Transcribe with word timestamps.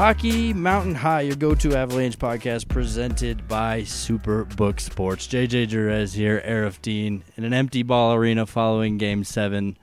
Hockey 0.00 0.54
Mountain 0.54 0.94
High, 0.94 1.20
your 1.20 1.36
go 1.36 1.54
to 1.54 1.76
Avalanche 1.76 2.18
podcast 2.18 2.68
presented 2.68 3.46
by 3.46 3.82
Superbook 3.82 4.80
Sports. 4.80 5.26
JJ 5.26 5.68
Jerez 5.68 6.14
here, 6.14 6.42
Aarif 6.46 6.80
Deen, 6.80 7.22
in 7.36 7.44
an 7.44 7.52
empty 7.52 7.82
ball 7.82 8.14
arena 8.14 8.46
following 8.46 8.96
game 8.96 9.24
seven. 9.24 9.76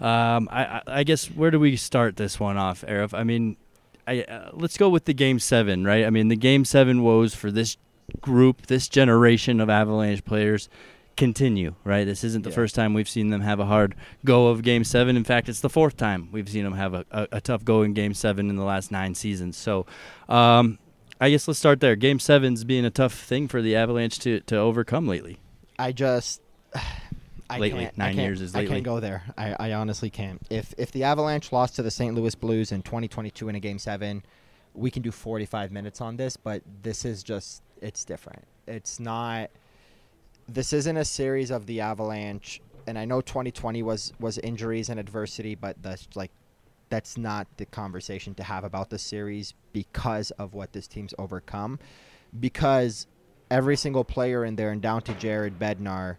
Um, 0.00 0.48
I, 0.50 0.82
I, 0.88 1.04
guess 1.04 1.26
where 1.26 1.52
do 1.52 1.60
we 1.60 1.76
start 1.76 2.16
this 2.16 2.40
one 2.40 2.56
off, 2.56 2.84
Aarif? 2.88 3.16
I 3.16 3.22
mean, 3.22 3.56
I, 4.08 4.22
uh, 4.22 4.50
let's 4.54 4.76
go 4.76 4.88
with 4.88 5.04
the 5.04 5.14
game 5.14 5.38
seven, 5.38 5.84
right? 5.84 6.04
I 6.04 6.10
mean, 6.10 6.26
the 6.26 6.36
game 6.36 6.64
seven 6.64 7.04
woes 7.04 7.36
for 7.36 7.52
this 7.52 7.76
group, 8.20 8.66
this 8.66 8.88
generation 8.88 9.60
of 9.60 9.70
Avalanche 9.70 10.24
players 10.24 10.68
continue, 11.16 11.74
right? 11.84 12.04
This 12.04 12.24
isn't 12.24 12.42
the 12.42 12.50
yeah. 12.50 12.54
first 12.54 12.74
time 12.74 12.94
we've 12.94 13.08
seen 13.08 13.30
them 13.30 13.40
have 13.40 13.60
a 13.60 13.66
hard 13.66 13.94
go 14.24 14.48
of 14.48 14.62
Game 14.62 14.84
Seven. 14.84 15.16
In 15.16 15.24
fact, 15.24 15.48
it's 15.48 15.60
the 15.60 15.68
fourth 15.68 15.96
time 15.96 16.28
we've 16.32 16.48
seen 16.48 16.64
them 16.64 16.74
have 16.74 16.94
a, 16.94 17.04
a, 17.10 17.28
a 17.32 17.40
tough 17.40 17.64
go 17.64 17.82
in 17.82 17.92
Game 17.92 18.14
Seven 18.14 18.48
in 18.50 18.56
the 18.56 18.64
last 18.64 18.90
nine 18.90 19.14
seasons. 19.14 19.56
So, 19.56 19.86
um, 20.28 20.78
I 21.20 21.30
guess 21.30 21.46
let's 21.46 21.58
start 21.58 21.80
there. 21.80 21.96
Game 21.96 22.18
Seven's 22.18 22.64
being 22.64 22.84
a 22.84 22.90
tough 22.90 23.14
thing 23.14 23.48
for 23.48 23.60
the 23.60 23.76
Avalanche 23.76 24.18
to 24.20 24.40
to 24.40 24.56
overcome 24.56 25.06
lately. 25.06 25.38
I 25.78 25.92
just. 25.92 26.40
I 27.50 27.58
lately, 27.58 27.82
can't, 27.82 27.98
nine 27.98 28.16
I 28.16 28.22
years 28.22 28.40
is 28.40 28.54
lately. 28.54 28.68
I 28.68 28.72
can't 28.74 28.84
go 28.84 29.00
there. 29.00 29.24
I, 29.36 29.56
I 29.58 29.72
honestly 29.72 30.08
can't. 30.08 30.40
If 30.50 30.72
if 30.78 30.92
the 30.92 31.02
Avalanche 31.02 31.50
lost 31.50 31.74
to 31.76 31.82
the 31.82 31.90
St. 31.90 32.14
Louis 32.14 32.32
Blues 32.36 32.70
in 32.70 32.80
2022 32.82 33.48
in 33.48 33.56
a 33.56 33.60
Game 33.60 33.80
Seven, 33.80 34.24
we 34.72 34.88
can 34.88 35.02
do 35.02 35.10
45 35.10 35.72
minutes 35.72 36.00
on 36.00 36.16
this. 36.16 36.36
But 36.36 36.62
this 36.82 37.04
is 37.04 37.24
just 37.24 37.62
it's 37.82 38.04
different. 38.04 38.44
It's 38.68 39.00
not 39.00 39.50
this 40.52 40.72
isn't 40.72 40.96
a 40.96 41.04
series 41.04 41.50
of 41.50 41.66
the 41.66 41.80
Avalanche, 41.80 42.60
and 42.86 42.98
I 42.98 43.04
know 43.04 43.20
2020 43.20 43.82
was 43.82 44.12
was 44.18 44.38
injuries 44.38 44.88
and 44.88 44.98
adversity, 44.98 45.54
but 45.54 45.80
that's 45.82 46.08
like 46.14 46.30
that's 46.88 47.16
not 47.16 47.46
the 47.56 47.66
conversation 47.66 48.34
to 48.34 48.42
have 48.42 48.64
about 48.64 48.90
the 48.90 48.98
series 48.98 49.54
because 49.72 50.32
of 50.32 50.54
what 50.54 50.72
this 50.72 50.88
team's 50.88 51.14
overcome. 51.18 51.78
Because 52.38 53.06
every 53.50 53.76
single 53.76 54.04
player 54.04 54.44
in 54.44 54.56
there, 54.56 54.72
and 54.72 54.82
down 54.82 55.02
to 55.02 55.14
Jared 55.14 55.58
Bednar, 55.58 56.16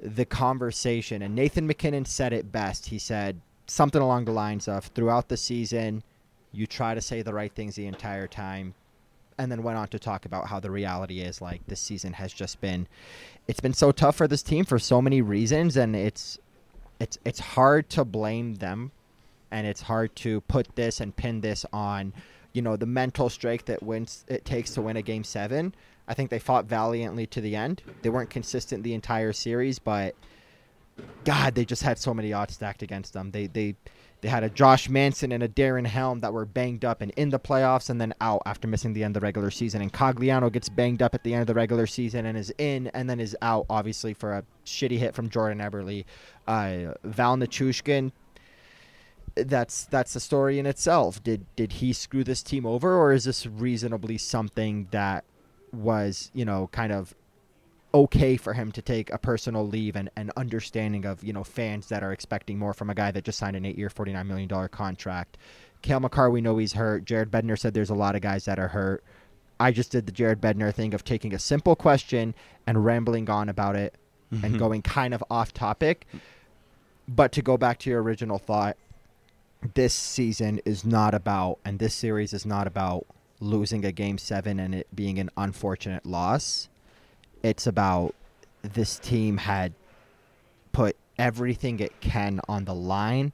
the 0.00 0.24
conversation, 0.24 1.22
and 1.22 1.34
Nathan 1.34 1.66
MacKinnon 1.66 2.04
said 2.04 2.32
it 2.32 2.52
best. 2.52 2.86
He 2.86 2.98
said 2.98 3.40
something 3.66 4.00
along 4.00 4.24
the 4.24 4.32
lines 4.32 4.68
of 4.68 4.86
throughout 4.86 5.28
the 5.28 5.36
season, 5.36 6.02
you 6.52 6.66
try 6.66 6.94
to 6.94 7.00
say 7.00 7.22
the 7.22 7.34
right 7.34 7.52
things 7.52 7.74
the 7.74 7.86
entire 7.86 8.28
time, 8.28 8.74
and 9.36 9.50
then 9.50 9.62
went 9.62 9.78
on 9.78 9.88
to 9.88 9.98
talk 9.98 10.26
about 10.26 10.46
how 10.46 10.60
the 10.60 10.70
reality 10.70 11.20
is 11.20 11.40
like 11.40 11.66
this 11.66 11.80
season 11.80 12.12
has 12.12 12.32
just 12.32 12.60
been 12.60 12.86
it's 13.48 13.60
been 13.60 13.74
so 13.74 13.90
tough 13.90 14.14
for 14.14 14.28
this 14.28 14.42
team 14.42 14.64
for 14.64 14.78
so 14.78 15.02
many 15.02 15.22
reasons 15.22 15.76
and 15.76 15.96
it's 15.96 16.38
it's 17.00 17.18
it's 17.24 17.40
hard 17.40 17.88
to 17.88 18.04
blame 18.04 18.56
them 18.56 18.92
and 19.50 19.66
it's 19.66 19.82
hard 19.82 20.14
to 20.14 20.42
put 20.42 20.76
this 20.76 21.00
and 21.00 21.16
pin 21.16 21.40
this 21.40 21.64
on 21.72 22.12
you 22.52 22.60
know 22.62 22.76
the 22.76 22.86
mental 22.86 23.30
strength 23.30 23.64
that 23.64 23.82
wins 23.82 24.24
it 24.28 24.44
takes 24.44 24.72
to 24.72 24.82
win 24.82 24.96
a 24.96 25.02
game 25.02 25.24
7 25.24 25.74
i 26.06 26.14
think 26.14 26.30
they 26.30 26.38
fought 26.38 26.66
valiantly 26.66 27.26
to 27.26 27.40
the 27.40 27.56
end. 27.56 27.82
They 28.02 28.10
weren't 28.10 28.30
consistent 28.30 28.84
the 28.84 28.94
entire 28.94 29.32
series 29.32 29.78
but 29.78 30.14
god 31.24 31.54
they 31.54 31.64
just 31.64 31.82
had 31.82 31.98
so 31.98 32.12
many 32.12 32.32
odds 32.32 32.54
stacked 32.54 32.82
against 32.82 33.12
them. 33.12 33.30
They 33.30 33.46
they 33.46 33.76
they 34.20 34.28
had 34.28 34.42
a 34.42 34.50
Josh 34.50 34.88
Manson 34.88 35.30
and 35.30 35.42
a 35.42 35.48
Darren 35.48 35.86
Helm 35.86 36.20
that 36.20 36.32
were 36.32 36.44
banged 36.44 36.84
up 36.84 37.00
and 37.00 37.12
in 37.12 37.30
the 37.30 37.38
playoffs 37.38 37.88
and 37.88 38.00
then 38.00 38.14
out 38.20 38.42
after 38.46 38.66
missing 38.66 38.92
the 38.92 39.04
end 39.04 39.16
of 39.16 39.20
the 39.20 39.24
regular 39.24 39.50
season. 39.50 39.80
And 39.80 39.92
Cogliano 39.92 40.50
gets 40.50 40.68
banged 40.68 41.02
up 41.02 41.14
at 41.14 41.22
the 41.22 41.34
end 41.34 41.42
of 41.42 41.46
the 41.46 41.54
regular 41.54 41.86
season 41.86 42.26
and 42.26 42.36
is 42.36 42.52
in 42.58 42.88
and 42.88 43.08
then 43.08 43.20
is 43.20 43.36
out, 43.42 43.66
obviously, 43.70 44.14
for 44.14 44.32
a 44.32 44.44
shitty 44.64 44.98
hit 44.98 45.14
from 45.14 45.30
Jordan 45.30 45.58
Eberle. 45.58 46.04
Uh, 46.46 46.94
Val 47.04 47.36
Nichushkin, 47.36 48.10
that's 49.36 49.84
that's 49.84 50.14
the 50.14 50.20
story 50.20 50.58
in 50.58 50.66
itself. 50.66 51.22
Did 51.22 51.46
did 51.54 51.72
he 51.74 51.92
screw 51.92 52.24
this 52.24 52.42
team 52.42 52.66
over, 52.66 52.96
or 52.96 53.12
is 53.12 53.24
this 53.24 53.46
reasonably 53.46 54.18
something 54.18 54.88
that 54.90 55.24
was 55.72 56.30
you 56.34 56.44
know 56.44 56.68
kind 56.72 56.92
of 56.92 57.14
okay 57.94 58.36
for 58.36 58.52
him 58.52 58.70
to 58.72 58.82
take 58.82 59.10
a 59.10 59.18
personal 59.18 59.66
leave 59.66 59.96
and, 59.96 60.10
and 60.16 60.30
understanding 60.36 61.06
of 61.06 61.24
you 61.24 61.32
know 61.32 61.44
fans 61.44 61.88
that 61.88 62.02
are 62.02 62.12
expecting 62.12 62.58
more 62.58 62.74
from 62.74 62.90
a 62.90 62.94
guy 62.94 63.10
that 63.10 63.24
just 63.24 63.38
signed 63.38 63.56
an 63.56 63.64
eight-year, 63.64 63.90
forty-nine 63.90 64.26
million 64.26 64.48
dollar 64.48 64.68
contract. 64.68 65.38
Cale 65.80 66.00
Makar, 66.00 66.30
we 66.30 66.40
know 66.40 66.58
he's 66.58 66.72
hurt. 66.72 67.04
Jared 67.04 67.30
Bednar 67.30 67.58
said 67.58 67.72
there's 67.72 67.90
a 67.90 67.94
lot 67.94 68.16
of 68.16 68.20
guys 68.20 68.44
that 68.46 68.58
are 68.58 68.68
hurt. 68.68 69.04
I 69.60 69.70
just 69.70 69.90
did 69.92 70.06
the 70.06 70.12
Jared 70.12 70.40
Bednar 70.40 70.74
thing 70.74 70.94
of 70.94 71.04
taking 71.04 71.34
a 71.34 71.38
simple 71.38 71.76
question 71.76 72.34
and 72.66 72.84
rambling 72.84 73.30
on 73.30 73.48
about 73.48 73.76
it 73.76 73.94
mm-hmm. 74.32 74.44
and 74.44 74.58
going 74.58 74.82
kind 74.82 75.14
of 75.14 75.22
off 75.30 75.52
topic. 75.52 76.06
But 77.06 77.32
to 77.32 77.42
go 77.42 77.56
back 77.56 77.78
to 77.80 77.90
your 77.90 78.02
original 78.02 78.38
thought, 78.38 78.76
this 79.74 79.94
season 79.94 80.60
is 80.64 80.84
not 80.84 81.14
about, 81.14 81.58
and 81.64 81.78
this 81.78 81.94
series 81.94 82.32
is 82.32 82.44
not 82.44 82.66
about 82.66 83.06
losing 83.40 83.84
a 83.84 83.92
game 83.92 84.18
seven 84.18 84.58
and 84.60 84.74
it 84.74 84.88
being 84.94 85.18
an 85.18 85.30
unfortunate 85.36 86.04
loss 86.04 86.68
it's 87.42 87.66
about 87.66 88.14
this 88.62 88.98
team 88.98 89.36
had 89.36 89.72
put 90.72 90.96
everything 91.18 91.80
it 91.80 92.00
can 92.00 92.40
on 92.48 92.64
the 92.64 92.74
line 92.74 93.32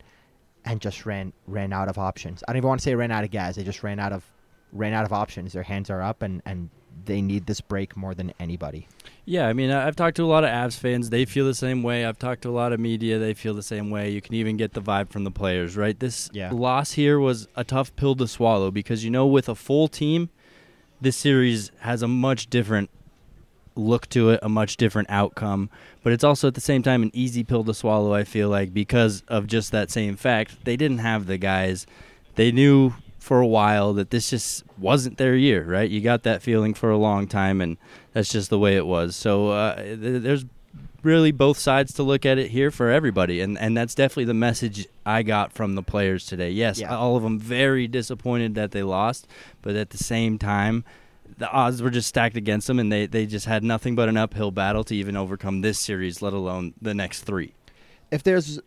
and 0.65 0.81
just 0.81 1.05
ran 1.05 1.33
ran 1.47 1.73
out 1.73 1.89
of 1.89 1.99
options. 1.99 2.43
I 2.47 2.53
don't 2.53 2.59
even 2.59 2.69
want 2.69 2.81
to 2.81 2.85
say 2.85 2.95
ran 2.95 3.11
out 3.11 3.25
of 3.25 3.31
gas. 3.31 3.57
They 3.57 3.65
just 3.65 3.83
ran 3.83 3.99
out 3.99 4.13
of 4.13 4.25
ran 4.73 4.93
out 4.93 5.05
of 5.05 5.13
options. 5.13 5.53
Their 5.53 5.63
hands 5.63 5.91
are 5.91 6.03
up 6.03 6.23
and 6.23 6.43
and 6.45 6.71
they 7.07 7.21
need 7.21 7.47
this 7.47 7.61
break 7.61 7.97
more 7.97 8.15
than 8.15 8.33
anybody. 8.39 8.89
Yeah, 9.25 9.49
I 9.49 9.53
mean, 9.53 9.71
I've 9.71 9.97
talked 9.97 10.17
to 10.17 10.25
a 10.25 10.27
lot 10.27 10.45
of 10.45 10.51
Avs 10.51 10.79
fans. 10.79 11.11
They 11.11 11.25
feel 11.25 11.45
the 11.45 11.55
same 11.55 11.83
way. 11.83 12.05
I've 12.05 12.19
talked 12.19 12.43
to 12.43 12.51
a 12.51 12.53
lot 12.53 12.73
of 12.73 12.81
media. 12.81 13.19
They 13.19 13.35
feel 13.35 13.55
the 13.55 13.63
same 13.63 13.91
way. 13.91 14.11
You 14.11 14.21
can 14.21 14.35
even 14.35 14.57
get 14.57 14.73
the 14.73 14.81
vibe 14.81 15.11
from 15.11 15.25
the 15.25 15.31
players, 15.31 15.77
right? 15.77 15.99
This 15.99 16.31
yeah. 16.33 16.51
loss 16.53 16.93
here 16.93 17.19
was 17.19 17.49
a 17.57 17.65
tough 17.65 17.95
pill 17.97 18.15
to 18.17 18.29
swallow 18.29 18.71
because, 18.71 19.05
you 19.05 19.11
know, 19.11 19.27
with 19.27 19.49
a 19.49 19.55
full 19.55 19.89
team, 19.89 20.31
this 21.01 21.17
series 21.17 21.73
has 21.81 22.03
a 22.03 22.09
much 22.09 22.49
different 22.49 22.91
look 23.77 24.09
to 24.11 24.31
it, 24.31 24.41
a 24.43 24.49
much 24.49 24.77
different 24.77 25.11
outcome. 25.11 25.71
But 26.03 26.13
it's 26.13 26.25
also 26.25 26.49
at 26.49 26.55
the 26.55 26.61
same 26.61 26.83
time 26.83 27.03
an 27.03 27.11
easy 27.13 27.45
pill 27.45 27.65
to 27.65 27.75
swallow, 27.75 28.15
I 28.15 28.25
feel 28.25 28.49
like, 28.49 28.73
because 28.73 29.23
of 29.29 29.47
just 29.47 29.73
that 29.73 29.91
same 29.91 30.17
fact. 30.17 30.65
They 30.65 30.77
didn't 30.77 30.99
have 30.99 31.27
the 31.27 31.39
guys. 31.39 31.87
They 32.35 32.53
knew 32.53 32.93
for 33.19 33.41
a 33.41 33.47
while 33.47 33.95
that 33.95 34.11
this 34.11 34.29
just 34.31 34.65
wasn't 34.77 35.17
their 35.17 35.35
year, 35.35 35.65
right? 35.65 35.91
You 35.91 36.03
got 36.03 36.25
that 36.25 36.43
feeling 36.43 36.75
for 36.75 36.91
a 36.91 36.99
long 36.99 37.27
time, 37.27 37.61
and 37.61 37.79
that's 38.13 38.29
just 38.29 38.51
the 38.51 38.59
way 38.59 38.77
it 38.77 38.87
was. 38.87 39.17
So 39.17 39.49
uh, 39.49 39.77
th- 39.77 40.23
there's 40.23 40.45
really 41.03 41.33
both 41.33 41.59
sides 41.59 41.95
to 41.95 42.03
look 42.03 42.27
at 42.27 42.39
it 42.39 42.51
here 42.51 42.71
for 42.71 42.91
everybody, 42.91 43.41
and 43.41 43.59
and 43.59 43.77
that's 43.77 43.95
definitely 43.95 44.27
the 44.27 44.35
message 44.35 44.87
I 45.07 45.23
got 45.23 45.53
from 45.53 45.75
the 45.75 45.83
players 45.83 46.27
today. 46.27 46.51
Yes, 46.51 46.81
yeah. 46.81 46.95
all 46.95 47.17
of 47.17 47.23
them 47.23 47.39
very 47.39 47.87
disappointed 47.87 48.55
that 48.57 48.73
they 48.73 48.83
lost, 48.83 49.27
but 49.63 49.75
at 49.75 49.91
the 49.91 49.99
same 49.99 50.39
time 50.39 50.85
the 51.39 51.51
odds 51.51 51.83
were 51.83 51.91
just 51.91 52.09
stacked 52.09 52.37
against 52.37 52.67
them, 52.67 52.79
and 52.79 52.93
they, 52.93 53.07
they 53.07 53.27
just 53.27 53.47
had 53.47 53.65
nothing 53.65 53.95
but 53.95 54.09
an 54.09 54.17
uphill 54.17 54.51
battle 54.51 54.85
to 54.85 54.95
even 54.95 55.17
overcome 55.17 55.61
this 55.61 55.79
series, 55.79 56.23
let 56.23 56.33
alone 56.33 56.75
the 56.81 56.95
next 56.95 57.23
three. 57.23 57.55
If 58.11 58.23
there's 58.23 58.61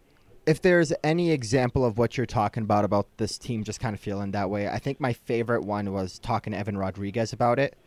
if 0.46 0.62
there's 0.62 0.94
any 1.04 1.32
example 1.32 1.84
of 1.84 1.98
what 1.98 2.16
you're 2.16 2.26
talking 2.26 2.64
about 2.64 2.86
about 2.86 3.06
this 3.18 3.38
team 3.38 3.66
just 3.66 3.82
kind 3.82 3.94
of 3.94 4.00
feeling 4.00 4.32
that 4.32 4.50
way, 4.50 4.70
I 4.70 4.80
think 4.80 5.00
my 5.00 5.12
favorite 5.12 5.64
one 5.64 5.92
was 5.92 6.20
talking 6.20 6.54
to 6.54 6.60
Evan 6.60 6.78
Rodrigues 6.78 7.34
about 7.34 7.60
it 7.60 7.78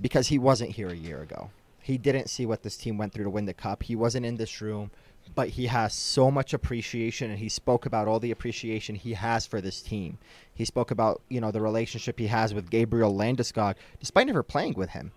because 0.00 0.26
he 0.26 0.38
wasn't 0.38 0.72
here 0.72 0.88
a 0.88 0.96
year 0.96 1.22
ago. 1.22 1.50
He 1.80 1.98
didn't 1.98 2.28
see 2.28 2.44
what 2.44 2.64
this 2.64 2.76
team 2.76 2.98
went 2.98 3.12
through 3.12 3.24
to 3.24 3.30
win 3.30 3.44
the 3.44 3.54
cup. 3.54 3.84
He 3.84 3.94
wasn't 3.94 4.26
in 4.26 4.36
this 4.36 4.60
room 4.60 4.90
but 5.34 5.48
he 5.48 5.66
has 5.66 5.94
so 5.94 6.30
much 6.30 6.52
appreciation 6.52 7.30
and 7.30 7.38
he 7.38 7.48
spoke 7.48 7.86
about 7.86 8.08
all 8.08 8.20
the 8.20 8.30
appreciation 8.30 8.94
he 8.94 9.14
has 9.14 9.46
for 9.46 9.60
this 9.60 9.80
team. 9.80 10.18
He 10.54 10.64
spoke 10.64 10.90
about, 10.90 11.22
you 11.28 11.40
know, 11.40 11.50
the 11.50 11.60
relationship 11.60 12.18
he 12.18 12.26
has 12.26 12.52
with 12.52 12.70
Gabriel 12.70 13.14
Landeskog 13.14 13.76
despite 13.98 14.26
never 14.26 14.42
playing 14.42 14.74
with 14.74 14.90
him. 14.90 15.12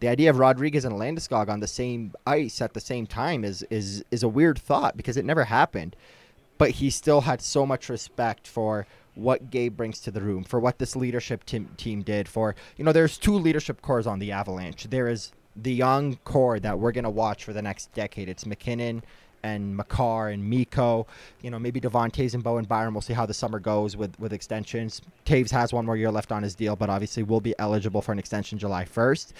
The 0.00 0.08
idea 0.08 0.30
of 0.30 0.38
Rodrigues 0.38 0.84
and 0.84 0.96
Landeskog 0.96 1.48
on 1.48 1.60
the 1.60 1.68
same 1.68 2.12
ice 2.26 2.60
at 2.60 2.74
the 2.74 2.80
same 2.80 3.06
time 3.06 3.44
is 3.44 3.62
is 3.70 4.04
is 4.10 4.24
a 4.24 4.28
weird 4.28 4.58
thought 4.58 4.96
because 4.96 5.16
it 5.16 5.24
never 5.24 5.44
happened. 5.44 5.94
But 6.58 6.72
he 6.72 6.90
still 6.90 7.22
had 7.22 7.40
so 7.40 7.64
much 7.64 7.88
respect 7.88 8.46
for 8.46 8.86
what 9.14 9.50
Gabe 9.50 9.76
brings 9.76 10.00
to 10.00 10.10
the 10.10 10.20
room, 10.20 10.44
for 10.44 10.58
what 10.58 10.78
this 10.78 10.96
leadership 10.96 11.44
team, 11.44 11.70
team 11.76 12.02
did, 12.02 12.28
for, 12.28 12.54
you 12.76 12.84
know, 12.84 12.92
there's 12.92 13.18
two 13.18 13.34
leadership 13.34 13.82
cores 13.82 14.06
on 14.06 14.18
the 14.18 14.32
Avalanche. 14.32 14.84
There 14.84 15.08
is 15.08 15.32
the 15.54 15.72
young 15.72 16.16
core 16.24 16.58
that 16.60 16.78
we're 16.78 16.92
going 16.92 17.04
to 17.04 17.10
watch 17.10 17.44
for 17.44 17.52
the 17.52 17.62
next 17.62 17.92
decade. 17.92 18.28
It's 18.28 18.46
MacKinnon, 18.46 19.02
and 19.42 19.76
Makar 19.76 20.28
and 20.28 20.48
Mikko. 20.48 21.06
You 21.42 21.50
know, 21.50 21.58
maybe 21.58 21.80
and 21.82 22.42
Bowen 22.42 22.64
Byram. 22.64 22.94
We'll 22.94 23.00
see 23.00 23.12
how 23.12 23.26
the 23.26 23.34
summer 23.34 23.58
goes 23.58 23.96
with, 23.96 24.18
with 24.18 24.32
extensions. 24.32 25.02
Toews 25.26 25.50
has 25.50 25.72
one 25.72 25.86
more 25.86 25.96
year 25.96 26.10
left 26.10 26.32
on 26.32 26.42
his 26.42 26.54
deal, 26.54 26.76
but 26.76 26.90
obviously 26.90 27.22
will 27.22 27.40
be 27.40 27.54
eligible 27.58 28.02
for 28.02 28.12
an 28.12 28.18
extension 28.18 28.58
July 28.58 28.84
1st. 28.84 29.32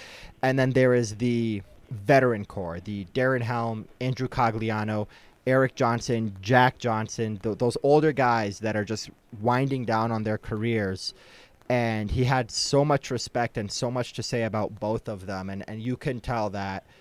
And 0.42 0.58
then 0.58 0.70
there 0.70 0.94
is 0.94 1.16
the 1.16 1.62
veteran 1.90 2.44
core, 2.44 2.80
the 2.80 3.06
Darren 3.14 3.42
Helm, 3.42 3.86
Andrew 4.00 4.28
Cogliano, 4.28 5.06
Erik 5.46 5.74
Johnson, 5.74 6.36
Jack 6.40 6.78
Johnson, 6.78 7.38
th- 7.38 7.58
those 7.58 7.76
older 7.82 8.12
guys 8.12 8.60
that 8.60 8.76
are 8.76 8.84
just 8.84 9.10
winding 9.40 9.84
down 9.84 10.12
on 10.12 10.22
their 10.22 10.38
careers. 10.38 11.14
And 11.68 12.10
he 12.10 12.24
had 12.24 12.50
so 12.50 12.84
much 12.84 13.10
respect 13.10 13.56
and 13.56 13.70
so 13.70 13.90
much 13.90 14.12
to 14.14 14.22
say 14.22 14.42
about 14.42 14.78
both 14.78 15.08
of 15.08 15.26
them. 15.26 15.48
And, 15.48 15.64
and 15.68 15.82
you 15.82 15.96
can 15.96 16.20
tell 16.20 16.50
that– 16.50 16.84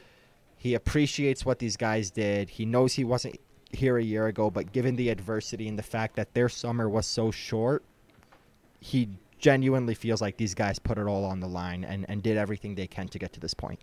he 0.62 0.76
appreciates 0.76 1.44
what 1.44 1.58
these 1.58 1.76
guys 1.76 2.12
did. 2.12 2.48
He 2.48 2.68
knows 2.68 2.94
he 2.94 3.04
wasn't 3.04 3.40
here 3.72 3.98
a 3.98 4.04
year 4.04 4.28
ago, 4.28 4.52
but 4.52 4.72
given 4.72 4.96
the 4.96 5.10
adversity 5.10 5.68
and 5.68 5.76
the 5.76 5.82
fact 5.82 6.16
that 6.18 6.36
their 6.36 6.50
summer 6.50 6.88
was 6.88 7.08
so 7.08 7.32
short, 7.32 7.84
he 8.80 9.10
genuinely 9.40 9.96
feels 9.96 10.22
like 10.22 10.38
these 10.38 10.54
guys 10.54 10.78
put 10.78 11.00
it 11.00 11.08
all 11.08 11.26
on 11.26 11.40
the 11.40 11.48
line 11.48 11.84
and, 11.84 12.06
and 12.08 12.22
did 12.22 12.38
everything 12.38 12.76
they 12.76 12.86
can 12.86 13.08
to 13.08 13.18
get 13.18 13.34
to 13.34 13.40
this 13.40 13.56
point. 13.56 13.80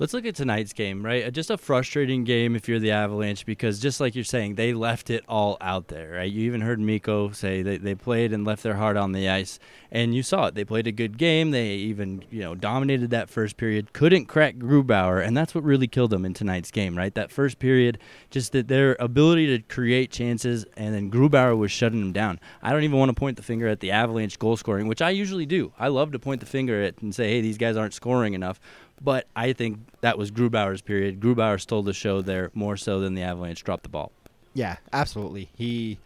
Let's 0.00 0.14
look 0.14 0.26
at 0.26 0.36
tonight's 0.36 0.72
game, 0.72 1.04
right? 1.04 1.26
Uh, 1.26 1.30
just 1.32 1.50
a 1.50 1.58
frustrating 1.58 2.22
game 2.22 2.54
if 2.54 2.68
you're 2.68 2.78
the 2.78 2.92
Avalanche 2.92 3.44
because 3.44 3.80
just 3.80 3.98
like 3.98 4.14
you're 4.14 4.22
saying, 4.22 4.54
they 4.54 4.72
left 4.72 5.10
it 5.10 5.24
all 5.28 5.56
out 5.60 5.88
there, 5.88 6.12
right? 6.12 6.30
You 6.30 6.42
even 6.42 6.60
heard 6.60 6.78
Mikko 6.78 7.32
say 7.32 7.62
they, 7.62 7.78
they 7.78 7.96
played 7.96 8.32
and 8.32 8.44
left 8.44 8.62
their 8.62 8.76
heart 8.76 8.96
on 8.96 9.10
the 9.10 9.28
ice, 9.28 9.58
and 9.90 10.14
you 10.14 10.22
saw 10.22 10.46
it. 10.46 10.54
They 10.54 10.64
played 10.64 10.86
a 10.86 10.92
good 10.92 11.18
game. 11.18 11.50
They 11.50 11.70
even, 11.70 12.22
you 12.30 12.42
know, 12.42 12.54
dominated 12.54 13.10
that 13.10 13.28
first 13.28 13.56
period, 13.56 13.92
couldn't 13.92 14.26
crack 14.26 14.54
Grubauer, 14.54 15.20
and 15.20 15.36
that's 15.36 15.52
what 15.52 15.64
really 15.64 15.88
killed 15.88 16.10
them 16.10 16.24
in 16.24 16.32
tonight's 16.32 16.70
game, 16.70 16.96
right? 16.96 17.12
That 17.16 17.32
first 17.32 17.58
period, 17.58 17.98
just 18.30 18.52
that 18.52 18.68
their 18.68 18.96
ability 19.00 19.48
to 19.48 19.64
create 19.64 20.12
chances, 20.12 20.64
and 20.76 20.94
then 20.94 21.10
Grubauer 21.10 21.58
was 21.58 21.72
shutting 21.72 21.98
them 21.98 22.12
down. 22.12 22.38
I 22.62 22.72
don't 22.72 22.84
even 22.84 23.00
want 23.00 23.08
to 23.08 23.14
point 23.14 23.36
the 23.36 23.42
finger 23.42 23.66
at 23.66 23.80
the 23.80 23.90
Avalanche 23.90 24.38
goal 24.38 24.56
scoring, 24.56 24.86
which 24.86 25.02
I 25.02 25.10
usually 25.10 25.46
do. 25.46 25.72
I 25.76 25.88
love 25.88 26.12
to 26.12 26.20
point 26.20 26.38
the 26.38 26.46
finger 26.46 26.84
at 26.84 27.02
and 27.02 27.12
say, 27.12 27.30
hey, 27.30 27.40
these 27.40 27.58
guys 27.58 27.76
aren't 27.76 27.94
scoring 27.94 28.34
enough. 28.34 28.60
But 29.00 29.26
I 29.36 29.52
think 29.52 29.78
that 30.00 30.18
was 30.18 30.30
Grubauer's 30.30 30.82
period. 30.82 31.20
Grubauer 31.20 31.60
stole 31.60 31.82
the 31.82 31.92
show 31.92 32.20
there 32.20 32.50
more 32.54 32.76
so 32.76 33.00
than 33.00 33.14
the 33.14 33.22
Avalanche 33.22 33.62
dropped 33.62 33.84
the 33.84 33.88
ball. 33.88 34.12
Yeah, 34.54 34.76
absolutely. 34.92 35.50
He 35.54 35.98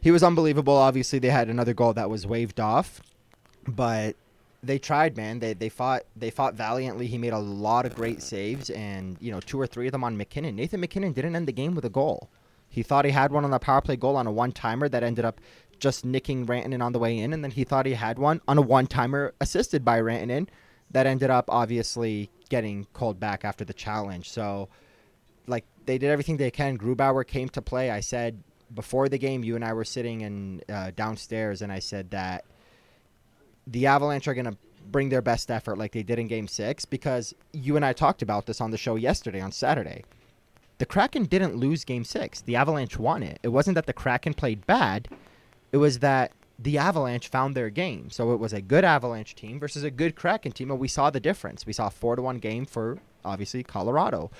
he 0.00 0.10
was 0.10 0.22
unbelievable. 0.22 0.76
Obviously, 0.76 1.18
they 1.18 1.30
had 1.30 1.48
another 1.48 1.74
goal 1.74 1.92
that 1.94 2.08
was 2.08 2.26
waved 2.26 2.60
off, 2.60 3.00
but 3.66 4.14
they 4.62 4.78
tried, 4.78 5.16
man. 5.16 5.40
They 5.40 5.54
they 5.54 5.68
fought 5.68 6.04
they 6.14 6.30
fought 6.30 6.54
valiantly. 6.54 7.06
He 7.06 7.18
made 7.18 7.32
a 7.32 7.38
lot 7.38 7.86
of 7.86 7.94
great 7.94 8.22
saves, 8.22 8.70
and 8.70 9.16
you 9.20 9.32
know, 9.32 9.40
two 9.40 9.60
or 9.60 9.66
three 9.66 9.86
of 9.86 9.92
them 9.92 10.04
on 10.04 10.16
MacKinnon. 10.16 10.54
Nathan 10.54 10.80
MacKinnon 10.80 11.12
didn't 11.12 11.36
end 11.36 11.48
the 11.48 11.52
game 11.52 11.74
with 11.74 11.84
a 11.84 11.90
goal. 11.90 12.28
He 12.68 12.82
thought 12.82 13.04
he 13.04 13.10
had 13.10 13.32
one 13.32 13.44
on 13.44 13.50
the 13.50 13.58
power 13.58 13.80
play 13.80 13.96
goal 13.96 14.16
on 14.16 14.26
a 14.26 14.32
one 14.32 14.52
timer 14.52 14.88
that 14.88 15.02
ended 15.02 15.24
up 15.24 15.40
just 15.78 16.04
nicking 16.04 16.46
Rantanen 16.46 16.82
on 16.82 16.92
the 16.92 16.98
way 16.98 17.18
in, 17.18 17.32
and 17.32 17.42
then 17.42 17.50
he 17.50 17.64
thought 17.64 17.86
he 17.86 17.94
had 17.94 18.18
one 18.18 18.40
on 18.46 18.58
a 18.58 18.62
one 18.62 18.86
timer 18.86 19.34
assisted 19.40 19.84
by 19.84 20.00
Rantanen 20.00 20.48
that 20.90 21.06
ended 21.06 21.30
up 21.30 21.46
obviously 21.48 22.30
getting 22.48 22.86
called 22.92 23.18
back 23.20 23.44
after 23.44 23.64
the 23.64 23.74
challenge. 23.74 24.30
So, 24.30 24.68
like 25.46 25.64
they 25.86 25.98
did 25.98 26.10
everything 26.10 26.36
they 26.36 26.50
can. 26.50 26.78
Grubauer 26.78 27.26
came 27.26 27.48
to 27.50 27.62
play. 27.62 27.90
I 27.90 28.00
said 28.00 28.42
before 28.74 29.08
the 29.08 29.18
game, 29.18 29.44
you 29.44 29.54
and 29.54 29.64
I 29.64 29.72
were 29.72 29.84
sitting 29.84 30.22
in 30.22 30.62
uh, 30.68 30.90
downstairs, 30.96 31.62
and 31.62 31.70
I 31.70 31.78
said 31.78 32.10
that 32.10 32.44
the 33.66 33.86
Avalanche 33.86 34.28
are 34.28 34.34
going 34.34 34.46
to 34.46 34.56
bring 34.90 35.08
their 35.08 35.22
best 35.22 35.50
effort 35.50 35.78
like 35.78 35.92
they 35.92 36.02
did 36.02 36.18
in 36.18 36.28
Game 36.28 36.48
Six 36.48 36.84
because 36.84 37.34
you 37.52 37.76
and 37.76 37.84
I 37.84 37.92
talked 37.92 38.22
about 38.22 38.46
this 38.46 38.60
on 38.60 38.70
the 38.70 38.78
show 38.78 38.96
yesterday 38.96 39.40
on 39.40 39.52
Saturday. 39.52 40.04
The 40.78 40.86
Kraken 40.86 41.24
didn't 41.24 41.56
lose 41.56 41.84
Game 41.84 42.04
Six. 42.04 42.42
The 42.42 42.56
Avalanche 42.56 42.98
won 42.98 43.22
it. 43.22 43.38
It 43.42 43.48
wasn't 43.48 43.76
that 43.76 43.86
the 43.86 43.92
Kraken 43.92 44.34
played 44.34 44.66
bad. 44.66 45.08
It 45.72 45.78
was 45.78 46.00
that 46.00 46.32
the 46.58 46.78
Avalanche 46.78 47.28
found 47.28 47.54
their 47.54 47.70
game. 47.70 48.10
So 48.10 48.32
it 48.32 48.40
was 48.40 48.52
a 48.52 48.62
good 48.62 48.84
Avalanche 48.84 49.34
team 49.34 49.60
versus 49.60 49.82
a 49.84 49.90
good 49.90 50.16
Kraken 50.16 50.52
team, 50.52 50.70
and 50.70 50.80
we 50.80 50.88
saw 50.88 51.10
the 51.10 51.20
difference. 51.20 51.66
We 51.66 51.72
saw 51.72 51.88
a 51.88 51.90
four 51.90 52.16
to 52.16 52.22
one 52.22 52.38
game 52.38 52.64
for 52.64 52.98
obviously 53.24 53.62
Colorado. 53.62 54.30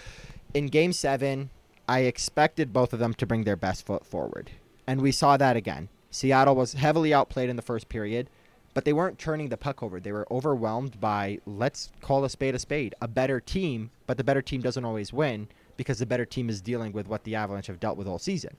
In 0.54 0.66
Game 0.66 0.92
Seven, 0.92 1.50
I 1.88 2.00
expected 2.00 2.72
both 2.72 2.92
of 2.92 2.98
them 2.98 3.14
to 3.14 3.26
bring 3.26 3.44
their 3.44 3.56
best 3.56 3.84
foot 3.84 4.06
forward, 4.06 4.50
and 4.86 5.00
we 5.00 5.12
saw 5.12 5.36
that 5.36 5.56
again. 5.56 5.88
Seattle 6.10 6.56
was 6.56 6.72
heavily 6.72 7.12
outplayed 7.12 7.50
in 7.50 7.56
the 7.56 7.62
first 7.62 7.88
period, 7.88 8.30
but 8.72 8.84
they 8.84 8.92
weren't 8.92 9.19
turning 9.19 9.48
the 9.48 9.56
puck 9.56 9.82
over. 9.82 10.00
They 10.00 10.12
were 10.12 10.26
overwhelmed 10.30 11.00
by 11.00 11.38
let's 11.44 11.90
call 12.00 12.24
a 12.24 12.30
spade 12.30 12.54
a 12.54 12.58
spade, 12.58 12.94
a 13.00 13.08
better 13.08 13.40
team, 13.40 13.90
but 14.06 14.16
the 14.16 14.24
better 14.24 14.42
team 14.42 14.62
doesn't 14.62 14.84
always 14.84 15.12
win 15.12 15.48
because 15.76 15.98
the 15.98 16.06
better 16.06 16.24
team 16.24 16.48
is 16.48 16.62
dealing 16.62 16.92
with 16.92 17.06
what 17.06 17.24
the 17.24 17.34
Avalanche 17.34 17.66
have 17.66 17.80
dealt 17.80 17.98
with 17.98 18.08
all 18.08 18.19
season. 18.19 18.56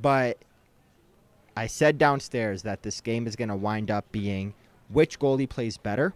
But 0.00 0.38
I 1.56 1.66
said 1.66 1.98
downstairs 1.98 2.62
that 2.62 2.82
this 2.82 3.00
game 3.00 3.26
is 3.26 3.34
going 3.34 3.48
to 3.48 3.56
wind 3.56 3.90
up 3.90 4.10
being 4.12 4.54
which 4.88 5.18
goalie 5.18 5.48
plays 5.48 5.76
better. 5.76 6.14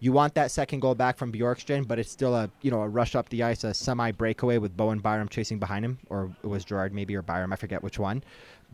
You 0.00 0.12
want 0.12 0.34
that 0.34 0.50
second 0.50 0.80
goal 0.80 0.94
back 0.94 1.16
from 1.16 1.32
Bjorkstrand, 1.32 1.86
but 1.86 1.98
it's 1.98 2.10
still 2.10 2.34
a 2.34 2.50
you 2.62 2.70
know 2.70 2.82
a 2.82 2.88
rush 2.88 3.14
up 3.14 3.28
the 3.28 3.42
ice, 3.42 3.64
a 3.64 3.72
semi 3.72 4.10
breakaway 4.10 4.58
with 4.58 4.76
Bowen 4.76 4.98
Byram 4.98 5.28
chasing 5.28 5.58
behind 5.58 5.84
him, 5.84 5.98
or 6.10 6.34
it 6.42 6.46
was 6.46 6.64
Girard 6.64 6.92
maybe 6.92 7.16
or 7.16 7.22
Byram, 7.22 7.52
I 7.52 7.56
forget 7.56 7.82
which 7.82 7.98
one. 7.98 8.22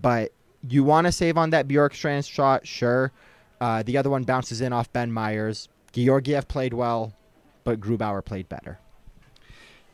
But 0.00 0.32
you 0.68 0.82
want 0.84 1.06
to 1.06 1.12
save 1.12 1.36
on 1.36 1.50
that 1.50 1.68
Bjorkstrand 1.68 2.28
shot, 2.28 2.66
sure. 2.66 3.12
Uh, 3.60 3.82
the 3.82 3.96
other 3.96 4.10
one 4.10 4.24
bounces 4.24 4.60
in 4.60 4.72
off 4.72 4.92
Ben 4.92 5.12
Meyers. 5.12 5.68
Georgiev 5.92 6.48
played 6.48 6.72
well, 6.72 7.12
but 7.64 7.80
Grubauer 7.80 8.24
played 8.24 8.48
better. 8.48 8.78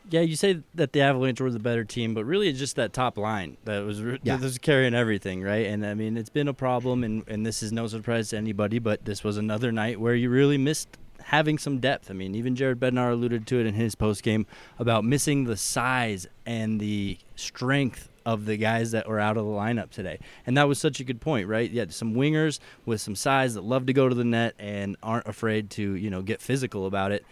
Yeah, 0.09 0.21
you 0.21 0.35
say 0.35 0.61
that 0.75 0.93
the 0.93 1.01
Avalanche 1.01 1.41
were 1.41 1.51
the 1.51 1.59
better 1.59 1.83
team, 1.83 2.13
but 2.13 2.23
really 2.23 2.47
it's 2.47 2.59
just 2.59 2.77
that 2.77 2.93
top 2.93 3.17
line 3.17 3.57
that 3.65 3.79
was 3.79 3.99
yeah. 3.99 4.17
that 4.23 4.41
was 4.41 4.57
carrying 4.57 4.93
everything, 4.93 5.41
right? 5.41 5.65
And 5.65 5.85
I 5.85 5.93
mean, 5.93 6.17
it's 6.17 6.29
been 6.29 6.47
a 6.47 6.53
problem, 6.53 7.03
and 7.03 7.23
and 7.27 7.45
this 7.45 7.61
is 7.61 7.71
no 7.71 7.87
surprise 7.87 8.29
to 8.29 8.37
anybody. 8.37 8.79
But 8.79 9.05
this 9.05 9.23
was 9.23 9.37
another 9.37 9.71
night 9.71 9.99
where 9.99 10.15
you 10.15 10.29
really 10.29 10.57
missed 10.57 10.97
having 11.23 11.57
some 11.57 11.79
depth. 11.79 12.09
I 12.09 12.13
mean, 12.13 12.35
even 12.35 12.55
Jared 12.55 12.79
Bednar 12.79 13.11
alluded 13.11 13.45
to 13.47 13.59
it 13.59 13.65
in 13.65 13.73
his 13.73 13.95
post 13.95 14.23
game 14.23 14.45
about 14.79 15.03
missing 15.03 15.43
the 15.43 15.57
size 15.57 16.25
and 16.45 16.79
the 16.79 17.17
strength 17.35 18.09
of 18.25 18.45
the 18.45 18.57
guys 18.57 18.91
that 18.91 19.07
were 19.07 19.19
out 19.19 19.37
of 19.37 19.45
the 19.45 19.51
lineup 19.51 19.89
today. 19.89 20.19
And 20.45 20.57
that 20.57 20.67
was 20.67 20.79
such 20.79 20.99
a 20.99 21.03
good 21.03 21.21
point, 21.21 21.47
right? 21.47 21.69
You 21.69 21.79
had 21.79 21.93
some 21.93 22.13
wingers 22.13 22.59
with 22.85 22.99
some 22.99 23.15
size 23.15 23.53
that 23.53 23.63
love 23.63 23.85
to 23.85 23.93
go 23.93 24.09
to 24.09 24.15
the 24.15 24.25
net 24.25 24.53
and 24.59 24.97
aren't 25.01 25.27
afraid 25.27 25.69
to, 25.71 25.95
you 25.95 26.09
know, 26.09 26.21
get 26.21 26.41
physical 26.41 26.85
about 26.85 27.13
it 27.13 27.25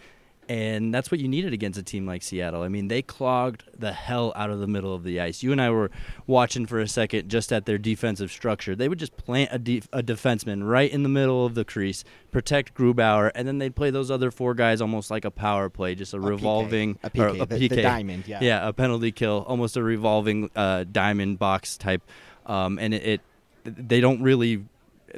and 0.48 0.94
that's 0.94 1.10
what 1.10 1.20
you 1.20 1.28
needed 1.28 1.52
against 1.52 1.78
a 1.78 1.82
team 1.82 2.06
like 2.06 2.22
Seattle. 2.22 2.62
I 2.62 2.68
mean, 2.68 2.88
they 2.88 3.02
clogged 3.02 3.64
the 3.78 3.92
hell 3.92 4.32
out 4.36 4.50
of 4.50 4.60
the 4.60 4.66
middle 4.66 4.94
of 4.94 5.02
the 5.02 5.20
ice. 5.20 5.42
You 5.42 5.52
and 5.52 5.60
I 5.60 5.70
were 5.70 5.90
watching 6.26 6.66
for 6.66 6.80
a 6.80 6.88
second 6.88 7.28
just 7.28 7.52
at 7.52 7.66
their 7.66 7.78
defensive 7.78 8.30
structure. 8.30 8.76
They 8.76 8.88
would 8.88 8.98
just 8.98 9.16
plant 9.16 9.50
a, 9.52 9.58
def- 9.58 9.88
a 9.92 10.02
defenseman 10.02 10.68
right 10.68 10.90
in 10.90 11.02
the 11.02 11.08
middle 11.08 11.44
of 11.44 11.54
the 11.54 11.64
crease, 11.64 12.04
protect 12.30 12.74
Grubauer, 12.74 13.32
and 13.34 13.46
then 13.46 13.58
they'd 13.58 13.74
play 13.74 13.90
those 13.90 14.10
other 14.10 14.30
four 14.30 14.54
guys 14.54 14.80
almost 14.80 15.10
like 15.10 15.24
a 15.24 15.30
power 15.30 15.68
play, 15.68 15.94
just 15.94 16.14
a, 16.14 16.18
a 16.18 16.20
revolving 16.20 16.94
PK. 16.96 16.98
a 17.02 17.10
PK, 17.10 17.42
a 17.42 17.46
the, 17.46 17.56
PK. 17.56 17.68
The 17.68 17.82
diamond, 17.82 18.24
yeah, 18.26 18.38
yeah, 18.40 18.68
a 18.68 18.72
penalty 18.72 19.12
kill, 19.12 19.44
almost 19.48 19.76
a 19.76 19.82
revolving 19.82 20.50
uh, 20.54 20.84
diamond 20.90 21.38
box 21.38 21.76
type, 21.76 22.02
um, 22.46 22.78
and 22.78 22.94
it, 22.94 23.02
it 23.04 23.20
they 23.64 24.00
don't 24.00 24.22
really 24.22 24.64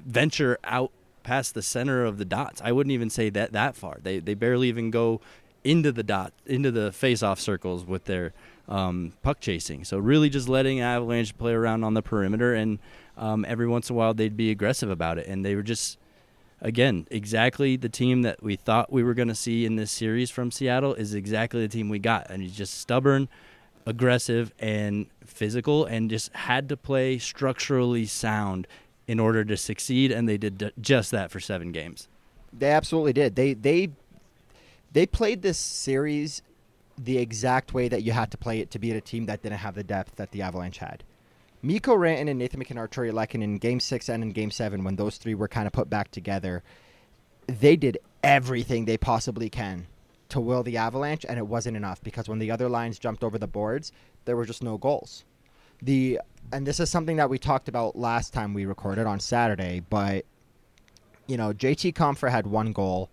venture 0.05 0.59
out 0.65 0.91
past 1.29 1.55
the 1.55 1.63
center 1.63 1.99
of 2.09 2.15
the 2.17 2.25
dots. 2.25 2.59
I 2.69 2.71
wouldn't 2.73 2.93
even 2.99 3.11
say 3.11 3.31
that 3.31 3.53
that 3.53 3.77
far. 3.77 3.97
They 4.03 4.21
they 4.21 4.35
barely 4.35 4.69
even 4.69 4.91
go 4.91 5.21
into 5.63 5.91
the 5.93 6.03
dot 6.03 6.33
into 6.47 6.71
the 6.71 6.93
face-off 6.93 7.39
circles 7.41 7.85
with 7.85 8.05
their 8.05 8.33
um, 8.69 9.13
puck 9.23 9.39
chasing. 9.41 9.85
So 9.85 9.99
really, 9.99 10.31
just 10.31 10.49
letting 10.49 10.81
Avalanche 10.81 11.37
play 11.37 11.53
around 11.53 11.85
on 11.85 11.95
the 11.95 12.03
perimeter, 12.03 12.55
and 12.55 12.79
um, 13.17 13.45
every 13.49 13.69
once 13.75 13.91
in 13.91 13.97
a 13.97 13.99
while 13.99 14.15
they'd 14.15 14.37
be 14.37 14.51
aggressive 14.51 14.91
about 14.91 15.19
it. 15.19 15.27
And 15.31 15.45
they 15.45 15.55
were 15.55 15.69
just 15.75 15.99
again 16.61 17.07
exactly 17.11 17.77
the 17.77 17.89
team 17.89 18.23
that 18.23 18.43
we 18.43 18.57
thought 18.57 18.93
we 18.93 19.03
were 19.03 19.15
going 19.15 19.33
to 19.35 19.41
see 19.47 19.67
in 19.67 19.77
this 19.77 19.91
series 19.91 20.31
from 20.31 20.51
Seattle 20.51 20.95
is 20.95 21.15
exactly 21.15 21.61
the 21.61 21.73
team 21.77 21.89
we 21.91 21.99
got, 21.99 22.31
and 22.31 22.43
he's 22.43 22.57
just 22.57 22.75
stubborn. 22.75 23.29
Aggressive 23.87 24.53
and 24.59 25.07
physical, 25.25 25.87
and 25.87 26.11
just 26.11 26.29
had 26.35 26.69
to 26.69 26.77
play 26.77 27.19
structurally 27.19 28.05
sound 28.07 28.67
in 29.09 29.19
order 29.19 29.45
to 29.45 29.57
succeed, 29.57 30.13
and 30.13 30.29
they 30.29 30.37
did 30.37 30.73
just 30.81 31.11
that 31.11 31.33
for 31.33 31.41
seven 31.41 31.73
games. 31.73 32.07
They 32.53 32.71
absolutely 32.71 33.15
did. 33.15 33.35
They 33.35 33.55
they 33.55 33.91
they 34.93 35.07
played 35.07 35.43
this 35.43 35.59
series 35.59 36.43
the 36.97 37.19
exact 37.19 37.73
way 37.73 37.89
that 37.89 38.03
you 38.03 38.13
had 38.13 38.31
to 38.31 38.39
play 38.39 38.61
it 38.61 38.71
to 38.73 38.79
beat 38.79 38.95
a 38.95 39.01
team 39.01 39.27
that 39.27 39.43
didn't 39.43 39.59
have 39.59 39.75
the 39.75 39.85
depth 39.85 40.17
that 40.17 40.31
the 40.31 40.43
Avalanche 40.43 40.79
had. 40.79 41.05
Mikko 41.63 41.97
Rantanen 41.97 42.31
and 42.31 42.39
Nathan 42.39 42.59
MacKinnon, 42.59 42.87
Artturi 42.87 43.11
Lehkonen 43.11 43.43
in 43.43 43.59
Game 43.59 43.81
Six 43.81 44.09
and 44.09 44.23
in 44.23 44.31
Game 44.31 44.51
Seven, 44.51 44.85
when 44.85 44.97
those 44.97 45.17
three 45.17 45.35
were 45.35 45.49
kind 45.49 45.67
of 45.67 45.73
put 45.73 45.91
back 45.91 46.11
together, 46.11 46.63
they 47.47 47.77
did 47.77 47.99
everything 48.23 48.85
they 48.85 48.99
possibly 48.99 49.49
can 49.49 49.87
to 50.29 50.41
will 50.41 50.63
the 50.63 50.77
Avalanche, 50.77 51.25
and 51.29 51.39
it 51.39 51.47
wasn't 51.47 51.77
enough 51.77 52.03
because 52.03 52.29
when 52.29 52.39
the 52.39 52.51
other 52.51 52.69
lines 52.69 52.99
jumped 52.99 53.25
over 53.25 53.39
the 53.39 53.47
boards, 53.47 53.93
there 54.25 54.37
were 54.37 54.45
just 54.45 54.63
no 54.63 54.77
goals. 54.77 55.25
The 55.83 56.21
and 56.53 56.67
this 56.67 56.81
is 56.81 56.91
something 56.91 57.17
that 57.17 57.31
we 57.31 57.39
talked 57.39 57.69
about 57.69 57.97
last 57.97 58.33
time 58.33 58.55
we 58.55 58.65
recorded 58.65 59.07
on 59.07 59.21
Saturday, 59.21 59.81
but 59.89 60.25
you 61.27 61.37
know, 61.37 61.53
JT 61.53 61.95
Compher 61.95 62.31
had 62.31 62.47
one 62.47 62.73
goal, 62.73 63.11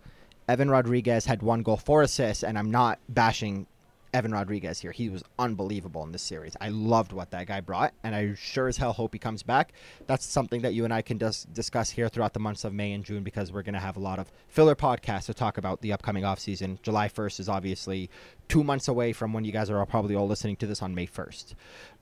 Evan 0.48 0.70
Rodrigues 0.70 1.26
had 1.26 1.42
one 1.42 1.62
goal, 1.62 1.76
four 1.76 2.02
assists, 2.02 2.42
and 2.42 2.58
I'm 2.58 2.70
not 2.70 2.98
bashing 3.08 3.66
Evan 4.12 4.32
Rodrigues 4.32 4.80
here. 4.80 4.92
He 4.92 5.08
was 5.08 5.22
unbelievable 5.38 6.02
in 6.04 6.12
this 6.12 6.22
series. 6.22 6.56
I 6.60 6.68
loved 6.68 7.12
what 7.12 7.30
that 7.30 7.46
guy 7.46 7.60
brought, 7.60 7.92
and 8.02 8.14
I 8.14 8.34
sure 8.34 8.68
as 8.68 8.76
hell 8.76 8.92
hope 8.92 9.12
he 9.12 9.18
comes 9.18 9.42
back. 9.42 9.72
That's 10.06 10.24
something 10.24 10.62
that 10.62 10.74
you 10.74 10.84
and 10.84 10.92
I 10.92 11.02
can 11.02 11.18
dis- 11.18 11.44
discuss 11.44 11.90
here 11.90 12.08
throughout 12.08 12.32
the 12.32 12.40
months 12.40 12.64
of 12.64 12.72
May 12.72 12.92
and 12.92 13.04
June 13.04 13.22
because 13.22 13.52
we're 13.52 13.62
going 13.62 13.74
to 13.74 13.80
have 13.80 13.96
a 13.96 14.00
lot 14.00 14.18
of 14.18 14.30
filler 14.48 14.74
podcasts 14.74 15.26
to 15.26 15.34
talk 15.34 15.58
about 15.58 15.80
the 15.80 15.92
upcoming 15.92 16.24
offseason. 16.24 16.80
July 16.82 17.08
1st 17.08 17.40
is 17.40 17.48
obviously 17.48 18.10
two 18.48 18.64
months 18.64 18.88
away 18.88 19.12
from 19.12 19.32
when 19.32 19.44
you 19.44 19.52
guys 19.52 19.70
are 19.70 19.78
all 19.78 19.86
probably 19.86 20.14
all 20.14 20.26
listening 20.26 20.56
to 20.56 20.66
this 20.66 20.82
on 20.82 20.94
May 20.94 21.06
1st. 21.06 21.54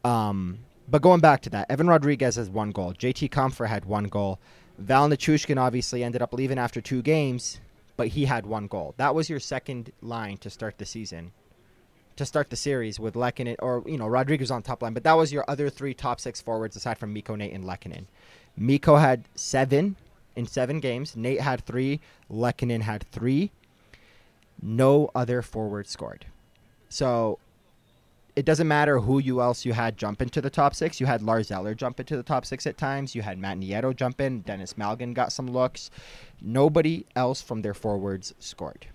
Um, 0.05 0.61
but 0.89 1.03
going 1.03 1.21
back 1.21 1.41
to 1.43 1.51
that, 1.51 1.71
Evan 1.71 1.89
Rodrigues 1.89 2.37
has 2.37 2.51
one 2.51 2.71
goal. 2.71 2.93
JT 2.93 3.31
Compher 3.31 3.69
had 3.69 3.85
one 3.85 4.05
goal. 4.05 4.39
Val 4.79 5.09
Nichushkin 5.09 5.59
obviously 5.59 6.03
ended 6.03 6.21
up 6.21 6.33
leaving 6.33 6.59
after 6.59 6.81
two 6.81 7.01
games, 7.01 7.61
but 7.97 8.09
he 8.09 8.25
had 8.25 8.45
one 8.45 8.67
goal. 8.67 8.95
That 8.97 9.15
was 9.15 9.31
your 9.31 9.41
second 9.41 9.93
line 10.03 10.37
to 10.39 10.51
start 10.51 10.79
the 10.79 10.87
season, 10.87 11.33
to 12.17 12.25
start 12.25 12.51
the 12.51 12.57
series 12.57 13.01
with 13.01 13.15
Lehkonen, 13.15 13.57
or, 13.59 13.83
you 13.87 13.99
know, 13.99 14.07
Rodrigues 14.07 14.51
on 14.51 14.63
top 14.63 14.83
line. 14.83 14.95
But 14.95 15.05
that 15.05 15.15
was 15.15 15.33
your 15.33 15.45
other 15.49 15.69
three 15.71 15.95
top 15.95 16.21
six 16.21 16.41
forwards 16.41 16.77
aside 16.77 16.99
from 16.99 17.13
Mikko, 17.13 17.35
Nate, 17.35 17.53
and 17.53 17.65
Lehkonen. 17.65 18.07
Mikko 18.57 18.97
had 18.97 19.25
seven, 19.35 19.97
in 20.37 20.47
seven 20.47 20.81
games. 20.81 21.17
Nate 21.17 21.41
had 21.41 21.65
three. 21.65 22.01
Lehkonen 22.31 22.83
had 22.83 23.05
three. 23.11 23.51
No 24.63 25.11
other 25.15 25.43
forward 25.43 25.87
scored. 25.87 26.27
So 26.89 27.39
it 28.37 28.45
doesn't 28.45 28.69
matter 28.69 29.01
who 29.01 29.19
you 29.19 29.41
else 29.41 29.65
you 29.65 29.73
had 29.73 29.97
jump 29.97 30.23
into 30.23 30.41
the 30.41 30.51
top 30.51 30.75
six. 30.75 31.01
You 31.01 31.07
had 31.07 31.23
Lars 31.23 31.51
Eller 31.51 31.75
jump 31.75 32.01
into 32.01 32.17
the 32.17 32.23
top 32.23 32.45
six 32.45 32.67
at 32.67 32.79
times. 32.79 33.15
You 33.15 33.23
had 33.23 33.39
Matt 33.39 33.59
Nieto 33.59 33.95
jump 33.95 34.21
in. 34.21 34.41
Denis 34.41 34.75
Malgin 34.75 35.15
got 35.15 35.33
some 35.33 35.49
looks. 35.49 35.91
Nobody 36.41 37.07
else 37.15 37.43
from 37.43 37.63
their 37.63 37.75
forwards 37.75 38.35
scored. 38.39 38.87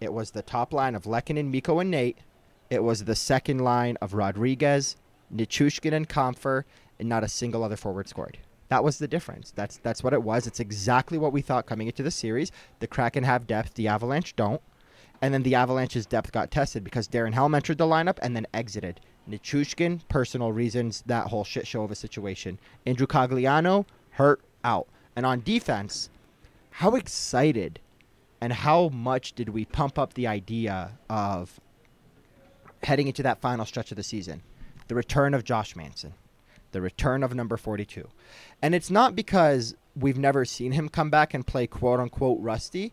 It 0.00 0.12
was 0.12 0.30
the 0.30 0.42
top 0.42 0.72
line 0.72 0.94
of 0.94 1.04
Lehkonen, 1.04 1.50
Mikko 1.50 1.78
and 1.80 1.90
Nate. 1.90 2.18
It 2.72 2.82
was 2.82 3.04
the 3.04 3.14
second 3.14 3.58
line 3.58 3.98
of 4.00 4.14
Rodrigues, 4.14 4.96
Nichushkin, 5.30 5.92
and 5.92 6.08
Compher, 6.08 6.64
and 6.98 7.06
not 7.06 7.22
a 7.22 7.28
single 7.28 7.62
other 7.62 7.76
forward 7.76 8.08
scored. 8.08 8.38
That 8.70 8.82
was 8.82 8.96
the 8.96 9.06
difference. 9.06 9.50
That's 9.50 9.76
that's 9.76 10.02
what 10.02 10.14
it 10.14 10.22
was. 10.22 10.46
It's 10.46 10.58
exactly 10.58 11.18
what 11.18 11.34
we 11.34 11.42
thought 11.42 11.66
coming 11.66 11.88
into 11.88 12.02
the 12.02 12.10
series. 12.10 12.50
The 12.80 12.86
Kraken 12.86 13.24
have 13.24 13.46
depth, 13.46 13.74
the 13.74 13.88
Avalanche 13.88 14.34
don't. 14.36 14.62
And 15.20 15.34
then 15.34 15.42
the 15.42 15.54
Avalanche's 15.54 16.06
depth 16.06 16.32
got 16.32 16.50
tested 16.50 16.82
because 16.82 17.08
Darren 17.08 17.34
Helm 17.34 17.54
entered 17.54 17.76
the 17.76 17.84
lineup 17.84 18.16
and 18.22 18.34
then 18.34 18.46
exited. 18.54 19.02
Nichushkin, 19.28 20.00
personal 20.08 20.50
reasons, 20.50 21.02
that 21.04 21.26
whole 21.26 21.44
shit 21.44 21.66
show 21.66 21.82
of 21.82 21.90
a 21.90 21.94
situation. 21.94 22.58
Andrew 22.86 23.06
Cogliano, 23.06 23.84
hurt, 24.12 24.40
out. 24.64 24.88
And 25.14 25.26
on 25.26 25.42
defense, 25.42 26.08
how 26.70 26.94
excited 26.94 27.80
and 28.40 28.50
how 28.50 28.88
much 28.88 29.34
did 29.34 29.50
we 29.50 29.66
pump 29.66 29.98
up 29.98 30.14
the 30.14 30.26
idea 30.26 30.92
of 31.10 31.60
heading 32.82 33.08
into 33.08 33.22
that 33.22 33.40
final 33.40 33.64
stretch 33.64 33.90
of 33.90 33.96
the 33.96 34.02
season? 34.02 34.42
The 34.88 34.94
return 34.94 35.34
of 35.34 35.44
Josh 35.44 35.76
Manson, 35.76 36.14
the 36.72 36.80
return 36.80 37.22
of 37.22 37.34
number 37.34 37.56
42. 37.56 38.08
And 38.60 38.74
it's 38.74 38.90
not 38.90 39.14
because 39.14 39.74
we've 39.94 40.18
never 40.18 40.44
seen 40.44 40.72
him 40.72 40.88
come 40.88 41.10
back 41.10 41.34
and 41.34 41.46
play 41.46 41.66
quote 41.66 42.00
unquote 42.00 42.38
rusty 42.40 42.92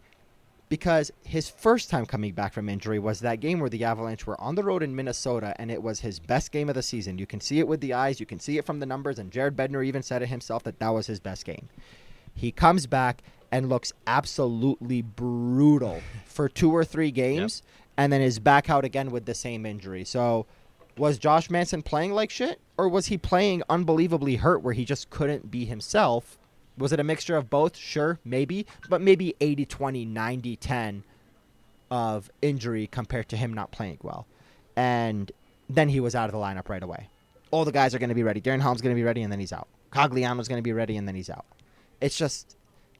because 0.69 1.11
his 1.23 1.49
first 1.49 1.89
time 1.89 2.05
coming 2.05 2.33
back 2.33 2.53
from 2.53 2.69
injury 2.69 2.99
was 2.99 3.19
that 3.19 3.39
game 3.39 3.59
where 3.59 3.69
the 3.69 3.83
Avalanche 3.83 4.25
were 4.27 4.39
on 4.39 4.55
the 4.55 4.63
road 4.63 4.83
in 4.83 4.95
Minnesota, 4.95 5.53
and 5.57 5.71
it 5.71 5.81
was 5.81 5.99
his 5.99 6.19
best 6.19 6.51
game 6.51 6.69
of 6.69 6.75
the 6.75 6.83
season. 6.83 7.17
You 7.17 7.25
can 7.25 7.41
see 7.41 7.59
it 7.59 7.67
with 7.67 7.81
the 7.81 7.93
eyes, 7.93 8.19
you 8.19 8.27
can 8.27 8.39
see 8.39 8.57
it 8.57 8.65
from 8.65 8.79
the 8.79 8.85
numbers, 8.85 9.17
and 9.17 9.31
Jared 9.31 9.57
Bednar 9.57 9.85
even 9.85 10.03
said 10.03 10.21
it 10.21 10.27
himself 10.29 10.63
that 10.63 10.79
that 10.79 10.89
was 10.89 11.07
his 11.07 11.19
best 11.19 11.43
game. 11.43 11.69
He 12.35 12.51
comes 12.51 12.85
back 12.85 13.23
and 13.51 13.67
looks 13.67 13.91
absolutely 14.05 15.01
brutal 15.01 16.01
for 16.25 16.47
two 16.47 16.71
or 16.71 16.85
three 16.85 17.09
games, 17.09 17.63
yep. 17.65 17.88
And 17.99 18.13
then 18.13 18.21
is 18.21 18.39
back 18.39 18.69
out 18.69 18.85
again 18.85 19.11
with 19.11 19.25
the 19.25 19.33
same 19.33 19.65
injury. 19.65 20.05
So, 20.05 20.45
was 20.97 21.17
Josh 21.17 21.49
Manson 21.49 21.81
playing 21.81 22.13
like 22.13 22.31
shit, 22.31 22.61
or 22.77 22.87
was 22.87 23.07
he 23.07 23.17
playing 23.17 23.61
unbelievably 23.69 24.37
hurt 24.37 24.61
where 24.63 24.73
he 24.73 24.85
just 24.85 25.09
couldn't 25.09 25.51
be 25.51 25.65
himself? 25.65 26.39
Was 26.77 26.93
it 26.93 27.01
a 27.01 27.03
mixture 27.03 27.35
of 27.35 27.49
both? 27.49 27.75
Sure, 27.75 28.17
maybe, 28.23 28.65
but 28.87 29.01
maybe 29.01 29.35
80 29.41 29.65
20, 29.65 30.05
90 30.05 30.55
10 30.55 31.03
of 31.91 32.31
injury 32.41 32.87
compared 32.87 33.27
to 33.29 33.35
him 33.35 33.53
not 33.53 33.71
playing 33.71 33.97
well. 34.01 34.25
And 34.77 35.29
then 35.69 35.89
he 35.89 35.99
was 35.99 36.15
out 36.15 36.29
of 36.29 36.31
the 36.31 36.37
lineup 36.37 36.69
right 36.69 36.81
away. 36.81 37.09
All 37.51 37.65
the 37.65 37.73
guys 37.73 37.93
are 37.93 37.99
going 37.99 38.09
to 38.09 38.15
be 38.15 38.23
ready. 38.23 38.39
Darren 38.39 38.61
Helm's 38.61 38.81
going 38.81 38.95
to 38.95 38.99
be 38.99 39.03
ready, 39.03 39.23
and 39.23 39.31
then 39.31 39.41
he's 39.41 39.51
out. 39.51 39.67
Cogliano's 39.91 40.47
going 40.47 40.59
to 40.59 40.63
be 40.63 40.71
ready, 40.71 40.95
and 40.95 41.05
then 41.05 41.15
he's 41.15 41.29
out. 41.29 41.45
It's 41.99 42.17
just 42.17 42.55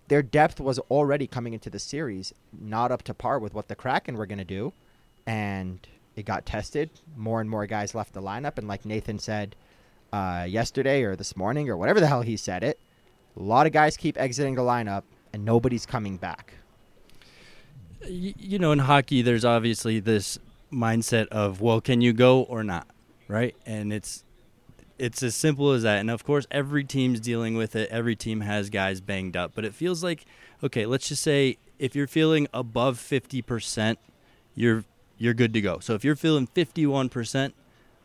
their 0.10 0.22
depth 0.22 0.60
was 0.60 0.78
already 0.92 1.26
coming 1.26 1.54
into 1.54 1.70
the 1.70 1.80
series 1.80 2.34
not 2.52 2.92
up 2.92 3.04
to 3.04 3.14
par 3.14 3.40
with 3.40 3.54
what 3.54 3.70
the 3.70 3.76
Kraken 3.76 4.18
were 4.18 4.26
going 4.26 4.40
to 4.40 4.44
do, 4.44 4.74
and 5.30 5.88
it 6.16 6.26
got 6.26 6.44
tested. 6.44 6.90
More 7.16 7.40
and 7.40 7.48
more 7.48 7.68
guys 7.68 7.94
left 7.94 8.14
the 8.14 8.22
lineup, 8.22 8.58
and 8.58 8.68
like 8.68 8.84
Nathan 8.84 9.20
said 9.20 9.56
uh, 10.12 10.48
yesterday 10.50 11.04
or 11.04 11.16
this 11.16 11.38
morning 11.38 11.70
or 11.70 11.78
whatever 11.78 12.00
the 12.00 12.08
hell 12.08 12.24
he 12.24 12.36
said 12.36 12.64
it, 12.64 12.80
a 13.38 13.42
lot 13.42 13.68
of 13.68 13.72
guys 13.72 13.96
keep 13.96 14.18
exiting 14.18 14.56
the 14.56 14.64
lineup, 14.64 15.04
and 15.32 15.46
nobody's 15.46 15.86
coming 15.86 16.18
back. 16.18 16.56
You 18.08 18.58
know, 18.58 18.72
in 18.72 18.80
hockey, 18.80 19.22
there's 19.22 19.46
obviously 19.46 20.00
this 20.00 20.40
mindset 20.74 21.28
of, 21.28 21.62
well, 21.62 21.80
can 21.80 22.02
you 22.02 22.12
go 22.12 22.42
or 22.42 22.64
not, 22.64 22.88
right? 23.28 23.56
And 23.68 23.94
it's 23.94 24.24
it's 24.98 25.22
as 25.22 25.36
simple 25.36 25.72
as 25.74 25.84
that. 25.84 26.00
And 26.00 26.10
of 26.10 26.24
course, 26.24 26.48
every 26.50 26.84
team's 26.84 27.20
dealing 27.20 27.56
with 27.56 27.76
it. 27.76 27.88
Every 27.92 28.16
team 28.16 28.42
has 28.42 28.72
guys 28.72 29.00
banged 29.00 29.38
up, 29.38 29.52
but 29.54 29.64
it 29.64 29.76
feels 29.76 30.04
like, 30.04 30.26
okay, 30.64 30.88
let's 30.88 31.08
just 31.08 31.22
say 31.22 31.58
if 31.78 31.96
you're 31.96 32.08
feeling 32.08 32.48
above 32.52 32.98
50%, 32.98 33.98
you're 34.56 34.84
you're 35.20 35.36
good 35.36 35.54
to 35.54 35.62
go. 35.62 35.80
So 35.80 35.94
if 35.94 36.04
you're 36.04 36.16
feeling 36.16 36.48
51%, 36.48 37.54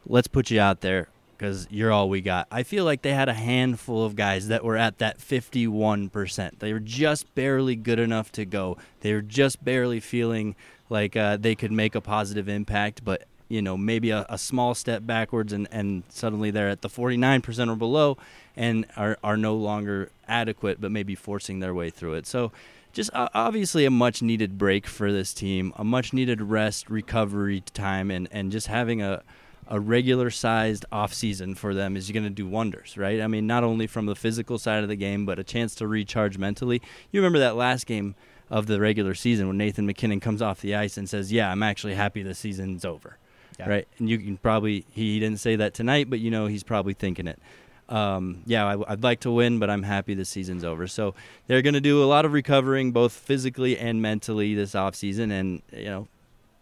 let's 0.07 0.29
put 0.29 0.51
you 0.51 0.61
out 0.61 0.83
there 0.83 1.09
because 1.37 1.67
you're 1.71 1.91
all 1.93 2.09
we 2.09 2.21
got. 2.21 2.47
I 2.51 2.63
feel 2.63 2.85
like 2.85 3.03
they 3.03 3.15
had 3.15 3.29
a 3.29 3.35
handful 3.35 4.05
of 4.05 4.17
guys 4.17 4.49
that 4.49 4.65
were 4.65 4.77
at 4.77 4.99
that 4.99 5.19
51%. 5.19 6.59
They 6.59 6.73
were 6.73 6.81
just 6.81 7.35
barely 7.35 7.77
good 7.77 7.99
enough 7.99 8.31
to 8.33 8.45
go. 8.45 8.77
They 9.01 9.13
were 9.15 9.23
just 9.23 9.65
barely 9.65 10.01
feeling 10.01 10.57
like 10.91 11.17
uh, 11.17 11.37
they 11.39 11.55
could 11.55 11.73
make 11.73 11.95
a 11.95 12.01
positive 12.01 12.49
impact, 12.49 13.05
but 13.05 13.25
you 13.49 13.63
know 13.63 13.77
maybe 13.77 14.11
a, 14.11 14.25
a, 14.29 14.39
small 14.39 14.75
step 14.75 15.07
backwards 15.07 15.53
and, 15.53 15.69
and 15.71 16.03
suddenly 16.09 16.51
they're 16.51 16.71
at 16.71 16.83
the 16.83 16.89
49% 16.89 17.71
or 17.71 17.77
below 17.77 18.17
and 18.57 18.87
are, 18.97 19.19
are 19.23 19.37
no 19.37 19.55
longer 19.55 20.11
adequate 20.27 20.81
but 20.81 20.91
maybe 20.91 21.15
forcing 21.15 21.61
their 21.61 21.75
way 21.75 21.91
through 21.91 22.15
it 22.15 22.27
so 22.27 22.53
just 22.95 23.11
obviously 23.13 23.85
a 23.85 23.91
much 23.91 24.23
needed 24.23 24.57
break 24.57 24.87
for 24.87 25.13
this 25.13 25.35
team 25.35 25.73
a 25.77 25.85
much 25.85 26.13
needed 26.13 26.41
rest 26.41 26.89
recovery 26.89 27.61
time 27.75 28.11
and, 28.11 28.29
and 28.31 28.51
just 28.53 28.69
having 28.69 29.03
a, 29.03 29.23
a 29.69 29.81
regular 29.81 30.31
sized 30.31 30.85
off 30.93 31.13
season 31.13 31.55
for 31.55 31.75
them 31.75 31.97
is 31.97 32.11
going 32.11 32.25
to 32.25 32.31
do 32.31 32.47
wonders, 32.47 32.97
right? 32.97 33.21
I 33.21 33.27
mean, 33.27 33.47
not 33.47 33.65
only 33.65 33.87
from 33.87 34.07
the 34.07 34.15
physical 34.15 34.59
side 34.59 34.83
of 34.83 34.89
the 34.89 34.97
game, 34.97 35.25
but 35.27 35.39
a 35.39 35.45
chance 35.45 35.75
to 35.77 35.87
recharge 35.87 36.39
mentally. 36.39 36.83
You 37.11 37.21
remember 37.21 37.39
that 37.41 37.57
last 37.57 37.87
game 37.87 38.15
of 38.51 38.67
the 38.67 38.79
regular 38.79 39.15
season 39.15 39.49
when 39.49 39.57
Nathan 39.57 39.87
MacKinnon 39.87 40.21
comes 40.21 40.43
off 40.43 40.61
the 40.61 40.75
ice 40.75 40.97
and 40.97 41.09
says, 41.09 41.33
"Yeah, 41.33 41.51
I'm 41.51 41.63
actually 41.63 41.95
happy 41.95 42.23
the 42.23 42.35
season's 42.35 42.85
over." 42.85 43.19
Yeah. 43.59 43.69
Right? 43.69 43.89
And 43.99 44.09
you 44.11 44.19
can 44.19 44.37
probably 44.37 44.85
he 44.91 45.19
didn't 45.21 45.41
say 45.41 45.57
that 45.57 45.75
tonight, 45.75 46.11
but 46.11 46.21
you 46.21 46.31
know 46.31 46.47
he's 46.47 46.63
probably 46.63 46.93
thinking 46.93 47.27
it. 47.27 47.39
Um, 47.89 48.43
yeah, 48.47 48.67
I, 48.67 48.77
would 48.77 49.03
like 49.03 49.21
to 49.21 49.31
win, 49.31 49.59
but 49.59 49.69
I'm 49.69 49.83
happy 49.83 50.15
the 50.15 50.25
season's 50.25 50.65
over. 50.65 50.87
So 50.87 51.15
they're 51.47 51.63
going 51.63 51.75
to 51.75 51.81
do 51.81 52.03
a 52.03 52.07
lot 52.07 52.25
of 52.25 52.33
recovering, 52.33 52.93
both 52.93 53.13
physically 53.13 53.79
and 53.79 54.01
mentally, 54.01 54.55
this 54.55 54.75
off 54.75 54.95
season, 54.95 55.31
and 55.31 55.63
you 55.71 55.85
know, 55.85 56.09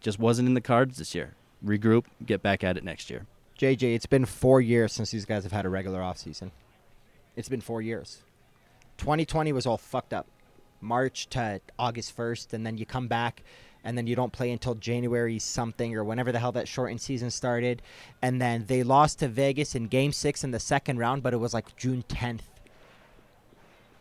just 0.01 0.19
wasn't 0.19 0.49
in 0.49 0.55
the 0.55 0.61
cards 0.61 0.99
this 0.99 1.15
year 1.15 1.35
regroup, 1.65 2.05
get 2.25 2.43
back 2.43 2.65
at 2.65 2.77
it 2.77 2.85
next 2.85 3.11
year. 3.11 3.27
JJ, 3.59 3.95
it's 3.95 4.07
been 4.07 4.25
four 4.25 4.61
years 4.61 4.93
since 4.93 5.11
these 5.11 5.25
guys 5.25 5.45
have 5.45 5.53
had 5.53 5.65
a 5.65 5.69
regular 5.69 6.01
offseason. 6.01 6.51
It's 7.37 7.49
been 7.49 7.61
four 7.61 7.81
years. 7.81 8.23
2020 8.99 9.53
was 9.53 9.67
all 9.67 9.79
fucked 9.79 10.13
up. 10.13 10.27
March 10.81 11.29
to 11.29 11.61
August 11.79 12.17
1st, 12.17 12.53
and 12.55 12.67
then 12.67 12.77
you 12.77 12.85
come 12.85 13.07
back, 13.07 13.43
and 13.85 13.97
then 13.97 14.07
you 14.07 14.15
don't 14.15 14.33
play 14.33 14.51
until 14.51 14.75
January 14.75 15.39
something 15.39 15.95
or 15.97 16.05
whenever 16.05 16.33
the 16.33 16.39
hell 16.39 16.53
that 16.53 16.69
shortened 16.69 17.01
season 17.01 17.31
started. 17.31 17.83
And 18.21 18.41
then 18.41 18.67
they 18.67 18.83
lost 18.83 19.19
to 19.21 19.29
Vegas 19.29 19.75
in 19.75 19.89
game 19.89 20.13
six 20.13 20.45
in 20.45 20.51
the 20.51 20.61
second 20.61 20.99
round, 20.99 21.23
but 21.23 21.35
it 21.35 21.39
was 21.39 21.55
like 21.55 21.77
June 21.77 22.05
10th 22.09 22.43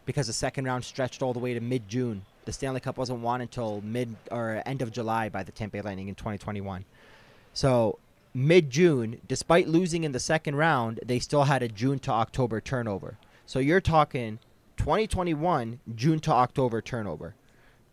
because 0.06 0.28
the 0.28 0.34
second 0.34 0.66
round 0.66 0.84
stretched 0.84 1.22
all 1.22 1.34
the 1.34 1.40
way 1.40 1.54
to 1.54 1.60
mid 1.60 1.88
June. 1.88 2.24
The 2.46 2.54
Stanley 2.54 2.80
Cup 2.80 2.98
wasn't 2.98 3.20
won 3.20 3.42
until 3.42 3.82
mid 3.82 4.16
or 4.32 4.62
end 4.66 4.82
of 4.82 4.92
July 4.92 5.30
by 5.30 5.44
the 5.44 5.52
Tampa 5.52 5.78
Bay 5.78 5.82
Lightning 5.82 6.08
in 6.08 6.16
2021. 6.16 6.86
So 7.54 8.00
mid 8.34 8.70
June, 8.70 9.22
despite 9.28 9.68
losing 9.68 10.04
in 10.04 10.12
the 10.12 10.20
second 10.20 10.56
round, 10.56 11.00
they 11.06 11.20
still 11.20 11.44
had 11.44 11.64
a 11.64 11.68
June 11.68 12.00
to 12.00 12.12
October 12.12 12.60
turnover. 12.60 13.18
So 13.46 13.60
you're 13.60 13.82
talking 13.82 14.40
2021 14.78 15.80
June 15.96 16.20
to 16.22 16.32
October 16.32 16.82
turnover. 16.82 17.36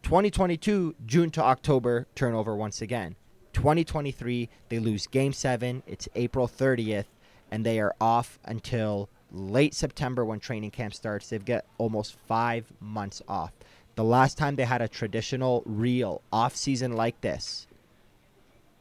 2022 0.02 0.94
June 1.06 1.30
to 1.30 1.42
October 1.42 2.06
turnover 2.14 2.56
once 2.56 2.80
again. 2.80 3.16
2023 3.52 4.48
they 4.68 4.78
lose 4.78 5.06
game 5.06 5.32
7, 5.32 5.82
it's 5.86 6.08
April 6.14 6.48
30th 6.48 7.06
and 7.50 7.64
they 7.64 7.80
are 7.80 7.94
off 8.00 8.38
until 8.44 9.08
late 9.32 9.74
September 9.74 10.24
when 10.24 10.40
training 10.40 10.70
camp 10.70 10.94
starts. 10.94 11.28
They've 11.28 11.44
got 11.44 11.64
almost 11.76 12.16
5 12.26 12.72
months 12.80 13.22
off. 13.28 13.52
The 13.96 14.04
last 14.04 14.38
time 14.38 14.56
they 14.56 14.64
had 14.64 14.80
a 14.80 14.88
traditional 14.88 15.62
real 15.66 16.22
off 16.32 16.54
season 16.54 16.92
like 16.92 17.20
this 17.20 17.66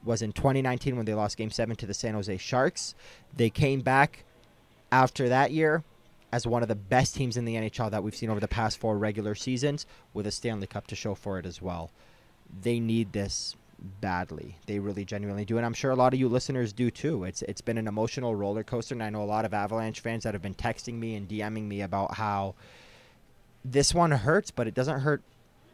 was 0.03 0.21
in 0.21 0.31
2019 0.31 0.95
when 0.95 1.05
they 1.05 1.13
lost 1.13 1.37
Game 1.37 1.49
7 1.49 1.75
to 1.75 1.85
the 1.85 1.93
San 1.93 2.13
Jose 2.13 2.37
Sharks. 2.37 2.95
They 3.35 3.49
came 3.49 3.81
back 3.81 4.23
after 4.91 5.27
that 5.27 5.51
year 5.51 5.83
as 6.31 6.45
one 6.45 6.61
of 6.61 6.67
the 6.67 6.75
best 6.75 7.15
teams 7.15 7.37
in 7.37 7.45
the 7.45 7.55
NHL 7.55 7.91
that 7.91 8.03
we've 8.03 8.15
seen 8.15 8.29
over 8.29 8.39
the 8.39 8.47
past 8.47 8.77
four 8.77 8.97
regular 8.97 9.35
seasons 9.35 9.85
with 10.13 10.27
a 10.27 10.31
Stanley 10.31 10.67
Cup 10.67 10.87
to 10.87 10.95
show 10.95 11.15
for 11.15 11.39
it 11.39 11.45
as 11.45 11.61
well. 11.61 11.91
They 12.61 12.79
need 12.79 13.13
this 13.13 13.55
badly. 14.01 14.57
They 14.65 14.79
really 14.79 15.05
genuinely 15.05 15.45
do, 15.45 15.57
and 15.57 15.65
I'm 15.65 15.73
sure 15.73 15.91
a 15.91 15.95
lot 15.95 16.13
of 16.13 16.19
you 16.19 16.27
listeners 16.27 16.73
do 16.73 16.89
too. 16.91 17.23
It's 17.23 17.41
it's 17.43 17.61
been 17.61 17.77
an 17.77 17.87
emotional 17.87 18.35
roller 18.35 18.63
coaster, 18.63 18.95
and 18.95 19.03
I 19.03 19.09
know 19.09 19.21
a 19.21 19.25
lot 19.25 19.45
of 19.45 19.53
Avalanche 19.53 19.99
fans 19.99 20.23
that 20.23 20.33
have 20.33 20.41
been 20.41 20.55
texting 20.55 20.95
me 20.95 21.15
and 21.15 21.27
DMing 21.27 21.67
me 21.67 21.81
about 21.81 22.15
how 22.15 22.55
this 23.63 23.93
one 23.93 24.11
hurts, 24.11 24.51
but 24.51 24.67
it 24.67 24.73
doesn't 24.73 25.01
hurt 25.01 25.21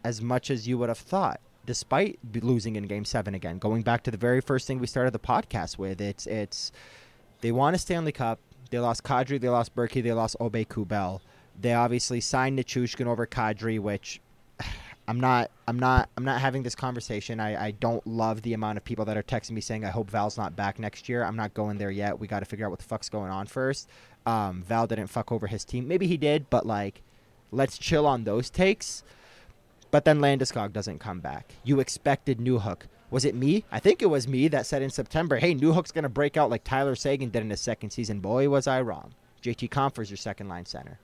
as 0.03 0.21
much 0.21 0.49
as 0.51 0.67
you 0.67 0.77
would 0.77 0.89
have 0.89 0.97
thought 0.97 1.39
despite 1.65 2.19
losing 2.41 2.75
in 2.75 2.87
Game 2.87 3.05
Seven 3.05 3.33
again. 3.35 3.57
Going 3.57 3.83
back 3.83 4.03
to 4.03 4.11
the 4.11 4.17
very 4.17 4.41
first 4.41 4.67
thing 4.67 4.79
we 4.79 4.87
started 4.87 5.13
the 5.13 5.19
podcast 5.19 5.77
with, 5.77 6.01
it's 6.01 6.27
it's 6.27 6.71
they 7.41 7.51
want 7.51 7.75
a 7.75 7.79
Stanley 7.79 8.11
Cup. 8.11 8.39
They 8.73 8.79
lost 8.79 9.03
Kadri, 9.03 9.39
they 9.39 9.49
lost 9.49 9.75
Berkey, 9.75 10.01
they 10.01 10.13
lost 10.13 10.35
Aube-Kubel. 10.39 11.21
They 11.61 11.75
obviously 11.75 12.19
signed 12.19 12.57
Nichushkin 12.57 13.05
over 13.05 13.27
Kadri, 13.27 13.79
which 13.79 14.19
I'm 15.07 15.19
not 15.19 15.51
I'm 15.67 15.77
not 15.77 16.09
I'm 16.17 16.25
not 16.25 16.41
having 16.41 16.63
this 16.63 16.73
conversation. 16.73 17.39
I, 17.39 17.65
I 17.65 17.71
don't 17.71 18.05
love 18.07 18.41
the 18.41 18.53
amount 18.53 18.79
of 18.79 18.83
people 18.83 19.05
that 19.05 19.15
are 19.15 19.21
texting 19.21 19.51
me 19.51 19.61
saying 19.61 19.85
I 19.85 19.91
hope 19.91 20.09
Val's 20.09 20.39
not 20.39 20.55
back 20.55 20.79
next 20.79 21.07
year. 21.07 21.23
I'm 21.23 21.35
not 21.35 21.53
going 21.53 21.77
there 21.77 21.91
yet. 21.91 22.17
We 22.17 22.25
got 22.25 22.39
to 22.39 22.45
figure 22.45 22.65
out 22.65 22.71
what 22.71 22.79
the 22.79 22.85
fuck's 22.85 23.09
going 23.09 23.29
on 23.29 23.45
first. 23.45 23.89
Um, 24.25 24.63
Val 24.63 24.87
didn't 24.87 25.05
fuck 25.05 25.31
over 25.31 25.45
his 25.45 25.63
team. 25.63 25.87
Maybe 25.87 26.07
he 26.07 26.17
did, 26.17 26.49
but 26.49 26.65
like 26.65 27.03
let's 27.51 27.77
chill 27.77 28.07
on 28.07 28.23
those 28.23 28.49
takes. 28.49 29.03
But 29.91 30.03
then 30.03 30.17
Landeskog 30.17 30.73
doesn't 30.73 30.97
come 30.97 31.19
back. 31.19 31.53
You 31.63 31.79
expected 31.79 32.39
Newhook. 32.39 32.87
Was 33.13 33.25
it 33.25 33.35
me? 33.35 33.63
I 33.71 33.79
think 33.79 34.01
it 34.01 34.07
was 34.07 34.27
me 34.27 34.47
that 34.47 34.65
said 34.65 34.81
in 34.81 34.89
September, 34.89 35.35
hey, 35.35 35.53
Newhook's 35.53 35.91
going 35.91 36.01
to 36.01 36.09
break 36.09 36.35
out 36.35 36.49
like 36.49 36.63
Tyler 36.63 36.95
Seguin 36.95 37.29
did 37.29 37.43
in 37.43 37.51
his 37.51 37.61
second 37.61 37.91
season. 37.91 38.21
Boy, 38.21 38.49
was 38.49 38.65
I 38.65 38.81
wrong. 38.81 39.13
JT 39.43 39.69
Compher's 39.69 40.09
your 40.09 40.17
second 40.17 40.49
line 40.49 40.65
center. 40.65 40.97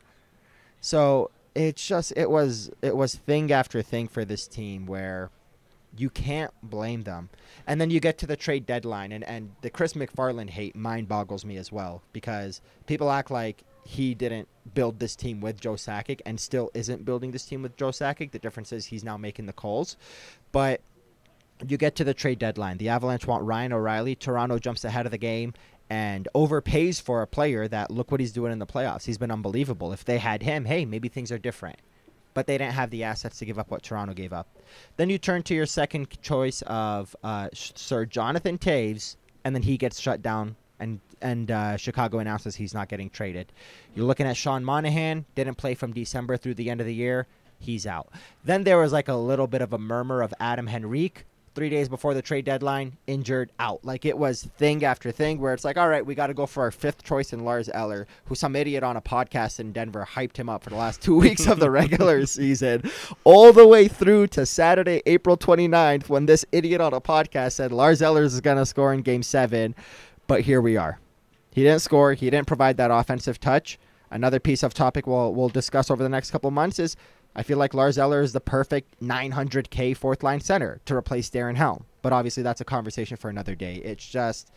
So 0.81 1.29
it's 1.53 1.85
just 1.85 2.11
it 2.17 2.31
was 2.31 2.71
it 2.81 2.97
was 2.97 3.13
thing 3.13 3.51
after 3.51 3.83
thing 3.83 4.07
for 4.07 4.25
this 4.25 4.47
team 4.47 4.87
where 4.87 5.29
you 5.95 6.09
can't 6.09 6.51
blame 6.63 7.03
them. 7.03 7.29
And 7.67 7.79
then 7.79 7.91
you 7.91 7.99
get 7.99 8.17
to 8.19 8.25
the 8.25 8.35
trade 8.35 8.65
deadline 8.65 9.11
and, 9.11 9.23
and 9.23 9.51
the 9.61 9.69
Chris 9.69 9.93
MacFarland 9.93 10.49
hate 10.49 10.75
mind 10.75 11.07
boggles 11.07 11.45
me 11.45 11.57
as 11.57 11.71
well 11.71 12.01
because 12.11 12.59
people 12.87 13.11
act 13.11 13.29
like 13.29 13.63
he 13.85 14.15
didn't 14.15 14.47
build 14.73 14.99
this 14.99 15.15
team 15.15 15.41
with 15.41 15.61
Joe 15.61 15.73
Sakic 15.73 16.21
and 16.25 16.39
still 16.39 16.71
isn't 16.73 17.05
building 17.05 17.29
this 17.31 17.45
team 17.45 17.61
with 17.61 17.77
Joe 17.77 17.89
Sakic. 17.89 18.31
The 18.31 18.39
difference 18.39 18.71
is 18.71 18.87
he's 18.87 19.03
now 19.03 19.17
making 19.17 19.45
the 19.45 19.53
calls. 19.53 19.95
But 20.51 20.81
you 21.67 21.77
get 21.77 21.95
to 21.95 22.03
the 22.03 22.13
trade 22.13 22.39
deadline. 22.39 22.77
The 22.77 22.89
Avalanche 22.89 23.27
want 23.27 23.43
Ryan 23.43 23.73
O'Reilly. 23.73 24.15
Toronto 24.15 24.59
jumps 24.59 24.83
ahead 24.85 25.05
of 25.05 25.11
the 25.11 25.17
game 25.17 25.53
and 25.89 26.27
overpays 26.35 27.01
for 27.01 27.21
a 27.21 27.27
player 27.27 27.67
that 27.67 27.89
look 27.91 28.11
what 28.11 28.19
he's 28.19 28.31
doing 28.31 28.51
in 28.51 28.59
the 28.59 28.67
playoffs. 28.67 29.05
He's 29.05 29.17
been 29.17 29.31
unbelievable. 29.31 29.91
If 29.91 30.05
they 30.05 30.19
had 30.19 30.43
him, 30.43 30.65
hey, 30.65 30.85
maybe 30.85 31.09
things 31.09 31.31
are 31.31 31.39
different. 31.39 31.77
But 32.35 32.45
they 32.45 32.57
didn't 32.57 32.73
have 32.73 32.91
the 32.91 33.03
assets 33.03 33.39
to 33.39 33.45
give 33.45 33.57
up 33.57 33.71
what 33.71 33.81
Toronto 33.81 34.13
gave 34.13 34.31
up. 34.31 34.47
Then 34.97 35.09
you 35.09 35.17
turn 35.17 35.41
to 35.43 35.55
your 35.55 35.65
second 35.65 36.21
choice 36.21 36.61
of 36.67 37.15
uh, 37.23 37.49
Sir 37.53 38.05
Jonathan 38.05 38.57
Toews, 38.57 39.15
and 39.43 39.55
then 39.55 39.63
he 39.63 39.77
gets 39.77 39.99
shut 39.99 40.21
down, 40.21 40.55
and 40.79 40.99
and 41.21 41.49
uh, 41.49 41.75
Chicago 41.75 42.19
announces 42.19 42.55
he's 42.55 42.73
not 42.73 42.87
getting 42.87 43.09
traded. 43.09 43.51
You're 43.95 44.05
looking 44.05 44.27
at 44.27 44.37
Sean 44.37 44.63
Monahan, 44.63 45.25
didn't 45.35 45.55
play 45.55 45.73
from 45.73 45.91
December 45.91 46.37
through 46.37 46.53
the 46.53 46.69
end 46.69 46.79
of 46.79 46.87
the 46.87 46.93
year. 46.93 47.27
He's 47.57 47.85
out. 47.85 48.09
Then 48.45 48.63
there 48.63 48.77
was 48.77 48.93
like 48.93 49.09
a 49.09 49.15
little 49.15 49.47
bit 49.47 49.61
of 49.61 49.73
a 49.73 49.77
murmur 49.77 50.21
of 50.21 50.33
Adam 50.39 50.69
Henrique 50.69 51.25
three 51.59 51.69
days 51.69 51.89
before 51.89 52.13
the 52.13 52.21
trade 52.21 52.45
deadline, 52.45 52.95
injured, 53.05 53.51
out. 53.59 53.83
Like 53.83 54.05
it 54.05 54.17
was 54.17 54.43
thing 54.57 54.85
after 54.85 55.11
thing 55.11 55.41
where 55.41 55.53
it's 55.53 55.65
like, 55.65 55.75
all 55.75 55.89
right, 55.89 56.05
we 56.05 56.15
got 56.15 56.27
to 56.27 56.33
go 56.33 56.45
for 56.45 56.63
our 56.63 56.71
fifth 56.71 57.03
choice 57.03 57.33
in 57.33 57.43
Lars 57.43 57.69
Eller, 57.73 58.07
who 58.27 58.35
some 58.35 58.55
idiot 58.55 58.81
on 58.81 58.95
a 58.95 59.01
podcast 59.01 59.59
in 59.59 59.73
Denver 59.73 60.07
hyped 60.09 60.37
him 60.37 60.47
up 60.47 60.63
for 60.63 60.69
the 60.69 60.77
last 60.77 61.01
two 61.01 61.15
weeks 61.19 61.47
of 61.47 61.59
the 61.59 61.69
regular 61.69 62.25
season, 62.25 62.89
all 63.25 63.51
the 63.51 63.67
way 63.67 63.89
through 63.89 64.27
to 64.27 64.45
Saturday, 64.45 65.01
April 65.05 65.35
29th, 65.35 66.07
when 66.07 66.27
this 66.27 66.45
idiot 66.53 66.79
on 66.79 66.93
a 66.93 67.01
podcast 67.01 67.51
said 67.51 67.73
Lars 67.73 68.01
Eller 68.01 68.23
is 68.23 68.39
going 68.39 68.55
to 68.55 68.65
score 68.65 68.93
in 68.93 69.01
game 69.01 69.21
seven. 69.21 69.75
But 70.27 70.43
here 70.43 70.61
we 70.61 70.77
are. 70.77 70.97
He 71.51 71.63
didn't 71.63 71.81
score, 71.81 72.13
he 72.13 72.29
didn't 72.29 72.47
provide 72.47 72.77
that 72.77 72.89
offensive 72.89 73.37
touch. 73.37 73.77
Another 74.09 74.39
piece 74.39 74.63
of 74.63 74.73
topic 74.73 75.05
we'll, 75.05 75.33
we'll 75.33 75.49
discuss 75.49 75.91
over 75.91 76.01
the 76.01 76.07
next 76.07 76.31
couple 76.31 76.49
months 76.51 76.79
is 76.79 76.95
I 77.39 77.43
feel 77.43 77.57
like 77.57 77.73
Lars 77.73 77.97
Eller 77.97 78.19
is 78.19 78.33
the 78.33 78.41
perfect 78.41 78.99
900K 78.99 79.95
fourth 79.95 80.23
line 80.23 80.41
center 80.41 80.81
to 80.83 80.93
replace 80.93 81.29
Darren 81.29 81.55
Helm. 81.55 81.85
But 82.01 82.11
obviously, 82.11 82.43
that's 82.43 82.59
a 82.59 82.65
conversation 82.65 83.15
for 83.15 83.29
another 83.29 83.55
day. 83.55 83.75
It's 83.75 84.05
just 84.05 84.51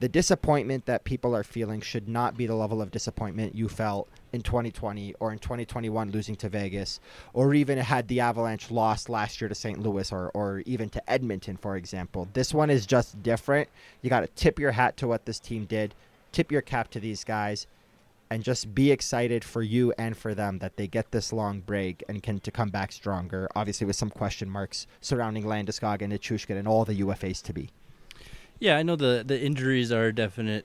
the 0.00 0.08
disappointment 0.08 0.86
that 0.86 1.04
people 1.04 1.36
are 1.36 1.44
feeling 1.44 1.80
should 1.80 2.08
not 2.08 2.36
be 2.36 2.46
the 2.46 2.56
level 2.56 2.82
of 2.82 2.90
disappointment 2.90 3.54
you 3.54 3.68
felt 3.68 4.08
in 4.32 4.42
2020 4.42 5.14
or 5.20 5.30
in 5.30 5.38
2021 5.38 6.10
losing 6.10 6.34
to 6.34 6.48
Vegas, 6.48 6.98
or 7.32 7.54
even 7.54 7.78
had 7.78 8.08
the 8.08 8.18
Avalanche 8.18 8.72
lost 8.72 9.08
last 9.08 9.40
year 9.40 9.46
to 9.46 9.54
St. 9.54 9.78
Louis 9.78 10.10
or, 10.10 10.32
or 10.34 10.64
even 10.66 10.88
to 10.88 11.10
Edmonton, 11.10 11.56
for 11.56 11.76
example. 11.76 12.26
This 12.32 12.52
one 12.52 12.70
is 12.70 12.86
just 12.86 13.22
different. 13.22 13.68
You 14.02 14.10
got 14.10 14.22
to 14.22 14.26
tip 14.26 14.58
your 14.58 14.72
hat 14.72 14.96
to 14.96 15.06
what 15.06 15.26
this 15.26 15.38
team 15.38 15.64
did, 15.64 15.94
tip 16.32 16.50
your 16.50 16.62
cap 16.62 16.90
to 16.90 16.98
these 16.98 17.22
guys 17.22 17.68
and 18.30 18.44
just 18.44 18.74
be 18.74 18.92
excited 18.92 19.42
for 19.42 19.62
you 19.62 19.92
and 19.98 20.16
for 20.16 20.34
them 20.34 20.58
that 20.60 20.76
they 20.76 20.86
get 20.86 21.10
this 21.10 21.32
long 21.32 21.60
break 21.60 22.04
and 22.08 22.22
can 22.22 22.38
to 22.40 22.50
come 22.50 22.68
back 22.68 22.92
stronger. 22.92 23.48
Obviously, 23.56 23.86
with 23.86 23.96
some 23.96 24.10
question 24.10 24.48
marks 24.48 24.86
surrounding 25.00 25.44
Landeskog 25.44 26.00
and 26.00 26.12
Nichushkin 26.12 26.56
and 26.56 26.68
all 26.68 26.84
the 26.84 27.00
UFAs 27.00 27.42
to 27.42 27.52
be. 27.52 27.70
Yeah, 28.60 28.76
I 28.76 28.82
know 28.82 28.94
the 28.94 29.24
the 29.26 29.40
injuries 29.40 29.90
are 29.90 30.06
a 30.06 30.14
definite 30.14 30.64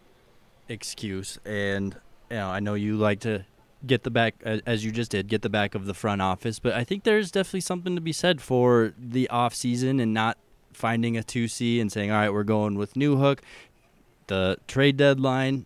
excuse, 0.69 1.39
and 1.45 1.95
you 2.29 2.37
know 2.37 2.49
I 2.49 2.59
know 2.59 2.75
you 2.75 2.97
like 2.97 3.21
to 3.21 3.45
get 3.85 4.03
the 4.03 4.11
back 4.11 4.35
as 4.43 4.83
you 4.85 4.91
just 4.91 5.11
did, 5.11 5.27
get 5.27 5.41
the 5.41 5.49
back 5.49 5.75
of 5.75 5.85
the 5.85 5.93
front 5.93 6.21
office, 6.21 6.59
but 6.59 6.73
I 6.73 6.83
think 6.83 7.03
there's 7.03 7.31
definitely 7.31 7.61
something 7.61 7.95
to 7.95 8.01
be 8.01 8.13
said 8.13 8.41
for 8.41 8.93
the 8.97 9.29
off 9.29 9.53
season 9.53 9.99
and 9.99 10.13
not 10.13 10.37
finding 10.73 11.17
a 11.17 11.23
2C 11.23 11.79
and 11.79 11.91
saying, 11.91 12.11
"All 12.11 12.17
right, 12.17 12.33
we're 12.33 12.43
going 12.43 12.75
with 12.75 12.93
Newhook." 12.93 13.39
The 14.27 14.57
trade 14.67 14.97
deadline, 14.97 15.65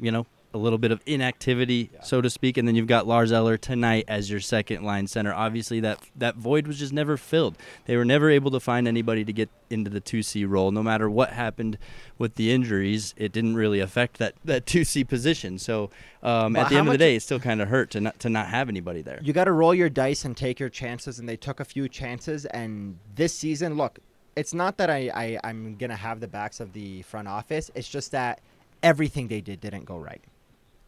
you 0.00 0.10
know, 0.10 0.26
a 0.54 0.58
little 0.58 0.78
bit 0.78 0.90
of 0.90 1.00
inactivity, 1.06 1.90
yeah. 1.92 2.02
so 2.02 2.20
to 2.20 2.30
speak, 2.30 2.56
and 2.56 2.66
then 2.66 2.74
you've 2.74 2.86
got 2.86 3.06
Lars 3.06 3.32
Eller 3.32 3.56
tonight 3.56 4.04
as 4.08 4.30
your 4.30 4.40
second 4.40 4.82
line 4.82 5.06
center. 5.06 5.32
Obviously, 5.32 5.80
that 5.80 6.00
that 6.16 6.36
void 6.36 6.66
was 6.66 6.78
just 6.78 6.92
never 6.92 7.16
filled. 7.16 7.56
They 7.86 7.96
were 7.96 8.04
never 8.04 8.30
able 8.30 8.50
to 8.52 8.60
find 8.60 8.86
anybody 8.86 9.24
to 9.24 9.32
get 9.32 9.50
into 9.70 9.90
the 9.90 10.00
two 10.00 10.22
C 10.22 10.44
role. 10.44 10.70
No 10.70 10.82
matter 10.82 11.08
what 11.08 11.30
happened 11.30 11.78
with 12.18 12.34
the 12.34 12.52
injuries, 12.52 13.14
it 13.16 13.32
didn't 13.32 13.54
really 13.54 13.80
affect 13.80 14.18
that 14.18 14.34
that 14.44 14.66
two 14.66 14.84
C 14.84 15.04
position. 15.04 15.58
So 15.58 15.90
um, 16.22 16.52
well, 16.52 16.64
at 16.64 16.68
the 16.68 16.76
end 16.76 16.88
of 16.88 16.92
the 16.92 16.98
day, 16.98 17.16
it 17.16 17.22
still 17.22 17.40
kind 17.40 17.60
of 17.60 17.68
hurt 17.68 17.90
to 17.90 18.00
not 18.00 18.18
to 18.20 18.28
not 18.28 18.48
have 18.48 18.68
anybody 18.68 19.02
there. 19.02 19.20
You 19.22 19.32
got 19.32 19.44
to 19.44 19.52
roll 19.52 19.74
your 19.74 19.90
dice 19.90 20.24
and 20.24 20.36
take 20.36 20.60
your 20.60 20.68
chances, 20.68 21.18
and 21.18 21.28
they 21.28 21.36
took 21.36 21.60
a 21.60 21.64
few 21.64 21.88
chances. 21.88 22.44
And 22.46 22.98
this 23.14 23.34
season, 23.34 23.76
look, 23.76 23.98
it's 24.36 24.54
not 24.54 24.76
that 24.78 24.90
I, 24.90 25.10
I 25.14 25.38
I'm 25.44 25.76
gonna 25.76 25.96
have 25.96 26.20
the 26.20 26.28
backs 26.28 26.60
of 26.60 26.72
the 26.72 27.02
front 27.02 27.28
office. 27.28 27.70
It's 27.74 27.88
just 27.88 28.12
that 28.12 28.40
everything 28.82 29.28
they 29.28 29.40
did 29.40 29.60
didn't 29.60 29.84
go 29.84 29.96
right 29.96 30.22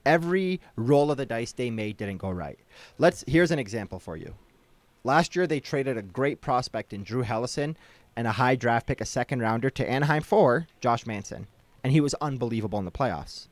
every 0.06 0.60
roll 0.76 1.10
of 1.10 1.16
the 1.16 1.26
dice 1.26 1.52
they 1.52 1.70
made 1.70 1.96
didn't 1.96 2.18
go 2.18 2.30
right. 2.30 2.58
Let's 2.98 3.24
here's 3.26 3.50
an 3.50 3.58
example 3.58 3.98
for 3.98 4.16
you. 4.16 4.34
Last 5.02 5.36
year 5.36 5.46
they 5.46 5.60
traded 5.60 5.96
a 5.96 6.02
great 6.02 6.40
prospect 6.40 6.92
in 6.92 7.02
Drew 7.02 7.22
Helleson 7.24 7.76
and 8.16 8.26
a 8.26 8.32
high 8.32 8.56
draft 8.56 8.86
pick, 8.86 9.00
a 9.00 9.06
second 9.06 9.40
rounder 9.40 9.70
to 9.70 9.88
Anaheim 9.88 10.22
for 10.22 10.66
Josh 10.80 11.06
Manson, 11.06 11.46
and 11.82 11.92
he 11.92 12.00
was 12.00 12.14
unbelievable 12.14 12.78
in 12.78 12.84
the 12.84 12.90
playoffs. 12.90 13.48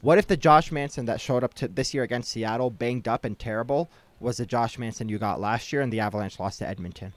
What 0.00 0.18
if 0.18 0.26
the 0.26 0.36
Josh 0.36 0.70
Manson 0.70 1.06
that 1.06 1.20
showed 1.20 1.42
up 1.42 1.54
to 1.54 1.68
this 1.68 1.92
year 1.92 2.02
against 2.02 2.30
Seattle, 2.30 2.70
banged 2.70 3.08
up 3.08 3.24
and 3.24 3.38
terrible, 3.38 3.90
was 4.20 4.36
the 4.36 4.46
Josh 4.46 4.78
Manson 4.78 5.08
you 5.08 5.18
got 5.18 5.40
last 5.40 5.72
year 5.72 5.82
and 5.82 5.92
the 5.92 6.00
Avalanche 6.00 6.38
lost 6.38 6.60
to 6.60 6.68
Edmonton? 6.68 7.12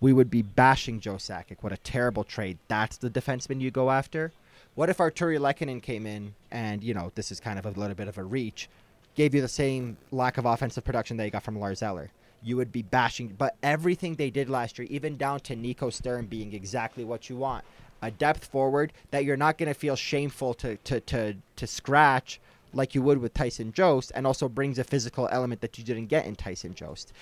We 0.00 0.12
would 0.12 0.30
be 0.30 0.42
bashing 0.42 1.00
Joe 1.00 1.14
Sakic. 1.14 1.58
What 1.60 1.72
a 1.72 1.78
terrible 1.78 2.24
trade. 2.24 2.58
That's 2.68 2.96
the 2.96 3.10
defenseman 3.10 3.60
you 3.60 3.70
go 3.70 3.90
after. 3.90 4.32
What 4.76 4.90
if 4.90 4.98
Artturi 4.98 5.38
Lehkonen 5.38 5.82
came 5.82 6.06
in 6.06 6.34
and, 6.50 6.84
you 6.84 6.92
know, 6.92 7.10
this 7.14 7.32
is 7.32 7.40
kind 7.40 7.58
of 7.58 7.64
a 7.64 7.70
little 7.70 7.94
bit 7.94 8.08
of 8.08 8.18
a 8.18 8.22
reach, 8.22 8.68
gave 9.14 9.34
you 9.34 9.40
the 9.40 9.48
same 9.48 9.96
lack 10.12 10.36
of 10.36 10.44
offensive 10.44 10.84
production 10.84 11.16
that 11.16 11.24
you 11.24 11.30
got 11.30 11.42
from 11.42 11.58
Lars 11.58 11.82
Eller? 11.82 12.10
You 12.42 12.58
would 12.58 12.72
be 12.72 12.82
bashing, 12.82 13.28
but 13.28 13.56
everything 13.62 14.16
they 14.16 14.28
did 14.28 14.50
last 14.50 14.78
year, 14.78 14.86
even 14.90 15.16
down 15.16 15.40
to 15.40 15.56
Nico 15.56 15.88
Sturm 15.88 16.26
being 16.26 16.52
exactly 16.52 17.04
what 17.04 17.30
you 17.30 17.36
want, 17.36 17.64
a 18.02 18.10
depth 18.10 18.44
forward 18.44 18.92
that 19.12 19.24
you're 19.24 19.38
not 19.38 19.56
going 19.56 19.68
to 19.68 19.74
feel 19.74 19.96
shameful 19.96 20.52
to, 20.52 20.76
to, 20.76 21.00
to, 21.00 21.36
to 21.56 21.66
scratch 21.66 22.38
like 22.74 22.94
you 22.94 23.00
would 23.00 23.16
with 23.16 23.32
Tyson 23.32 23.72
Jost, 23.72 24.12
and 24.14 24.26
also 24.26 24.46
brings 24.46 24.78
a 24.78 24.84
physical 24.84 25.26
element 25.32 25.62
that 25.62 25.78
you 25.78 25.84
didn't 25.84 26.08
get 26.08 26.26
in 26.26 26.36
Tyson 26.36 26.74
Jost. 26.74 27.14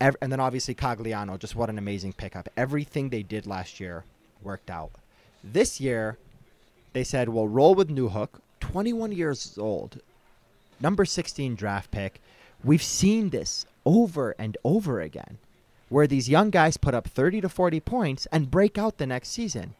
and 0.00 0.16
then 0.22 0.40
obviously 0.40 0.74
Cogliano, 0.74 1.38
just 1.38 1.54
what 1.54 1.68
an 1.68 1.76
amazing 1.76 2.14
pickup. 2.14 2.48
Everything 2.56 3.10
they 3.10 3.22
did 3.22 3.46
last 3.46 3.78
year 3.78 4.04
worked 4.42 4.70
out. 4.70 4.92
This 5.42 5.82
year, 5.82 6.16
they 6.94 7.04
said, 7.04 7.28
well, 7.28 7.46
roll 7.46 7.74
with 7.74 7.90
Newhook, 7.90 8.40
21 8.60 9.12
years 9.12 9.58
old, 9.58 10.00
number 10.80 11.04
16 11.04 11.54
draft 11.54 11.90
pick. 11.90 12.20
We've 12.64 12.82
seen 12.82 13.28
this 13.28 13.66
over 13.84 14.34
and 14.38 14.56
over 14.64 15.00
again 15.00 15.36
where 15.90 16.06
these 16.06 16.28
young 16.28 16.50
guys 16.50 16.76
put 16.76 16.94
up 16.94 17.06
30 17.06 17.42
to 17.42 17.48
40 17.48 17.80
points 17.80 18.26
and 18.32 18.50
break 18.50 18.78
out 18.78 18.98
the 18.98 19.06
next 19.06 19.28
season. 19.28 19.74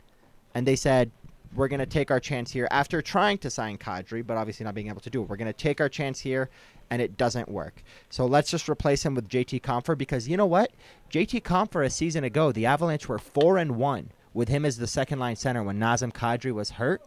And 0.55 0.67
they 0.67 0.77
said, 0.77 1.11
we're 1.55 1.69
going 1.69 1.81
to 1.81 1.87
take 1.87 2.11
our 2.11 2.21
chance 2.21 2.51
here 2.51 2.69
after 2.71 3.01
trying 3.01 3.39
to 3.39 3.51
sign 3.51 3.79
Kadri, 3.79 4.27
but 4.27 4.37
obviously 4.37 4.65
not 4.65 4.75
being 4.75 4.89
able 4.89 5.01
to 5.01 5.11
do 5.11 5.23
it. 5.23 5.29
We're 5.29 5.37
going 5.37 5.47
to 5.47 5.53
take 5.53 5.81
our 5.81 5.89
chance 5.89 6.21
here, 6.21 6.51
and 6.91 7.01
it 7.01 7.17
doesn't 7.17 7.49
work. 7.49 7.83
So 8.11 8.27
let's 8.27 8.51
just 8.51 8.69
replace 8.69 9.05
him 9.05 9.15
with 9.15 9.29
JT 9.29 9.63
Compher 9.63 9.97
because 9.97 10.29
you 10.29 10.37
know 10.37 10.47
what? 10.47 10.73
JT 11.11 11.43
Compher 11.43 11.85
a 11.85 11.91
season 11.91 12.25
ago, 12.25 12.51
the 12.51 12.67
Avalanche 12.67 13.09
were 13.09 13.19
4 13.19 13.59
and 13.59 13.77
1 13.77 14.11
with 14.35 14.49
him 14.49 14.65
as 14.65 14.77
the 14.77 14.87
second 14.87 15.19
line 15.19 15.37
center 15.37 15.63
when 15.63 15.79
Nazem 15.79 16.13
Kadri 16.13 16.53
was 16.53 16.71
hurt. 16.71 17.03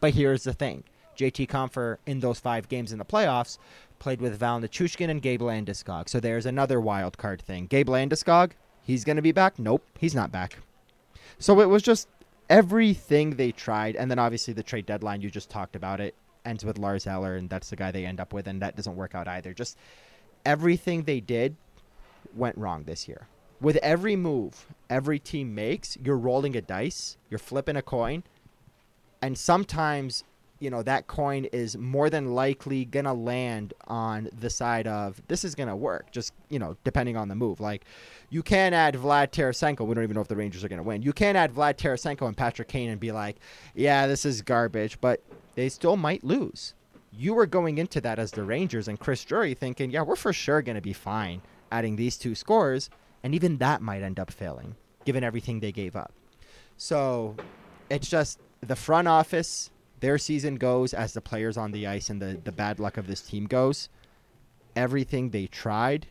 But 0.00 0.14
here's 0.14 0.44
the 0.44 0.54
thing 0.54 0.84
JT 1.16 1.48
Compher 1.48 1.98
in 2.06 2.20
those 2.20 2.40
five 2.40 2.68
games 2.68 2.92
in 2.92 2.98
the 2.98 3.04
playoffs 3.04 3.58
played 3.98 4.20
with 4.20 4.38
Val 4.38 4.60
Nichushkin 4.60 5.10
and 5.10 5.20
Gabe 5.20 5.42
Landeskog. 5.42 6.08
So 6.08 6.20
there's 6.20 6.46
another 6.46 6.80
wild 6.80 7.18
card 7.18 7.42
thing. 7.42 7.66
Gabe 7.66 7.88
Landeskog, 7.88 8.52
he's 8.82 9.04
going 9.04 9.16
to 9.16 9.22
be 9.22 9.32
back? 9.32 9.58
Nope, 9.58 9.84
he's 9.98 10.14
not 10.14 10.30
back. 10.30 10.58
So 11.38 11.60
it 11.60 11.68
was 11.68 11.82
just 11.82 12.08
everything 12.48 13.30
they 13.30 13.52
tried. 13.52 13.96
And 13.96 14.10
then 14.10 14.18
obviously 14.18 14.54
the 14.54 14.62
trade 14.62 14.86
deadline, 14.86 15.20
you 15.20 15.30
just 15.30 15.50
talked 15.50 15.76
about 15.76 16.00
it. 16.00 16.14
ends 16.44 16.64
with 16.64 16.78
Lars 16.78 17.06
Eller, 17.06 17.36
and 17.36 17.50
that's 17.50 17.70
the 17.70 17.76
guy 17.76 17.90
they 17.90 18.06
end 18.06 18.20
up 18.20 18.32
with, 18.32 18.46
and 18.46 18.62
that 18.62 18.76
doesn't 18.76 18.96
work 18.96 19.14
out 19.14 19.28
either. 19.28 19.52
Just 19.52 19.76
everything 20.46 21.02
they 21.02 21.20
did 21.20 21.56
went 22.34 22.56
wrong 22.56 22.84
this 22.84 23.08
year. 23.08 23.26
With 23.60 23.76
every 23.76 24.16
move 24.16 24.66
every 24.90 25.18
team 25.18 25.54
makes, 25.54 25.96
you're 26.02 26.16
rolling 26.16 26.56
a 26.56 26.60
dice, 26.60 27.16
you're 27.30 27.38
flipping 27.38 27.76
a 27.76 27.82
coin, 27.82 28.22
and 29.20 29.36
sometimes 29.36 30.24
you 30.60 30.70
know 30.70 30.82
that 30.82 31.06
coin 31.06 31.44
is 31.46 31.76
more 31.76 32.10
than 32.10 32.34
likely 32.34 32.84
gonna 32.84 33.14
land 33.14 33.74
on 33.86 34.28
the 34.40 34.50
side 34.50 34.88
of 34.88 35.22
this 35.28 35.44
is 35.44 35.54
gonna 35.54 35.76
work 35.76 36.10
just 36.10 36.32
you 36.48 36.58
know 36.58 36.76
depending 36.82 37.16
on 37.16 37.28
the 37.28 37.34
move. 37.34 37.60
Like 37.60 37.84
you 38.30 38.42
can 38.42 38.74
add 38.74 38.94
Vlad 38.94 39.30
Tarasenko 39.30 39.86
we 39.86 39.94
don't 39.94 40.04
even 40.04 40.14
know 40.14 40.20
if 40.20 40.28
the 40.28 40.36
Rangers 40.36 40.64
are 40.64 40.68
gonna 40.68 40.82
win. 40.82 41.02
You 41.02 41.12
can 41.12 41.36
add 41.36 41.54
Vlad 41.54 41.76
Tarasenko 41.76 42.26
and 42.26 42.36
Patrick 42.36 42.68
Kane 42.68 42.90
and 42.90 43.00
be 43.00 43.12
like 43.12 43.36
yeah 43.74 44.06
this 44.06 44.24
is 44.24 44.42
garbage 44.42 45.00
but 45.00 45.22
they 45.54 45.68
still 45.68 45.96
might 45.96 46.24
lose. 46.24 46.74
You 47.12 47.34
were 47.34 47.46
going 47.46 47.78
into 47.78 48.00
that 48.00 48.18
as 48.18 48.32
the 48.32 48.42
Rangers 48.42 48.88
and 48.88 48.98
Chris 48.98 49.24
Drury 49.24 49.54
thinking 49.54 49.92
yeah 49.92 50.02
we're 50.02 50.16
for 50.16 50.32
sure 50.32 50.60
gonna 50.60 50.80
be 50.80 50.92
fine 50.92 51.40
adding 51.70 51.94
these 51.94 52.16
two 52.16 52.34
scores 52.34 52.90
and 53.22 53.34
even 53.34 53.58
that 53.58 53.80
might 53.80 54.02
end 54.02 54.18
up 54.18 54.30
failing 54.30 54.76
given 55.04 55.24
everything 55.24 55.60
they 55.60 55.72
gave 55.72 55.96
up 55.96 56.12
so 56.76 57.36
it's 57.90 58.08
just 58.08 58.38
the 58.60 58.76
front 58.76 59.08
office 59.08 59.70
their 60.00 60.18
season 60.18 60.56
goes 60.56 60.94
as 60.94 61.12
the 61.12 61.20
players 61.20 61.56
on 61.56 61.72
the 61.72 61.86
ice 61.86 62.10
and 62.10 62.20
the, 62.20 62.40
the 62.44 62.52
bad 62.52 62.78
luck 62.78 62.96
of 62.96 63.06
this 63.06 63.20
team 63.20 63.46
goes, 63.46 63.88
everything 64.76 65.30
they 65.30 65.46
tried 65.46 66.06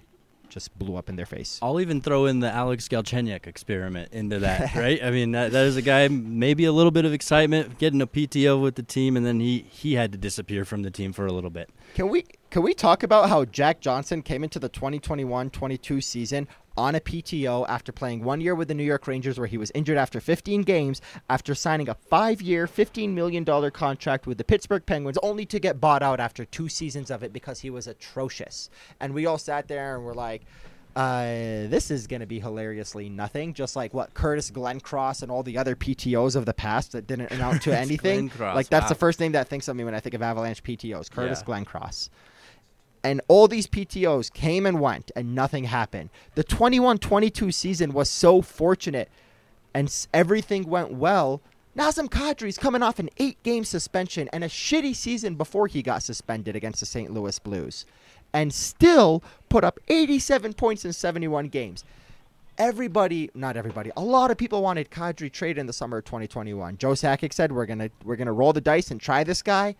just 0.49 0.77
blew 0.79 0.95
up 0.95 1.09
in 1.09 1.17
their 1.17 1.25
face. 1.25 1.59
I'll 1.61 1.81
even 1.81 1.99
throw 1.99 2.25
in 2.25 2.39
the 2.39 2.49
Alex 2.49 2.87
Galchenyuk 2.87 3.47
experiment 3.47 4.13
into 4.13 4.39
that, 4.39 4.73
right? 4.75 5.03
I 5.03 5.11
mean, 5.11 5.31
that, 5.31 5.51
that 5.51 5.65
is 5.65 5.75
a 5.75 5.81
guy 5.81 6.07
maybe 6.07 6.63
a 6.63 6.71
little 6.71 6.91
bit 6.91 7.03
of 7.03 7.11
excitement 7.11 7.77
getting 7.77 8.01
a 8.01 8.07
PTO 8.07 8.61
with 8.61 8.75
the 8.75 8.83
team, 8.83 9.17
and 9.17 9.25
then 9.25 9.41
he 9.41 9.65
he 9.69 9.95
had 9.95 10.13
to 10.13 10.17
disappear 10.17 10.63
from 10.63 10.83
the 10.83 10.91
team 10.91 11.11
for 11.11 11.25
a 11.25 11.33
little 11.33 11.49
bit. 11.49 11.69
Can 11.95 12.07
we 12.07 12.25
can 12.49 12.61
we 12.61 12.73
talk 12.73 13.03
about 13.03 13.27
how 13.27 13.43
Jack 13.43 13.81
Johnson 13.81 14.21
came 14.21 14.41
into 14.41 14.57
the 14.57 14.69
2021-22 14.69 16.01
season 16.01 16.47
on 16.77 16.95
a 16.95 16.99
PTO 16.99 17.65
after 17.67 17.91
playing 17.91 18.23
one 18.23 18.39
year 18.39 18.55
with 18.55 18.67
the 18.67 18.73
New 18.73 18.83
York 18.83 19.07
Rangers, 19.07 19.37
where 19.37 19.47
he 19.47 19.57
was 19.57 19.71
injured 19.73 19.97
after 19.97 20.19
15 20.19 20.61
games, 20.61 21.01
after 21.29 21.55
signing 21.55 21.89
a 21.89 21.95
five 21.95 22.41
year, 22.41 22.67
$15 22.67 23.13
million 23.13 23.45
contract 23.71 24.27
with 24.27 24.37
the 24.37 24.43
Pittsburgh 24.43 24.85
Penguins, 24.85 25.17
only 25.23 25.45
to 25.45 25.59
get 25.59 25.81
bought 25.81 26.03
out 26.03 26.19
after 26.19 26.45
two 26.45 26.69
seasons 26.69 27.11
of 27.11 27.23
it 27.23 27.33
because 27.33 27.59
he 27.59 27.69
was 27.69 27.87
atrocious. 27.87 28.69
And 28.99 29.13
we 29.13 29.25
all 29.25 29.37
sat 29.37 29.67
there 29.67 29.95
and 29.95 30.05
were 30.05 30.13
like, 30.13 30.43
uh, 30.95 31.67
this 31.67 31.91
is 31.91 32.07
going 32.07 32.21
to 32.21 32.25
be 32.25 32.39
hilariously 32.39 33.07
nothing, 33.07 33.53
just 33.53 33.75
like 33.75 33.93
what 33.93 34.15
Curtis 34.15 34.49
Glencross 34.49 35.21
and 35.21 35.31
all 35.31 35.43
the 35.43 35.57
other 35.57 35.75
PTOs 35.75 36.35
of 36.35 36.47
the 36.47 36.55
past 36.55 36.93
that 36.93 37.05
didn't 37.05 37.31
amount 37.31 37.61
to 37.63 37.77
anything. 37.77 38.31
like 38.39 38.67
that's 38.69 38.85
wow. 38.85 38.89
the 38.89 38.95
first 38.95 39.19
thing 39.19 39.33
that 39.33 39.47
thinks 39.47 39.67
of 39.67 39.75
me 39.75 39.83
when 39.83 39.93
I 39.93 39.99
think 39.99 40.15
of 40.15 40.23
Avalanche 40.23 40.63
PTOs. 40.63 41.11
Curtis 41.11 41.43
yeah. 41.47 41.53
Glencross 41.53 42.09
and 43.07 43.21
all 43.29 43.47
these 43.47 43.67
PTOs 43.67 44.31
came 44.33 44.65
and 44.65 44.81
went 44.81 45.11
and 45.15 45.33
nothing 45.33 45.63
happened. 45.63 46.09
The 46.35 46.43
21 46.43 46.97
22 46.97 47.53
season 47.53 47.93
was 47.93 48.09
so 48.09 48.41
fortunate 48.41 49.09
and 49.73 50.07
everything 50.13 50.69
went 50.69 50.91
well. 50.91 51.41
Nazem 51.77 52.09
Kadri's 52.09 52.57
coming 52.57 52.83
off 52.83 52.99
an 52.99 53.09
eight 53.15 53.41
game 53.43 53.63
suspension 53.63 54.27
and 54.33 54.43
a 54.43 54.49
shitty 54.49 54.93
season 54.93 55.35
before 55.35 55.67
he 55.67 55.81
got 55.81 56.03
suspended 56.03 56.57
against 56.57 56.81
the 56.81 56.85
St. 56.85 57.09
Louis 57.13 57.39
Blues 57.39 57.85
and 58.33 58.53
still 58.53 59.23
put 59.47 59.63
up 59.63 59.79
87 59.87 60.53
points 60.53 60.83
in 60.83 60.91
71 60.91 61.47
games. 61.47 61.85
Everybody, 62.57 63.29
not 63.33 63.55
everybody, 63.55 63.89
a 63.95 64.03
lot 64.03 64.31
of 64.31 64.37
people 64.37 64.61
wanted 64.61 64.91
Kadri 64.91 65.31
traded 65.31 65.59
in 65.59 65.65
the 65.65 65.71
summer 65.71 65.99
of 65.99 66.03
2021. 66.03 66.77
Joe 66.77 66.89
Sakic 66.89 67.31
said 67.31 67.53
we're 67.53 67.67
gonna 67.67 67.89
we're 68.03 68.17
gonna 68.17 68.33
roll 68.33 68.51
the 68.51 68.59
dice 68.59 68.91
and 68.91 68.99
try 68.99 69.23
this 69.23 69.41
guy, 69.41 69.75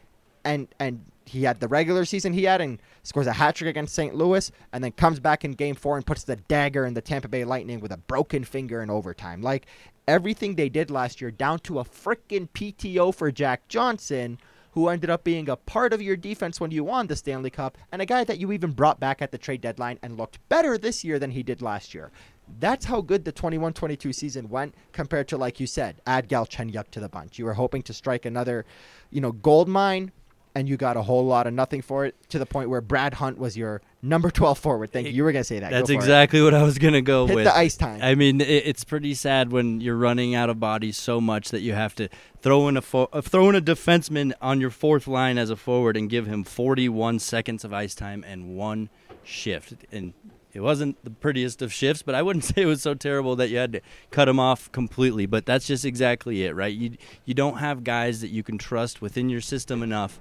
and 0.46 0.68
and 0.80 1.04
he 1.28 1.44
had 1.44 1.60
the 1.60 1.68
regular 1.68 2.06
season 2.06 2.34
he 2.34 2.46
had 2.46 2.62
and 2.62 2.82
scores 3.04 3.28
a 3.28 3.34
hat 3.34 3.56
trick 3.56 3.70
against 3.70 3.94
St. 3.94 4.16
Louis, 4.16 4.52
and 4.72 4.84
then 4.84 4.92
comes 4.94 5.20
back 5.20 5.44
in 5.44 5.52
Game 5.52 5.76
Four 5.76 5.98
and 5.98 6.06
puts 6.06 6.24
the 6.24 6.36
dagger 6.36 6.86
in 6.86 6.94
the 6.94 7.02
Tampa 7.02 7.28
Bay 7.28 7.44
Lightning 7.44 7.80
with 7.80 7.92
a 7.92 7.98
broken 7.98 8.44
finger 8.44 8.82
in 8.82 8.90
overtime. 8.90 9.42
Like 9.42 9.68
everything 10.08 10.56
they 10.56 10.70
did 10.70 10.90
last 10.90 11.22
year, 11.22 11.32
down 11.32 11.60
to 11.60 11.80
a 11.80 11.86
freaking 11.86 12.50
PTO 12.50 13.14
for 13.14 13.32
Jack 13.32 13.68
Johnson, 13.68 14.40
who 14.72 14.90
ended 14.90 15.10
up 15.10 15.24
being 15.24 15.50
a 15.50 15.56
part 15.56 15.92
of 15.92 16.02
your 16.02 16.16
defense 16.16 16.60
when 16.60 16.72
you 16.72 16.84
won 16.84 17.08
the 17.08 17.16
Stanley 17.16 17.50
Cup, 17.50 17.78
and 17.92 18.02
a 18.02 18.06
guy 18.06 18.24
that 18.24 18.40
you 18.40 18.52
even 18.52 18.72
brought 18.72 19.00
back 19.00 19.22
at 19.22 19.32
the 19.32 19.38
trade 19.38 19.62
deadline 19.62 20.00
and 20.02 20.18
looked 20.18 20.40
better 20.50 20.78
this 20.78 21.04
year 21.04 21.20
than 21.20 21.32
he 21.32 21.44
did 21.44 21.62
last 21.62 21.94
year. 21.94 22.12
That's 22.60 22.86
how 22.86 23.02
good 23.02 23.26
the 23.26 23.34
21-22 23.34 24.16
season 24.16 24.50
went 24.50 24.76
compared 24.94 25.28
to, 25.30 25.38
like 25.38 25.60
you 25.60 25.68
said, 25.68 26.00
add 26.06 26.30
Galchenyuk 26.30 26.92
to 26.92 27.00
the 27.00 27.10
bunch. 27.10 27.38
You 27.38 27.46
were 27.46 27.56
hoping 27.56 27.82
to 27.84 27.94
strike 27.94 28.26
another, 28.26 28.66
you 29.10 29.20
know, 29.20 29.34
gold 29.34 29.68
mine 29.68 30.12
and 30.58 30.68
you 30.68 30.76
got 30.76 30.98
a 30.98 31.04
whole 31.04 31.24
lot 31.24 31.46
of 31.46 31.54
nothing 31.54 31.84
for 31.84 32.06
it 32.06 32.16
to 32.30 32.40
the 32.40 32.46
point 32.46 32.68
where 32.68 32.82
Brad 32.82 33.14
Hunt 33.14 33.38
was 33.38 33.56
your 33.56 33.80
number 34.02 34.32
12 34.32 34.58
forward. 34.58 34.92
Thank 34.92 35.06
you. 35.06 35.14
You 35.14 35.24
were 35.24 35.32
going 35.32 35.42
to 35.42 35.48
say 35.48 35.60
that. 35.60 35.70
That's 35.70 35.92
exactly 35.92 36.40
it. 36.40 36.44
what 36.44 36.56
I 36.56 36.64
was 36.64 36.80
going 36.80 36.96
to 36.96 37.02
go 37.04 37.28
Hit 37.28 37.36
with. 37.36 37.46
the 37.46 37.56
ice 37.56 37.78
time. 37.78 38.00
I 38.02 38.16
mean, 38.16 38.42
it, 38.42 38.48
it's 38.50 38.84
pretty 38.84 39.14
sad 39.14 39.52
when 39.52 39.82
you're 39.82 39.96
running 39.96 40.34
out 40.34 40.50
of 40.50 40.60
bodies 40.60 40.98
so 40.98 41.22
much 41.22 41.50
that 41.52 41.62
you 41.62 41.74
have 41.74 41.94
to 41.96 42.10
throw 42.42 42.68
in 42.68 42.76
a 42.76 42.82
fo- 42.82 43.10
uh, 43.14 43.22
throw 43.22 43.50
in 43.50 43.56
a 43.56 43.62
defenseman 43.62 44.34
on 44.42 44.60
your 44.60 44.72
fourth 44.72 45.08
line 45.08 45.38
as 45.38 45.52
a 45.52 45.56
forward 45.56 45.96
and 45.96 46.10
give 46.10 46.26
him 46.26 46.44
41 46.44 47.20
seconds 47.20 47.64
of 47.64 47.72
ice 47.72 47.94
time 47.94 48.24
and 48.28 48.58
one 48.58 48.90
shift. 49.24 49.76
And 49.92 50.14
it 50.54 50.62
wasn't 50.62 50.98
the 51.04 51.12
prettiest 51.12 51.62
of 51.62 51.72
shifts, 51.72 52.02
but 52.02 52.16
I 52.16 52.24
wouldn't 52.24 52.44
say 52.46 52.64
it 52.64 52.66
was 52.66 52.82
so 52.82 52.96
terrible 52.96 53.36
that 53.36 53.50
you 53.50 53.58
had 53.58 53.74
to 53.74 53.82
cut 54.10 54.28
him 54.28 54.40
off 54.40 54.72
completely. 54.72 55.28
But 55.28 55.46
that's 55.46 55.68
just 55.68 55.86
exactly 55.86 56.46
it, 56.46 56.56
right? 56.56 56.74
You 56.74 56.98
you 57.26 57.36
don't 57.36 57.58
have 57.58 57.84
guys 57.84 58.22
that 58.22 58.30
you 58.30 58.42
can 58.42 58.58
trust 58.58 59.00
within 59.00 59.30
your 59.30 59.42
system 59.42 59.84
enough 59.84 60.20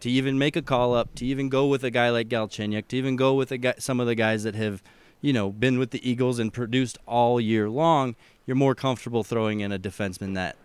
to 0.00 0.10
even 0.10 0.38
make 0.38 0.56
a 0.56 0.62
call 0.62 0.94
up, 0.94 1.14
to 1.16 1.26
even 1.26 1.48
go 1.48 1.66
with 1.66 1.84
a 1.84 1.90
guy 1.90 2.10
like 2.10 2.28
Galchenyuk, 2.28 2.88
to 2.88 2.96
even 2.96 3.16
go 3.16 3.34
with 3.34 3.50
guy, 3.60 3.74
some 3.78 4.00
of 4.00 4.06
the 4.06 4.14
guys 4.14 4.42
that 4.42 4.54
have, 4.54 4.82
you 5.20 5.32
know, 5.32 5.50
been 5.50 5.78
with 5.78 5.90
the 5.90 6.08
Eagles 6.08 6.38
and 6.38 6.52
produced 6.52 6.98
all 7.06 7.40
year 7.40 7.68
long, 7.68 8.16
you're 8.46 8.56
more 8.56 8.74
comfortable 8.74 9.22
throwing 9.22 9.60
in 9.60 9.72
a 9.72 9.78
defenseman 9.78 10.34
that, 10.34 10.56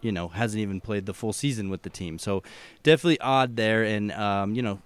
you 0.00 0.12
know, 0.12 0.28
hasn't 0.28 0.60
even 0.60 0.80
played 0.80 1.06
the 1.06 1.14
full 1.14 1.32
season 1.32 1.70
with 1.70 1.82
the 1.82 1.90
team. 1.90 2.18
So 2.18 2.42
definitely 2.82 3.20
odd 3.20 3.56
there. 3.56 3.82
And, 3.82 4.12
um, 4.12 4.54
you 4.54 4.62
know, 4.62 4.80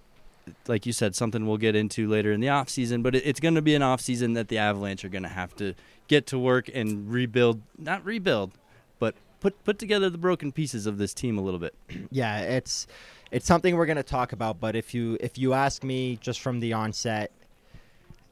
like 0.68 0.86
you 0.86 0.92
said, 0.92 1.16
something 1.16 1.46
we'll 1.46 1.56
get 1.56 1.74
into 1.74 2.08
later 2.08 2.32
in 2.32 2.40
the 2.40 2.48
off 2.48 2.68
season, 2.68 3.02
but 3.02 3.14
it's 3.14 3.40
going 3.40 3.56
to 3.56 3.62
be 3.62 3.74
an 3.74 3.82
off 3.82 4.00
season 4.00 4.34
that 4.34 4.48
the 4.48 4.58
Avalanche 4.58 5.04
are 5.04 5.08
going 5.08 5.24
to 5.24 5.28
have 5.28 5.54
to 5.56 5.74
get 6.08 6.26
to 6.28 6.38
work 6.38 6.70
and 6.72 7.10
rebuild, 7.10 7.62
not 7.78 8.04
rebuild, 8.04 8.52
but 8.98 9.16
put 9.40 9.62
put 9.64 9.78
together 9.78 10.08
the 10.08 10.18
broken 10.18 10.52
pieces 10.52 10.86
of 10.86 10.98
this 10.98 11.12
team 11.12 11.36
a 11.36 11.40
little 11.40 11.60
bit. 11.60 11.74
Yeah, 12.10 12.38
it's 12.40 12.86
it's 13.30 13.46
something 13.46 13.76
we're 13.76 13.86
going 13.86 13.96
to 13.96 14.02
talk 14.02 14.32
about. 14.32 14.60
But 14.60 14.76
if 14.76 14.94
you 14.94 15.16
if 15.20 15.38
you 15.38 15.52
ask 15.52 15.82
me, 15.82 16.16
just 16.20 16.40
from 16.40 16.60
the 16.60 16.72
onset, 16.72 17.32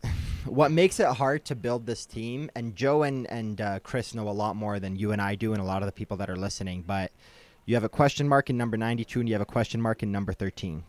what 0.44 0.70
makes 0.70 1.00
it 1.00 1.06
hard 1.06 1.44
to 1.46 1.54
build 1.54 1.86
this 1.86 2.06
team, 2.06 2.50
and 2.54 2.74
Joe 2.76 3.02
and 3.02 3.26
and 3.30 3.60
uh, 3.60 3.78
Chris 3.80 4.14
know 4.14 4.28
a 4.28 4.30
lot 4.30 4.56
more 4.56 4.78
than 4.78 4.96
you 4.96 5.12
and 5.12 5.20
I 5.20 5.34
do, 5.34 5.52
and 5.52 5.60
a 5.60 5.64
lot 5.64 5.82
of 5.82 5.86
the 5.86 5.92
people 5.92 6.16
that 6.18 6.30
are 6.30 6.36
listening. 6.36 6.84
But 6.86 7.12
you 7.66 7.74
have 7.74 7.84
a 7.84 7.88
question 7.88 8.28
mark 8.28 8.50
in 8.50 8.56
number 8.56 8.76
ninety 8.76 9.04
two, 9.04 9.20
and 9.20 9.28
you 9.28 9.34
have 9.34 9.42
a 9.42 9.46
question 9.46 9.80
mark 9.80 10.02
in 10.02 10.12
number 10.12 10.32
thirteen. 10.32 10.84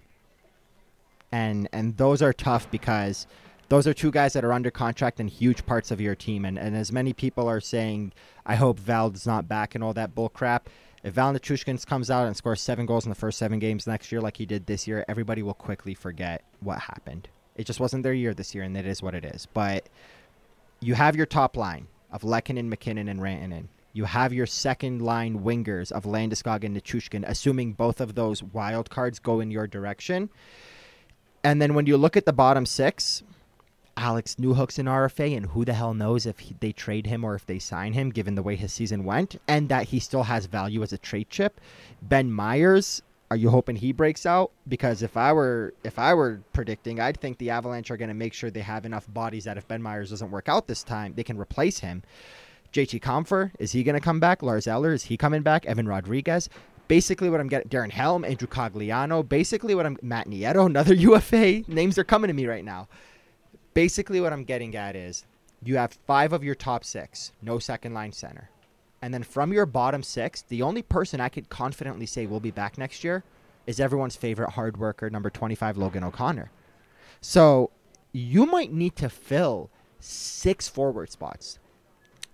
And 1.32 1.68
and 1.74 1.98
those 1.98 2.22
are 2.22 2.34
tough 2.34 2.70
because 2.70 3.28
those 3.68 3.88
are 3.88 3.94
two 3.96 4.12
guys 4.12 4.34
that 4.34 4.46
are 4.46 4.54
under 4.54 4.70
contract 4.70 5.20
and 5.20 5.28
huge 5.28 5.66
parts 5.66 5.90
of 5.90 6.00
your 6.00 6.16
team. 6.16 6.46
And 6.46 6.58
and 6.60 6.76
as 6.76 6.92
many 6.92 7.14
people 7.14 7.50
are 7.50 7.60
saying, 7.60 8.14
I 8.46 8.56
hope 8.56 8.80
Val's 8.80 9.26
not 9.26 9.48
back 9.48 9.74
and 9.74 9.84
all 9.84 9.94
that 9.94 10.14
bull 10.14 10.30
crap 10.30 10.70
if 11.06 11.14
Val 11.14 11.32
Nichushkin 11.32 11.86
comes 11.86 12.10
out 12.10 12.26
and 12.26 12.36
scores 12.36 12.60
seven 12.60 12.88
goals 12.88 13.06
in 13.06 13.10
the 13.10 13.16
first 13.16 13.38
seven 13.38 13.60
games 13.60 13.86
next 13.86 14.12
year, 14.12 14.20
like 14.22 14.38
he 14.38 14.48
did 14.48 14.66
this 14.66 14.88
year, 14.88 15.06
everybody 15.08 15.44
will 15.44 15.54
quickly 15.54 15.94
forget 15.94 16.44
what 16.62 16.80
happened. 16.80 17.28
It 17.56 17.68
just 17.68 17.80
wasn't 17.80 18.02
their 18.02 18.12
year 18.12 18.34
this 18.34 18.56
year, 18.56 18.64
and 18.64 18.76
it 18.76 18.88
is 18.88 19.04
what 19.04 19.14
it 19.14 19.24
is. 19.24 19.46
But 19.54 19.88
you 20.80 20.96
have 20.96 21.16
your 21.16 21.28
top 21.28 21.56
line 21.56 21.86
of 22.12 22.24
Lehkonen, 22.24 22.70
MacKinnon, 22.70 23.08
and 23.08 23.20
Rantanen. 23.20 23.68
You 23.94 24.06
have 24.06 24.34
your 24.34 24.48
second 24.48 25.00
line 25.00 25.42
wingers 25.42 25.92
of 25.92 26.06
Landeskog 26.06 26.64
and 26.64 26.76
Nichushkin, 26.76 27.24
assuming 27.28 27.74
both 27.74 28.02
of 28.02 28.16
those 28.16 28.42
wild 28.42 28.90
cards 28.90 29.20
go 29.20 29.40
in 29.42 29.52
your 29.52 29.68
direction. 29.68 30.32
And 31.44 31.62
then 31.62 31.76
when 31.76 31.86
you 31.86 31.98
look 31.98 32.18
at 32.18 32.26
the 32.26 32.34
bottom 32.34 32.66
six, 32.66 33.22
Alex 33.98 34.36
Newhook's 34.36 34.78
an 34.78 34.88
RFA, 34.88 35.38
and 35.38 35.46
who 35.48 35.64
the 35.64 35.74
hell 35.74 35.94
knows 35.94 36.26
if 36.26 36.40
he, 36.40 36.56
they 36.60 36.74
trade 36.74 37.08
him 37.08 37.24
or 37.24 37.34
if 37.34 37.46
they 37.46 37.60
sign 37.60 37.94
him, 37.94 38.10
given 38.10 38.36
the 38.36 38.44
way 38.44 38.56
his 38.56 38.74
season 38.74 39.06
went, 39.06 39.40
and 39.48 39.70
that 39.70 39.88
he 39.88 40.00
still 40.00 40.24
has 40.24 40.48
value 40.48 40.84
as 40.84 40.92
a 40.92 40.98
trade 40.98 41.30
chip. 41.30 41.62
Ben 42.02 42.30
Meyers, 42.32 43.02
are 43.32 43.38
you 43.38 43.50
hoping 43.50 43.78
he 43.78 43.94
breaks 43.94 44.26
out? 44.26 44.52
Because 44.68 45.02
if 45.02 45.16
I 45.16 45.32
were 45.32 45.74
if 45.84 45.98
I 45.98 46.14
were 46.14 46.42
predicting, 46.52 47.00
I'd 47.00 47.20
think 47.20 47.38
the 47.38 47.52
Avalanche 47.52 47.90
are 47.90 47.98
going 47.98 48.10
to 48.10 48.14
make 48.14 48.34
sure 48.34 48.52
they 48.52 48.60
have 48.60 48.86
enough 48.86 49.12
bodies 49.14 49.46
that 49.46 49.58
if 49.58 49.68
Ben 49.68 49.82
Meyers 49.82 50.10
doesn't 50.10 50.32
work 50.32 50.50
out 50.50 50.68
this 50.68 50.84
time, 50.84 51.14
they 51.16 51.24
can 51.24 51.38
replace 51.38 51.80
him. 51.80 52.04
JT 52.74 53.02
Compher, 53.02 53.52
is 53.60 53.72
he 53.72 53.84
going 53.84 53.96
to 53.96 54.02
come 54.02 54.20
back? 54.20 54.44
Lars 54.44 54.68
Eller, 54.68 54.92
is 54.92 55.04
he 55.04 55.16
coming 55.16 55.42
back? 55.42 55.66
Evan 55.66 55.88
Rodrigues, 55.88 56.50
Basically, 56.90 57.30
what 57.30 57.40
I'm 57.40 57.48
getting, 57.48 57.70
Darren 57.70 57.90
Helm, 57.90 58.26
Andrew 58.26 58.48
Cogliano. 58.48 59.28
Basically, 59.28 59.74
what 59.74 59.86
I'm 59.86 59.98
Matt 60.02 60.28
Nieto, 60.28 60.66
another 60.66 60.94
UFA. 61.10 61.64
Names 61.68 61.98
are 61.98 62.04
coming 62.04 62.28
to 62.28 62.34
me 62.34 62.46
right 62.46 62.66
now 62.66 62.88
basically 63.76 64.20
what 64.20 64.34
I'm 64.34 64.46
getting 64.46 64.76
at 64.76 64.96
is 64.96 65.26
you 65.64 65.78
have 65.78 66.00
five 66.08 66.34
of 66.34 66.44
your 66.44 66.56
top 66.56 66.84
six, 66.84 67.32
no 67.44 67.60
second 67.60 67.94
line 67.94 68.12
center. 68.12 68.50
And 69.04 69.14
then 69.14 69.22
from 69.22 69.54
your 69.54 69.68
bottom 69.68 70.02
six, 70.02 70.42
the 70.42 70.64
only 70.64 70.82
person 70.82 71.22
I 71.22 71.30
could 71.30 71.50
confidently 71.50 72.08
say 72.08 72.26
will 72.26 72.40
be 72.40 72.50
back 72.50 72.80
next 72.80 73.04
year 73.04 73.24
is 73.68 73.80
everyone's 73.80 74.16
favorite 74.16 74.52
hard 74.52 74.78
worker, 74.78 75.10
number 75.12 75.30
25, 75.30 75.78
Logan 75.78 76.04
O'Connor. 76.04 76.50
So 77.22 77.70
you 78.12 78.46
might 78.48 78.72
need 78.72 78.96
to 78.96 79.10
fill 79.10 79.70
six 80.00 80.68
forward 80.68 81.12
spots. 81.12 81.60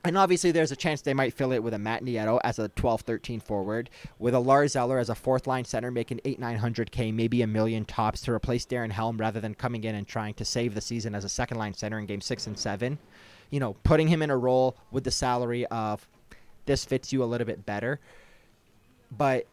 And 0.04 0.18
obviously, 0.18 0.52
there's 0.52 0.72
a 0.72 0.76
chance 0.76 1.02
they 1.02 1.14
might 1.14 1.34
fill 1.34 1.52
it 1.52 1.62
with 1.62 1.76
a 1.76 1.80
Matt 1.80 2.04
Nieto 2.04 2.40
as 2.44 2.58
a 2.58 2.70
12 2.70 3.02
13 3.02 3.40
forward, 3.40 3.90
with 4.18 4.34
a 4.34 4.40
Lars 4.40 4.76
Eller 4.76 4.98
as 4.98 5.10
a 5.10 5.16
fourth 5.16 5.46
line 5.46 5.64
center 5.64 5.92
making 5.92 6.22
8 6.26 6.40
900K, 6.40 7.14
maybe 7.14 7.44
a 7.44 7.48
million 7.48 7.86
tops 7.86 8.22
to 8.22 8.32
replace 8.32 8.66
Darren 8.66 8.92
Helm 8.92 9.18
rather 9.18 9.40
than 9.40 9.54
coming 9.54 9.84
in 9.84 9.94
and 9.94 10.08
trying 10.08 10.34
to 10.36 10.46
save 10.46 10.74
the 10.74 10.82
season 10.82 11.14
as 11.14 11.24
a 11.24 11.30
second 11.30 11.58
line 11.58 11.76
center 11.76 12.00
in 12.00 12.08
game 12.08 12.22
six 12.22 12.48
and 12.48 12.58
seven. 12.58 12.98
You 13.52 13.60
know, 13.60 13.76
putting 13.84 14.08
him 14.08 14.22
in 14.24 14.32
a 14.32 14.38
role 14.38 14.76
with 14.92 15.04
the 15.04 15.12
salary 15.12 15.68
of 15.68 16.08
this 16.66 16.84
fits 16.84 17.14
you 17.14 17.24
a 17.24 17.26
little 17.26 17.46
bit 17.46 17.66
better. 17.66 18.00
But 19.16 19.46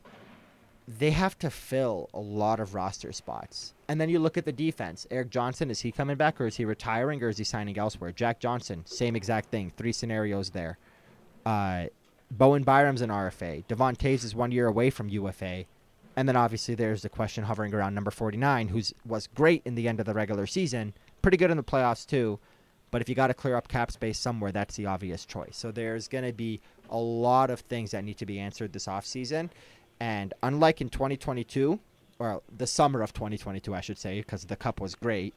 they 0.88 1.10
have 1.10 1.38
to 1.38 1.50
fill 1.50 2.08
a 2.14 2.18
lot 2.18 2.60
of 2.60 2.74
roster 2.74 3.12
spots. 3.12 3.74
And 3.88 4.00
then 4.00 4.08
you 4.08 4.18
look 4.18 4.38
at 4.38 4.46
the 4.46 4.52
defense. 4.52 5.06
Erik 5.10 5.28
Johnson, 5.28 5.70
is 5.70 5.80
he 5.80 5.92
coming 5.92 6.16
back 6.16 6.40
or 6.40 6.46
is 6.46 6.56
he 6.56 6.64
retiring 6.64 7.22
or 7.22 7.28
is 7.28 7.36
he 7.36 7.44
signing 7.44 7.76
elsewhere? 7.76 8.10
Jack 8.10 8.40
Johnson, 8.40 8.86
same 8.86 9.14
exact 9.14 9.50
thing. 9.50 9.70
Three 9.76 9.92
scenarios 9.92 10.50
there. 10.50 10.78
Uh, 11.44 11.86
Bowen 12.30 12.62
Byram's 12.62 13.02
an 13.02 13.10
RFA. 13.10 13.66
Devon 13.68 13.96
Toews 13.96 14.24
is 14.24 14.34
one 14.34 14.50
year 14.50 14.66
away 14.66 14.88
from 14.88 15.10
UFA. 15.10 15.66
And 16.16 16.26
then 16.26 16.36
obviously 16.36 16.74
there's 16.74 17.02
the 17.02 17.10
question 17.10 17.44
hovering 17.44 17.74
around 17.74 17.94
number 17.94 18.10
49, 18.10 18.68
who 18.68 18.80
was 19.04 19.26
great 19.26 19.60
in 19.66 19.74
the 19.74 19.88
end 19.88 20.00
of 20.00 20.06
the 20.06 20.14
regular 20.14 20.46
season, 20.46 20.94
pretty 21.20 21.36
good 21.36 21.50
in 21.50 21.58
the 21.58 21.62
playoffs 21.62 22.06
too. 22.06 22.38
But 22.90 23.02
if 23.02 23.10
you 23.10 23.14
got 23.14 23.26
to 23.26 23.34
clear 23.34 23.56
up 23.56 23.68
cap 23.68 23.90
space 23.90 24.18
somewhere, 24.18 24.50
that's 24.50 24.76
the 24.76 24.86
obvious 24.86 25.26
choice. 25.26 25.56
So 25.56 25.70
there's 25.70 26.08
going 26.08 26.24
to 26.24 26.32
be 26.32 26.60
a 26.88 26.96
lot 26.96 27.50
of 27.50 27.60
things 27.60 27.90
that 27.90 28.04
need 28.04 28.16
to 28.16 28.26
be 28.26 28.38
answered 28.38 28.72
this 28.72 28.86
offseason. 28.86 29.50
And 30.00 30.34
unlike 30.42 30.80
in 30.80 30.88
2022, 30.88 31.78
or 32.18 32.42
the 32.56 32.66
summer 32.66 33.02
of 33.02 33.12
2022, 33.12 33.74
I 33.74 33.80
should 33.80 33.98
say, 33.98 34.20
because 34.20 34.44
the 34.44 34.56
cup 34.56 34.80
was 34.80 34.94
great, 34.94 35.34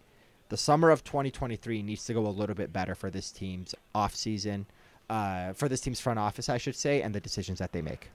the 0.49 0.57
summer 0.57 0.89
of 0.89 1.03
2023 1.03 1.81
needs 1.81 2.05
to 2.05 2.13
go 2.13 2.25
a 2.25 2.29
little 2.29 2.55
bit 2.55 2.73
better 2.73 2.95
for 2.95 3.09
this 3.09 3.31
team's 3.31 3.73
offseason, 3.95 4.65
uh, 5.09 5.53
for 5.53 5.69
this 5.69 5.81
team's 5.81 5.99
front 5.99 6.19
office, 6.19 6.49
I 6.49 6.57
should 6.57 6.75
say, 6.75 7.01
and 7.01 7.15
the 7.15 7.21
decisions 7.21 7.59
that 7.59 7.71
they 7.71 7.81
make. 7.81 8.09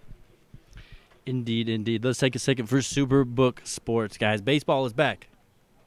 Indeed, 1.25 1.69
indeed. 1.69 2.05
Let's 2.05 2.19
take 2.19 2.37
a 2.37 2.39
second 2.39 2.67
for 2.67 2.79
Superbook 2.79 3.67
Sports, 3.67 4.17
guys. 4.17 4.41
Baseball 4.41 4.87
is 4.87 4.93
back 4.93 5.29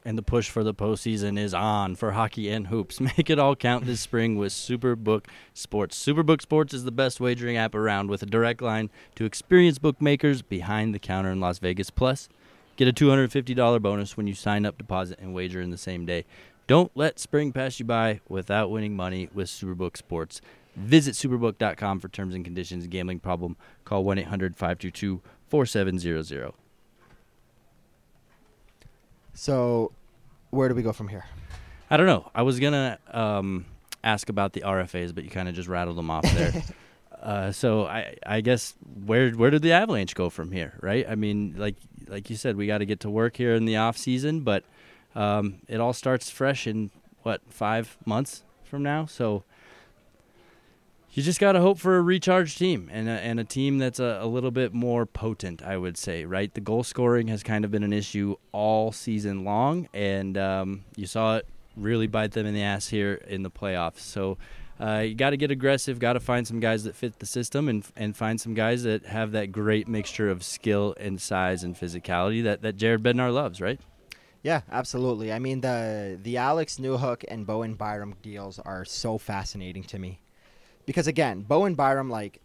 and 0.04 0.16
the 0.16 0.22
push 0.22 0.48
for 0.48 0.64
the 0.64 0.74
postseason 0.74 1.38
is 1.38 1.52
on 1.52 1.94
for 1.94 2.12
hockey 2.12 2.50
and 2.50 2.68
hoops. 2.68 3.00
Make 3.18 3.30
it 3.30 3.38
all 3.38 3.54
count 3.54 3.86
this 3.86 4.00
spring 4.00 4.36
with 4.36 4.52
Superbook 4.52 5.26
Sports. 5.54 6.02
Superbook 6.02 6.40
Sports 6.40 6.72
is 6.72 6.84
the 6.84 6.92
best 6.92 7.20
wagering 7.20 7.56
app 7.56 7.74
around 7.74 8.08
with 8.08 8.22
a 8.22 8.26
direct 8.26 8.62
line 8.62 8.90
to 9.16 9.24
experienced 9.24 9.82
bookmakers 9.82 10.42
behind 10.42 10.94
the 10.94 10.98
counter 10.98 11.30
in 11.30 11.40
Las 11.40 11.58
Vegas. 11.58 11.90
Plus, 11.90 12.28
get 12.76 12.88
a 12.88 12.92
$250 12.92 13.82
bonus 13.82 14.16
when 14.16 14.26
you 14.26 14.34
sign 14.34 14.64
up, 14.64 14.78
deposit, 14.78 15.18
and 15.20 15.34
wager 15.34 15.60
in 15.60 15.70
the 15.70 15.78
same 15.78 16.06
day. 16.06 16.24
Don't 16.66 16.92
let 16.94 17.18
spring 17.18 17.52
pass 17.52 17.80
you 17.80 17.84
by 17.84 18.20
without 18.28 18.70
winning 18.70 18.94
money 18.94 19.28
with 19.34 19.48
Superbook 19.48 19.96
Sports. 19.96 20.40
Visit 20.76 21.14
superbook.com 21.14 21.98
for 21.98 22.08
terms 22.08 22.34
and 22.34 22.44
conditions. 22.44 22.86
Gambling 22.86 23.18
problem? 23.18 23.56
Call 23.84 24.04
1 24.04 24.18
800 24.18 24.56
522 24.56 25.20
4700. 25.48 26.59
So, 29.34 29.92
where 30.50 30.68
do 30.68 30.74
we 30.74 30.82
go 30.82 30.92
from 30.92 31.08
here? 31.08 31.24
I 31.90 31.96
don't 31.96 32.06
know. 32.06 32.30
I 32.34 32.42
was 32.42 32.60
gonna 32.60 32.98
um, 33.10 33.66
ask 34.04 34.28
about 34.28 34.52
the 34.52 34.62
RFAs, 34.62 35.14
but 35.14 35.24
you 35.24 35.30
kind 35.30 35.48
of 35.48 35.54
just 35.54 35.68
rattled 35.68 35.96
them 35.96 36.10
off 36.10 36.22
there. 36.32 36.62
uh, 37.22 37.52
so 37.52 37.86
I, 37.86 38.16
I 38.24 38.40
guess 38.40 38.74
where 39.04 39.30
where 39.32 39.50
did 39.50 39.62
the 39.62 39.72
Avalanche 39.72 40.14
go 40.14 40.30
from 40.30 40.52
here? 40.52 40.74
Right? 40.80 41.06
I 41.08 41.14
mean, 41.14 41.54
like 41.56 41.76
like 42.08 42.30
you 42.30 42.36
said, 42.36 42.56
we 42.56 42.66
got 42.66 42.78
to 42.78 42.86
get 42.86 43.00
to 43.00 43.10
work 43.10 43.36
here 43.36 43.54
in 43.54 43.64
the 43.64 43.76
off 43.76 43.96
season, 43.96 44.40
but 44.40 44.64
um, 45.14 45.60
it 45.68 45.80
all 45.80 45.92
starts 45.92 46.30
fresh 46.30 46.66
in 46.66 46.90
what 47.22 47.40
five 47.48 47.96
months 48.04 48.42
from 48.64 48.82
now. 48.82 49.06
So 49.06 49.44
you 51.12 51.22
just 51.22 51.40
got 51.40 51.52
to 51.52 51.60
hope 51.60 51.78
for 51.78 51.96
a 51.96 52.02
recharged 52.02 52.56
team 52.58 52.88
and 52.92 53.08
a, 53.08 53.12
and 53.12 53.40
a 53.40 53.44
team 53.44 53.78
that's 53.78 53.98
a, 53.98 54.20
a, 54.22 54.26
little 54.26 54.52
bit 54.52 54.72
more 54.72 55.06
potent, 55.06 55.62
I 55.62 55.76
would 55.76 55.98
say, 55.98 56.24
right? 56.24 56.52
The 56.52 56.60
goal 56.60 56.84
scoring 56.84 57.28
has 57.28 57.42
kind 57.42 57.64
of 57.64 57.70
been 57.70 57.82
an 57.82 57.92
issue 57.92 58.36
all 58.52 58.92
season 58.92 59.44
long, 59.44 59.88
and 59.92 60.38
um, 60.38 60.84
you 60.96 61.06
saw 61.06 61.38
it 61.38 61.48
really 61.76 62.06
bite 62.06 62.32
them 62.32 62.46
in 62.46 62.54
the 62.54 62.62
ass 62.62 62.88
here 62.88 63.14
in 63.26 63.42
the 63.42 63.50
playoffs. 63.50 63.98
So 63.98 64.38
uh, 64.80 65.00
you 65.00 65.14
got 65.16 65.30
to 65.30 65.36
get 65.36 65.50
aggressive, 65.50 65.98
got 65.98 66.12
to 66.12 66.20
find 66.20 66.46
some 66.46 66.60
guys 66.60 66.84
that 66.84 66.94
fit 66.94 67.18
the 67.18 67.26
system, 67.26 67.68
and 67.68 67.84
and 67.96 68.16
find 68.16 68.40
some 68.40 68.54
guys 68.54 68.84
that 68.84 69.06
have 69.06 69.32
that 69.32 69.50
great 69.50 69.88
mixture 69.88 70.30
of 70.30 70.44
skill 70.44 70.94
and 70.98 71.20
size 71.20 71.64
and 71.64 71.74
physicality 71.74 72.42
that, 72.44 72.62
that 72.62 72.76
Jared 72.76 73.02
Bednar 73.02 73.32
loves, 73.32 73.60
right? 73.60 73.80
Yeah, 74.42 74.62
absolutely. 74.70 75.32
I 75.32 75.40
mean 75.40 75.60
the 75.60 76.18
the 76.22 76.36
Alex 76.36 76.76
Newhook 76.76 77.24
and 77.28 77.46
Bowen 77.46 77.74
Byram 77.74 78.14
deals 78.22 78.58
are 78.60 78.84
so 78.84 79.18
fascinating 79.18 79.82
to 79.84 79.98
me 79.98 80.20
because 80.90 81.06
again, 81.06 81.42
Bowen 81.42 81.76
Byram, 81.76 82.10
like, 82.10 82.40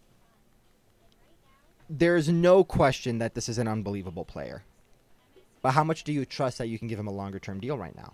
there's 1.90 2.30
no 2.30 2.64
question 2.64 3.18
that 3.18 3.34
this 3.34 3.50
is 3.50 3.58
an 3.58 3.68
unbelievable 3.68 4.24
player. 4.24 4.62
But 5.64 5.72
how 5.72 5.84
much 5.84 6.04
do 6.04 6.14
you 6.14 6.26
trust 6.26 6.60
that 6.60 6.68
you 6.68 6.78
can 6.78 6.88
give 6.88 7.00
him 7.00 7.08
a 7.08 7.12
longer 7.12 7.40
term 7.40 7.60
deal 7.60 7.76
right 7.76 7.96
now? 7.96 8.14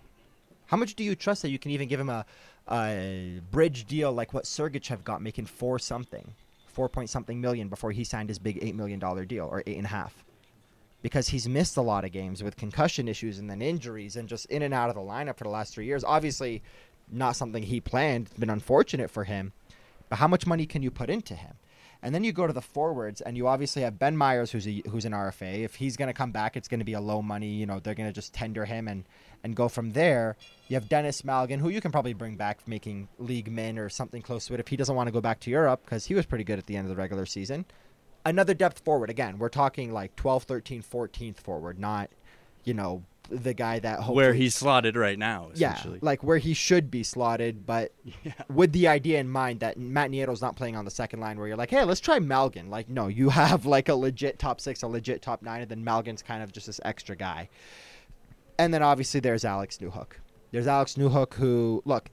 How 0.68 0.78
much 0.78 0.94
do 0.94 1.04
you 1.04 1.14
trust 1.14 1.42
that 1.42 1.50
you 1.50 1.58
can 1.58 1.70
even 1.70 1.86
give 1.86 2.00
him 2.00 2.08
a, 2.08 2.24
a 2.70 3.42
bridge 3.50 3.84
deal 3.84 4.10
like 4.10 4.32
what 4.32 4.44
Sergachev 4.44 5.04
got, 5.04 5.20
making 5.20 5.44
four 5.44 5.78
something, 5.78 6.32
four 6.66 6.88
point 6.88 7.10
something 7.10 7.38
million 7.38 7.68
before 7.68 7.92
he 7.92 8.02
signed 8.02 8.30
his 8.30 8.38
big 8.38 8.58
eight 8.62 8.74
million 8.74 8.98
dollar 8.98 9.26
deal 9.26 9.44
or 9.52 9.62
eight 9.66 9.76
and 9.76 9.84
a 9.84 9.90
half? 9.90 10.24
Because 11.02 11.28
he's 11.28 11.46
missed 11.46 11.76
a 11.76 11.82
lot 11.82 12.06
of 12.06 12.12
games 12.12 12.42
with 12.42 12.56
concussion 12.56 13.06
issues 13.06 13.38
and 13.38 13.50
then 13.50 13.60
injuries 13.60 14.16
and 14.16 14.30
just 14.30 14.46
in 14.46 14.62
and 14.62 14.72
out 14.72 14.88
of 14.88 14.94
the 14.94 15.02
lineup 15.02 15.36
for 15.36 15.44
the 15.44 15.50
last 15.50 15.74
three 15.74 15.84
years. 15.84 16.02
Obviously, 16.04 16.62
not 17.10 17.36
something 17.36 17.62
he 17.62 17.82
planned. 17.82 18.28
It's 18.28 18.38
been 18.38 18.48
unfortunate 18.48 19.10
for 19.10 19.24
him. 19.24 19.52
But 20.12 20.18
how 20.18 20.28
much 20.28 20.46
money 20.46 20.66
can 20.66 20.82
you 20.82 20.90
put 20.90 21.08
into 21.08 21.34
him? 21.34 21.54
And 22.02 22.14
then 22.14 22.22
you 22.22 22.32
go 22.32 22.46
to 22.46 22.52
the 22.52 22.60
forwards, 22.60 23.22
and 23.22 23.34
you 23.34 23.48
obviously 23.48 23.80
have 23.80 23.98
Ben 23.98 24.14
Meyers, 24.14 24.50
who's 24.50 24.68
a, 24.68 24.82
who's 24.90 25.06
an 25.06 25.12
RFA. 25.12 25.64
If 25.64 25.76
he's 25.76 25.96
going 25.96 26.08
to 26.08 26.12
come 26.12 26.32
back, 26.32 26.54
it's 26.54 26.68
going 26.68 26.80
to 26.80 26.84
be 26.84 26.92
a 26.92 27.00
low 27.00 27.22
money. 27.22 27.48
You 27.48 27.64
know, 27.64 27.80
they're 27.80 27.94
going 27.94 28.10
to 28.10 28.12
just 28.12 28.34
tender 28.34 28.66
him 28.66 28.88
and 28.88 29.04
and 29.42 29.56
go 29.56 29.70
from 29.70 29.92
there. 29.92 30.36
You 30.68 30.74
have 30.74 30.90
Denis 30.90 31.22
Malgin, 31.22 31.60
who 31.60 31.70
you 31.70 31.80
can 31.80 31.90
probably 31.90 32.12
bring 32.12 32.36
back, 32.36 32.68
making 32.68 33.08
league 33.18 33.50
min 33.50 33.78
or 33.78 33.88
something 33.88 34.20
close 34.20 34.44
to 34.48 34.54
it 34.54 34.60
if 34.60 34.68
he 34.68 34.76
doesn't 34.76 34.94
want 34.94 35.06
to 35.06 35.12
go 35.12 35.22
back 35.22 35.40
to 35.40 35.50
Europe 35.50 35.80
because 35.82 36.04
he 36.04 36.14
was 36.14 36.26
pretty 36.26 36.44
good 36.44 36.58
at 36.58 36.66
the 36.66 36.76
end 36.76 36.84
of 36.84 36.90
the 36.90 37.00
regular 37.00 37.24
season. 37.24 37.64
Another 38.26 38.52
depth 38.52 38.80
forward. 38.84 39.08
Again, 39.08 39.38
we're 39.38 39.48
talking 39.48 39.94
like 39.94 40.14
12, 40.16 40.42
13, 40.42 40.82
14th 40.82 41.38
forward, 41.38 41.78
not 41.78 42.10
you 42.64 42.74
know 42.74 43.02
the 43.32 43.54
guy 43.54 43.78
that 43.78 44.06
where 44.08 44.34
he's 44.34 44.54
slotted 44.54 44.96
right 44.96 45.18
now. 45.18 45.50
Yeah, 45.54 45.82
like 46.00 46.22
where 46.22 46.38
he 46.38 46.54
should 46.54 46.90
be 46.90 47.02
slotted, 47.02 47.66
but 47.66 47.92
yeah. 48.24 48.32
with 48.48 48.72
the 48.72 48.88
idea 48.88 49.18
in 49.18 49.28
mind 49.28 49.60
that 49.60 49.78
Matt 49.78 50.10
Nieto's 50.10 50.42
not 50.42 50.56
playing 50.56 50.76
on 50.76 50.84
the 50.84 50.90
second 50.90 51.20
line, 51.20 51.38
where 51.38 51.48
you're 51.48 51.56
like, 51.56 51.70
hey, 51.70 51.84
let's 51.84 52.00
try 52.00 52.18
Malgin. 52.18 52.68
Like, 52.68 52.88
no, 52.88 53.08
you 53.08 53.28
have 53.30 53.66
like 53.66 53.88
a 53.88 53.94
legit 53.94 54.38
top 54.38 54.60
six, 54.60 54.82
a 54.82 54.86
legit 54.86 55.22
top 55.22 55.42
nine, 55.42 55.62
and 55.62 55.70
then 55.70 55.84
Malgin's 55.84 56.22
kind 56.22 56.42
of 56.42 56.52
just 56.52 56.66
this 56.66 56.80
extra 56.84 57.16
guy. 57.16 57.48
And 58.58 58.72
then 58.72 58.82
obviously 58.82 59.20
there's 59.20 59.44
Alex 59.44 59.78
Newhook. 59.78 60.12
There's 60.50 60.66
Alex 60.66 60.94
Newhook, 60.94 61.34
who 61.34 61.82
look 61.84 62.10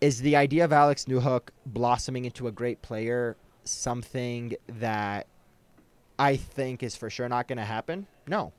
is 0.00 0.20
the 0.20 0.34
idea 0.34 0.64
of 0.64 0.72
Alex 0.72 1.04
Newhook 1.04 1.50
blossoming 1.66 2.24
into 2.24 2.48
a 2.48 2.52
great 2.52 2.80
player 2.82 3.36
something 3.64 4.54
that 4.66 5.26
I 6.18 6.36
think 6.36 6.82
is 6.82 6.96
for 6.96 7.10
sure 7.10 7.28
not 7.28 7.48
going 7.48 7.58
to 7.58 7.64
happen. 7.64 8.06
No, 8.26 8.52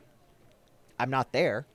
I'm 1.01 1.09
not 1.09 1.31
there. 1.31 1.65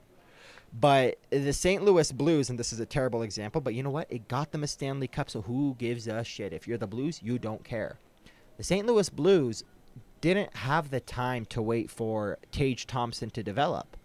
But 0.78 1.18
the 1.30 1.52
St. 1.52 1.82
Louis 1.82 2.12
Blues, 2.12 2.50
and 2.50 2.58
this 2.58 2.72
is 2.72 2.80
a 2.80 2.86
terrible 2.86 3.22
example, 3.22 3.60
but 3.60 3.74
you 3.74 3.82
know 3.82 3.90
what? 3.90 4.10
It 4.10 4.28
got 4.28 4.52
them 4.52 4.62
a 4.62 4.66
Stanley 4.66 5.08
Cup, 5.08 5.30
so 5.30 5.42
who 5.42 5.74
gives 5.78 6.06
a 6.06 6.22
shit? 6.22 6.52
If 6.52 6.68
you're 6.68 6.78
the 6.78 6.86
Blues, 6.86 7.22
you 7.22 7.38
don't 7.38 7.64
care. 7.64 7.98
The 8.58 8.62
St. 8.62 8.86
Louis 8.86 9.08
Blues 9.08 9.64
didn't 10.20 10.54
have 10.56 10.90
the 10.90 11.00
time 11.00 11.44
to 11.46 11.62
wait 11.62 11.90
for 11.90 12.38
Tage 12.52 12.86
Thompson 12.86 13.30
to 13.30 13.42
develop. 13.42 13.96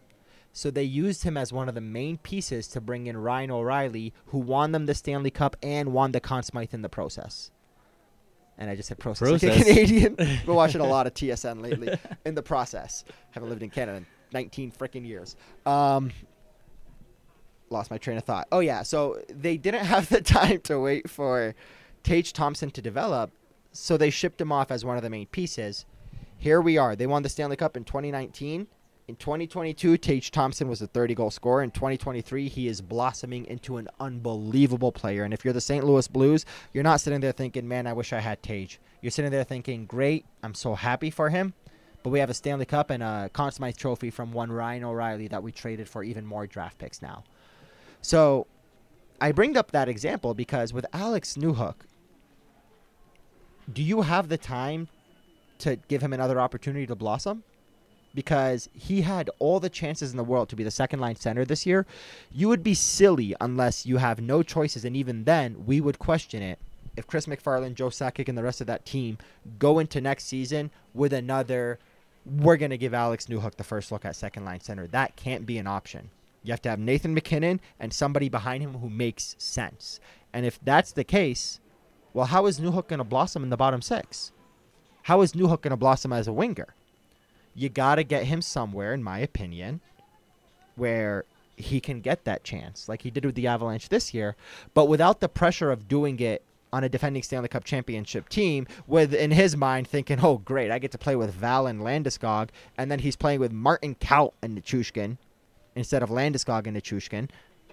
So 0.53 0.69
they 0.69 0.83
used 0.83 1.23
him 1.23 1.37
as 1.37 1.53
one 1.53 1.69
of 1.69 1.75
the 1.75 1.81
main 1.81 2.17
pieces 2.17 2.67
to 2.69 2.81
bring 2.81 3.07
in 3.07 3.17
Ryan 3.17 3.51
O'Reilly, 3.51 4.13
who 4.27 4.37
won 4.37 4.71
them 4.71 4.85
the 4.85 4.95
Stanley 4.95 5.31
Cup 5.31 5.55
and 5.63 5.93
won 5.93 6.11
the 6.11 6.19
Conn 6.19 6.43
Smythe 6.43 6.73
in 6.73 6.81
the 6.81 6.89
process. 6.89 7.51
And 8.57 8.69
I 8.69 8.75
just 8.75 8.89
said 8.89 8.99
process, 8.99 9.29
process. 9.29 9.49
like 9.49 9.59
a 9.59 9.63
Canadian. 9.63 10.15
Been 10.15 10.39
watching 10.47 10.81
a 10.81 10.87
lot 10.87 11.07
of 11.07 11.13
TSN 11.13 11.61
lately. 11.61 11.97
in 12.25 12.35
the 12.35 12.43
process, 12.43 13.03
haven't 13.31 13.49
lived 13.49 13.63
in 13.63 13.69
Canada 13.69 14.05
19 14.33 14.71
freaking 14.71 15.05
years. 15.05 15.35
Um, 15.65 16.11
lost 17.69 17.91
my 17.91 17.97
train 17.97 18.17
of 18.17 18.23
thought. 18.23 18.47
Oh 18.51 18.59
yeah, 18.59 18.83
so 18.83 19.21
they 19.29 19.57
didn't 19.57 19.85
have 19.85 20.09
the 20.09 20.21
time 20.21 20.61
to 20.61 20.79
wait 20.79 21.09
for 21.09 21.55
Tage 22.03 22.33
Thompson 22.33 22.71
to 22.71 22.81
develop, 22.81 23.31
so 23.71 23.97
they 23.97 24.09
shipped 24.09 24.41
him 24.41 24.51
off 24.51 24.71
as 24.71 24.83
one 24.85 24.97
of 24.97 25.03
the 25.03 25.09
main 25.09 25.27
pieces. 25.27 25.85
Here 26.37 26.59
we 26.59 26.77
are. 26.77 26.95
They 26.95 27.07
won 27.07 27.23
the 27.23 27.29
Stanley 27.29 27.55
Cup 27.55 27.77
in 27.77 27.83
2019. 27.83 28.67
In 29.07 29.15
2022, 29.15 29.97
Tage 29.97 30.31
Thompson 30.31 30.67
was 30.67 30.81
a 30.81 30.87
30 30.87 31.15
goal 31.15 31.29
scorer. 31.29 31.61
In 31.63 31.71
2023, 31.71 32.47
he 32.47 32.67
is 32.67 32.81
blossoming 32.81 33.45
into 33.45 33.77
an 33.77 33.87
unbelievable 33.99 34.91
player. 34.91 35.23
And 35.23 35.33
if 35.33 35.43
you're 35.43 35.53
the 35.53 35.61
St. 35.61 35.83
Louis 35.83 36.07
Blues, 36.07 36.45
you're 36.73 36.83
not 36.83 37.01
sitting 37.01 37.19
there 37.19 37.31
thinking, 37.31 37.67
man, 37.67 37.87
I 37.87 37.93
wish 37.93 38.13
I 38.13 38.19
had 38.19 38.41
Tage. 38.41 38.79
You're 39.01 39.11
sitting 39.11 39.31
there 39.31 39.43
thinking, 39.43 39.85
great, 39.85 40.25
I'm 40.41 40.53
so 40.53 40.75
happy 40.75 41.09
for 41.09 41.29
him 41.29 41.53
But 42.03 42.09
we 42.09 42.19
have 42.19 42.29
a 42.29 42.33
Stanley 42.33 42.65
Cup 42.65 42.89
and 42.89 43.03
a 43.03 43.29
Conn 43.31 43.51
Smythe 43.51 43.75
Trophy 43.75 44.09
from 44.09 44.31
one 44.31 44.51
Ryan 44.51 44.83
O'Reilly 44.83 45.27
that 45.27 45.43
we 45.43 45.51
traded 45.51 45.87
for 45.87 46.03
even 46.03 46.25
more 46.25 46.47
draft 46.47 46.77
picks 46.77 47.01
now. 47.01 47.23
So 48.01 48.47
I 49.19 49.31
bring 49.31 49.55
up 49.55 49.71
that 49.71 49.87
example 49.87 50.33
because 50.33 50.73
with 50.73 50.85
Alex 50.93 51.35
Newhook, 51.35 51.75
do 53.71 53.83
you 53.83 54.01
have 54.01 54.29
the 54.29 54.37
time 54.37 54.87
to 55.59 55.75
give 55.87 56.01
him 56.01 56.11
another 56.11 56.41
opportunity 56.41 56.87
to 56.87 56.95
blossom? 56.95 57.43
Because 58.15 58.67
he 58.73 59.01
had 59.01 59.29
all 59.37 59.59
the 59.59 59.69
chances 59.69 60.11
in 60.11 60.17
the 60.17 60.23
world 60.23 60.49
to 60.49 60.55
be 60.55 60.63
the 60.63 60.71
second 60.71 60.99
line 60.99 61.15
center 61.15 61.45
this 61.45 61.65
year. 61.65 61.85
You 62.31 62.49
would 62.49 62.63
be 62.63 62.73
silly 62.73 63.35
unless 63.39 63.85
you 63.85 63.97
have 63.97 64.19
no 64.19 64.43
choices, 64.43 64.83
and 64.83 64.97
even 64.97 65.23
then, 65.23 65.65
we 65.65 65.79
would 65.79 65.99
question 65.99 66.41
it 66.41 66.59
if 66.97 67.07
Chris 67.07 67.25
MacFarland, 67.25 67.75
Joe 67.75 67.87
Sakic, 67.87 68.27
and 68.27 68.37
the 68.37 68.43
rest 68.43 68.59
of 68.59 68.67
that 68.67 68.85
team 68.85 69.17
go 69.59 69.79
into 69.79 70.01
next 70.01 70.25
season 70.25 70.71
with 70.93 71.13
another, 71.13 71.79
we're 72.25 72.57
going 72.57 72.71
to 72.71 72.77
give 72.77 72.93
Alex 72.93 73.25
Newhook 73.27 73.55
the 73.55 73.63
first 73.63 73.91
look 73.91 74.05
at 74.05 74.15
second 74.15 74.45
line 74.45 74.61
center. 74.61 74.87
That 74.87 75.15
can't 75.15 75.45
be 75.45 75.57
an 75.57 75.67
option. 75.67 76.09
You 76.43 76.51
have 76.51 76.61
to 76.63 76.69
have 76.69 76.79
Nathan 76.79 77.13
MacKinnon 77.13 77.59
and 77.79 77.93
somebody 77.93 78.29
behind 78.29 78.63
him 78.63 78.75
who 78.75 78.89
makes 78.89 79.35
sense. 79.37 79.99
And 80.33 80.45
if 80.45 80.59
that's 80.63 80.91
the 80.91 81.03
case, 81.03 81.59
well, 82.13 82.25
how 82.25 82.45
is 82.45 82.59
Newhook 82.59 82.87
going 82.87 82.99
to 82.99 83.03
blossom 83.03 83.43
in 83.43 83.49
the 83.49 83.57
bottom 83.57 83.81
six? 83.81 84.31
How 85.03 85.21
is 85.21 85.33
Newhook 85.33 85.61
going 85.61 85.71
to 85.71 85.77
blossom 85.77 86.13
as 86.13 86.27
a 86.27 86.33
winger? 86.33 86.73
You 87.55 87.69
got 87.69 87.95
to 87.95 88.03
get 88.03 88.25
him 88.25 88.41
somewhere, 88.41 88.93
in 88.93 89.03
my 89.03 89.19
opinion, 89.19 89.81
where 90.75 91.25
he 91.57 91.79
can 91.79 92.01
get 92.01 92.23
that 92.25 92.43
chance, 92.43 92.87
like 92.87 93.01
he 93.01 93.11
did 93.11 93.25
with 93.25 93.35
the 93.35 93.47
Avalanche 93.47 93.89
this 93.89 94.13
year, 94.13 94.35
but 94.73 94.85
without 94.85 95.19
the 95.19 95.29
pressure 95.29 95.71
of 95.71 95.87
doing 95.87 96.19
it 96.19 96.43
on 96.73 96.83
a 96.83 96.89
defending 96.89 97.23
Stanley 97.23 97.49
Cup 97.49 97.63
championship 97.63 98.29
team, 98.29 98.67
with 98.87 99.13
in 99.13 99.31
his 99.31 99.57
mind 99.57 99.87
thinking, 99.87 100.19
"Oh, 100.21 100.37
great, 100.37 100.71
I 100.71 100.79
get 100.79 100.91
to 100.91 100.97
play 100.97 101.15
with 101.15 101.33
Val 101.33 101.67
and 101.67 101.81
Landeskog," 101.81 102.49
and 102.77 102.89
then 102.89 102.99
he's 102.99 103.15
playing 103.15 103.39
with 103.39 103.51
Martin 103.51 103.95
Kaut 103.95 104.33
and 104.41 104.57
Nichushkin 104.57 105.17
instead 105.75 106.03
of 106.03 106.09
Landeskog 106.09 106.67
and 106.67 106.77
Nichushkin 106.77 107.29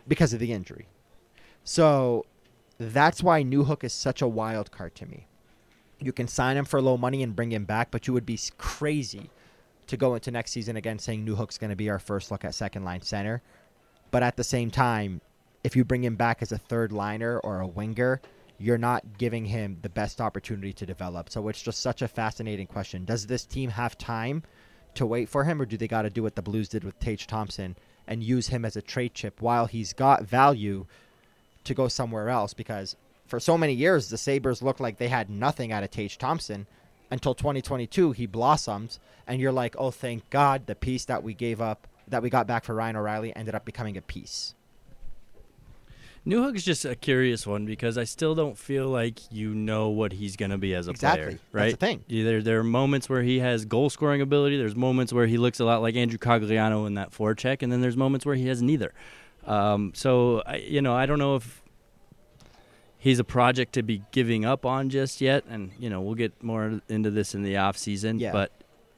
because 0.06 0.32
of 0.32 0.40
the 0.40 0.52
injury. 0.52 0.88
So 1.64 2.24
that's 2.78 3.22
why 3.22 3.42
Newhook 3.42 3.84
is 3.84 3.92
such 3.92 4.22
a 4.22 4.28
wild 4.28 4.70
card 4.70 4.94
to 4.96 5.06
me. 5.06 5.26
You 6.00 6.12
can 6.12 6.28
sign 6.28 6.56
him 6.56 6.64
for 6.64 6.80
low 6.80 6.96
money 6.96 7.22
and 7.22 7.34
bring 7.34 7.50
him 7.52 7.64
back, 7.64 7.90
but 7.90 8.06
you 8.06 8.12
would 8.12 8.26
be 8.26 8.38
crazy 8.56 9.30
to 9.88 9.96
go 9.96 10.14
into 10.14 10.30
next 10.30 10.52
season 10.52 10.76
again 10.76 10.98
saying 10.98 11.26
Newhook's 11.26 11.58
going 11.58 11.70
to 11.70 11.76
be 11.76 11.90
our 11.90 11.98
first 11.98 12.30
look 12.30 12.44
at 12.44 12.54
second 12.54 12.84
line 12.84 13.02
center. 13.02 13.42
But 14.10 14.22
at 14.22 14.36
the 14.36 14.44
same 14.44 14.70
time, 14.70 15.20
if 15.64 15.74
you 15.74 15.84
bring 15.84 16.04
him 16.04 16.14
back 16.14 16.40
as 16.40 16.52
a 16.52 16.58
third 16.58 16.92
liner 16.92 17.38
or 17.40 17.60
a 17.60 17.66
winger, 17.66 18.20
you're 18.58 18.78
not 18.78 19.18
giving 19.18 19.46
him 19.46 19.78
the 19.82 19.88
best 19.88 20.20
opportunity 20.20 20.72
to 20.72 20.86
develop. 20.86 21.30
So 21.30 21.46
it's 21.48 21.62
just 21.62 21.80
such 21.80 22.02
a 22.02 22.08
fascinating 22.08 22.66
question. 22.66 23.04
Does 23.04 23.26
this 23.26 23.44
team 23.44 23.70
have 23.70 23.96
time 23.96 24.42
to 24.94 25.06
wait 25.06 25.28
for 25.28 25.44
him, 25.44 25.62
or 25.62 25.66
do 25.66 25.76
they 25.76 25.86
got 25.86 26.02
to 26.02 26.10
do 26.10 26.22
what 26.22 26.34
the 26.34 26.42
Blues 26.42 26.68
did 26.68 26.82
with 26.82 26.98
Tage 26.98 27.26
Thompson 27.26 27.76
and 28.06 28.22
use 28.22 28.48
him 28.48 28.64
as 28.64 28.74
a 28.74 28.82
trade 28.82 29.14
chip 29.14 29.40
while 29.40 29.66
he's 29.66 29.92
got 29.92 30.24
value 30.24 30.86
to 31.64 31.74
go 31.74 31.86
somewhere 31.86 32.28
else? 32.28 32.52
Because 32.52 32.96
for 33.26 33.38
so 33.38 33.56
many 33.56 33.74
years, 33.74 34.08
the 34.08 34.18
Sabres 34.18 34.62
looked 34.62 34.80
like 34.80 34.96
they 34.96 35.08
had 35.08 35.30
nothing 35.30 35.70
out 35.70 35.84
of 35.84 35.90
Tage 35.90 36.18
Thompson 36.18 36.66
until 37.10 37.34
2022. 37.34 38.12
He 38.12 38.26
blossoms, 38.26 38.98
and 39.26 39.40
you're 39.40 39.52
like, 39.52 39.76
oh, 39.78 39.92
thank 39.92 40.28
God, 40.30 40.66
the 40.66 40.74
piece 40.74 41.04
that 41.04 41.22
we 41.22 41.34
gave 41.34 41.60
up, 41.60 41.86
that 42.08 42.22
we 42.22 42.30
got 42.30 42.46
back 42.46 42.64
for 42.64 42.74
Ryan 42.74 42.96
O'Reilly, 42.96 43.36
ended 43.36 43.54
up 43.54 43.64
becoming 43.64 43.96
a 43.96 44.02
piece. 44.02 44.54
Newhook 46.28 46.56
is 46.56 46.64
just 46.64 46.84
a 46.84 46.94
curious 46.94 47.46
one 47.46 47.64
because 47.64 47.96
I 47.96 48.04
still 48.04 48.34
don't 48.34 48.58
feel 48.58 48.86
like 48.88 49.32
you 49.32 49.54
know 49.54 49.88
what 49.88 50.12
he's 50.12 50.36
going 50.36 50.50
to 50.50 50.58
be 50.58 50.74
as 50.74 50.86
a 50.86 50.90
exactly. 50.90 51.24
player. 51.24 51.38
Right? 51.52 51.78
That's 51.78 51.80
the 51.80 51.86
thing. 51.86 52.24
There, 52.24 52.42
there 52.42 52.58
are 52.58 52.64
moments 52.64 53.08
where 53.08 53.22
he 53.22 53.38
has 53.38 53.64
goal 53.64 53.88
scoring 53.88 54.20
ability. 54.20 54.58
There's 54.58 54.76
moments 54.76 55.12
where 55.12 55.26
he 55.26 55.38
looks 55.38 55.58
a 55.58 55.64
lot 55.64 55.80
like 55.80 55.96
Andrew 55.96 56.18
Cogliano 56.18 56.86
in 56.86 56.94
that 56.94 57.12
forecheck, 57.12 57.62
and 57.62 57.72
then 57.72 57.80
there's 57.80 57.96
moments 57.96 58.26
where 58.26 58.34
he 58.34 58.46
has 58.48 58.60
neither. 58.60 58.92
Um, 59.46 59.92
so, 59.94 60.42
I, 60.44 60.56
you 60.56 60.82
know, 60.82 60.94
I 60.94 61.06
don't 61.06 61.18
know 61.18 61.36
if 61.36 61.62
he's 62.98 63.18
a 63.18 63.24
project 63.24 63.72
to 63.74 63.82
be 63.82 64.02
giving 64.12 64.44
up 64.44 64.66
on 64.66 64.90
just 64.90 65.22
yet. 65.22 65.44
And, 65.48 65.72
you 65.78 65.88
know, 65.88 66.02
we'll 66.02 66.14
get 66.14 66.42
more 66.42 66.82
into 66.88 67.10
this 67.10 67.34
in 67.34 67.42
the 67.42 67.56
off 67.56 67.78
season. 67.78 68.18
Yeah. 68.18 68.32
But 68.32 68.52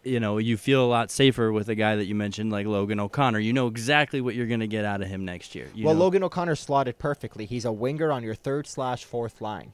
you 0.04 0.20
know, 0.20 0.38
you 0.38 0.56
feel 0.56 0.84
a 0.84 0.86
lot 0.86 1.10
safer 1.10 1.52
with 1.52 1.68
a 1.68 1.74
guy 1.74 1.96
that 1.96 2.06
you 2.06 2.14
mentioned 2.14 2.50
like 2.50 2.66
Logan 2.66 3.00
O'Connor. 3.00 3.38
You 3.38 3.52
know 3.52 3.66
exactly 3.66 4.20
what 4.20 4.34
you're 4.34 4.46
going 4.46 4.60
to 4.60 4.66
get 4.66 4.84
out 4.84 5.02
of 5.02 5.08
him 5.08 5.24
next 5.24 5.54
year. 5.54 5.68
well, 5.76 5.94
know? 5.94 6.00
Logan 6.00 6.24
O'Connor 6.24 6.56
slotted 6.56 6.98
perfectly. 6.98 7.46
He's 7.46 7.64
a 7.64 7.72
winger 7.72 8.10
on 8.10 8.22
your 8.22 8.34
third 8.34 8.66
slash 8.66 9.04
fourth 9.04 9.40
line. 9.40 9.72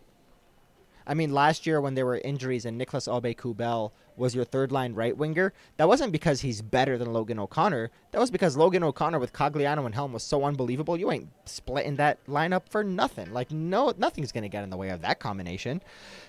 I 1.07 1.15
mean, 1.15 1.33
last 1.33 1.67
year 1.67 1.81
when 1.81 1.95
there 1.95 2.05
were 2.05 2.19
injuries 2.19 2.65
and 2.65 2.77
Nicolas 2.77 3.07
Aube-Kubel 3.07 3.93
was 4.17 4.35
your 4.35 4.45
third 4.45 4.73
line 4.73 4.95
right 4.95 5.17
winger, 5.17 5.53
that 5.77 5.87
wasn't 5.87 6.11
because 6.11 6.41
he's 6.41 6.63
better 6.63 6.99
than 6.99 7.13
Logan 7.13 7.39
O'Connor. 7.39 7.91
That 8.11 8.21
was 8.21 8.31
because 8.31 8.57
Logan 8.57 8.83
O'Connor 8.83 9.21
with 9.21 9.33
Cogliano 9.33 9.87
and 9.87 9.95
Helm 9.95 10.13
was 10.13 10.25
so 10.25 10.45
unbelievable. 10.45 10.97
You 10.97 11.13
ain't 11.13 11.29
splitting 11.45 11.97
that 11.97 12.25
lineup 12.27 12.69
for 12.69 12.83
nothing. 12.83 13.33
Like 13.33 13.53
no, 13.53 13.93
nothing's 13.97 14.33
gonna 14.33 14.49
get 14.49 14.65
in 14.65 14.71
the 14.71 14.77
way 14.77 14.89
of 14.89 15.03
that 15.03 15.21
combination. 15.21 15.81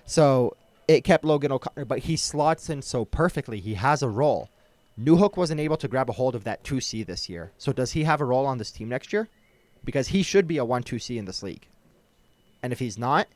So 0.06 0.56
it 0.88 1.04
kept 1.04 1.26
Logan 1.26 1.52
O'Connor, 1.52 1.86
but 1.86 2.00
he 2.00 2.16
slots 2.16 2.70
in 2.70 2.82
so 2.82 3.04
perfectly. 3.06 3.60
He 3.60 3.74
has 3.74 4.02
a 4.02 4.10
role. 4.10 4.50
Newhook 5.00 5.38
wasn't 5.38 5.60
able 5.60 5.78
to 5.78 5.88
grab 5.88 6.10
a 6.10 6.14
hold 6.14 6.34
of 6.34 6.44
that 6.46 6.64
2C 6.64 7.06
this 7.06 7.30
year. 7.30 7.52
So 7.58 7.72
does 7.72 7.92
he 7.92 8.04
have 8.06 8.22
a 8.22 8.26
role 8.26 8.46
on 8.46 8.58
this 8.58 8.72
team 8.72 8.90
next 8.90 9.14
year? 9.14 9.28
Because 9.84 10.08
he 10.08 10.24
should 10.24 10.48
be 10.48 10.58
a 10.58 10.66
1 10.66 10.84
2C 10.84 11.18
in 11.18 11.26
this 11.26 11.44
league. 11.44 11.68
And 12.64 12.74
if 12.74 12.80
he's 12.80 12.98
not, 12.98 13.28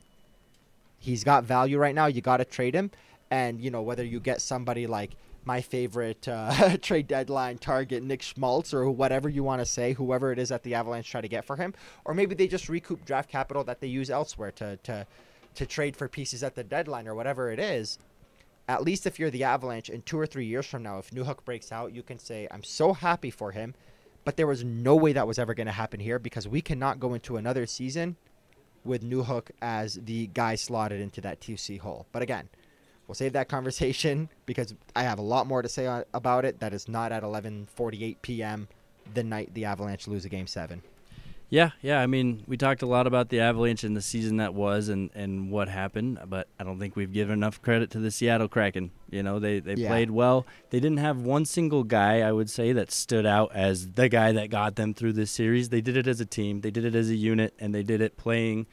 he's 0.98 1.24
got 1.24 1.44
value 1.44 1.78
right 1.78 1.94
now. 1.94 2.06
You 2.06 2.20
got 2.20 2.38
to 2.38 2.44
trade 2.44 2.74
him. 2.74 2.90
And, 3.30 3.60
you 3.60 3.70
know, 3.70 3.82
whether 3.82 4.04
you 4.04 4.18
get 4.18 4.40
somebody 4.40 4.86
like 4.86 5.12
my 5.44 5.60
favorite 5.60 6.26
uh, 6.28 6.76
trade 6.82 7.06
deadline 7.06 7.58
target, 7.58 8.02
Nick 8.02 8.22
Schmaltz, 8.22 8.74
or 8.74 8.90
whatever 8.90 9.28
you 9.28 9.42
want 9.42 9.60
to 9.60 9.66
say, 9.66 9.92
whoever 9.92 10.32
it 10.32 10.38
is 10.38 10.48
that 10.48 10.62
the 10.62 10.74
Avalanche 10.74 11.10
try 11.10 11.20
to 11.20 11.28
get 11.28 11.44
for 11.44 11.56
him, 11.56 11.74
or 12.04 12.14
maybe 12.14 12.34
they 12.34 12.48
just 12.48 12.68
recoup 12.68 13.04
draft 13.04 13.30
capital 13.30 13.62
that 13.64 13.80
they 13.80 13.86
use 13.86 14.10
elsewhere 14.10 14.50
to, 14.52 14.76
to 14.78 15.06
to 15.54 15.66
trade 15.66 15.96
for 15.96 16.08
pieces 16.08 16.42
at 16.42 16.54
the 16.54 16.64
deadline 16.64 17.08
or 17.08 17.14
whatever 17.14 17.50
it 17.50 17.58
is, 17.58 17.98
at 18.68 18.82
least 18.82 19.06
if 19.06 19.18
you're 19.18 19.30
the 19.30 19.44
Avalanche 19.44 19.90
in 19.90 20.02
two 20.02 20.18
or 20.18 20.26
three 20.26 20.46
years 20.46 20.66
from 20.66 20.82
now, 20.82 20.98
if 20.98 21.10
Newhook 21.10 21.44
breaks 21.44 21.72
out, 21.72 21.92
you 21.92 22.02
can 22.02 22.18
say, 22.18 22.48
I'm 22.50 22.62
so 22.62 22.92
happy 22.92 23.30
for 23.30 23.52
him, 23.52 23.74
but 24.24 24.36
there 24.36 24.46
was 24.46 24.64
no 24.64 24.94
way 24.94 25.12
that 25.12 25.26
was 25.26 25.38
ever 25.38 25.54
going 25.54 25.66
to 25.66 25.72
happen 25.72 26.00
here 26.00 26.18
because 26.18 26.46
we 26.46 26.60
cannot 26.60 27.00
go 27.00 27.14
into 27.14 27.36
another 27.36 27.66
season 27.66 28.16
with 28.84 29.02
Newhook 29.02 29.50
as 29.60 29.94
the 29.94 30.28
guy 30.28 30.54
slotted 30.54 31.00
into 31.00 31.20
that 31.20 31.40
2C 31.40 31.80
hole. 31.80 32.06
But 32.12 32.22
again, 32.22 32.48
we'll 33.06 33.14
save 33.14 33.32
that 33.32 33.48
conversation 33.48 34.28
because 34.46 34.74
I 34.94 35.02
have 35.02 35.18
a 35.18 35.22
lot 35.22 35.46
more 35.46 35.62
to 35.62 35.68
say 35.68 35.86
uh, 35.86 36.04
about 36.14 36.44
it 36.44 36.60
that 36.60 36.72
is 36.72 36.88
not 36.88 37.12
at 37.12 37.22
11:48 37.22 38.16
p.m. 38.22 38.68
the 39.14 39.22
night 39.22 39.54
the 39.54 39.64
Avalanche 39.64 40.08
lose 40.08 40.24
a 40.24 40.28
game 40.28 40.46
7. 40.46 40.82
Yeah, 41.52 41.72
yeah. 41.82 42.00
I 42.00 42.06
mean, 42.06 42.44
we 42.46 42.56
talked 42.56 42.80
a 42.80 42.86
lot 42.86 43.06
about 43.06 43.28
the 43.28 43.40
Avalanche 43.40 43.84
and 43.84 43.94
the 43.94 44.00
season 44.00 44.38
that 44.38 44.54
was 44.54 44.88
and, 44.88 45.10
and 45.14 45.50
what 45.50 45.68
happened, 45.68 46.18
but 46.26 46.48
I 46.58 46.64
don't 46.64 46.78
think 46.78 46.96
we've 46.96 47.12
given 47.12 47.34
enough 47.34 47.60
credit 47.60 47.90
to 47.90 47.98
the 47.98 48.10
Seattle 48.10 48.48
Kraken. 48.48 48.90
You 49.10 49.22
know, 49.22 49.38
they, 49.38 49.60
they 49.60 49.74
yeah. 49.74 49.88
played 49.88 50.10
well. 50.10 50.46
They 50.70 50.80
didn't 50.80 50.96
have 51.00 51.18
one 51.18 51.44
single 51.44 51.84
guy, 51.84 52.20
I 52.20 52.32
would 52.32 52.48
say, 52.48 52.72
that 52.72 52.90
stood 52.90 53.26
out 53.26 53.54
as 53.54 53.90
the 53.90 54.08
guy 54.08 54.32
that 54.32 54.48
got 54.48 54.76
them 54.76 54.94
through 54.94 55.12
this 55.12 55.30
series. 55.30 55.68
They 55.68 55.82
did 55.82 55.94
it 55.94 56.06
as 56.06 56.22
a 56.22 56.24
team, 56.24 56.62
they 56.62 56.70
did 56.70 56.86
it 56.86 56.94
as 56.94 57.10
a 57.10 57.14
unit, 57.14 57.52
and 57.58 57.74
they 57.74 57.82
did 57.82 58.00
it 58.00 58.16
playing, 58.16 58.66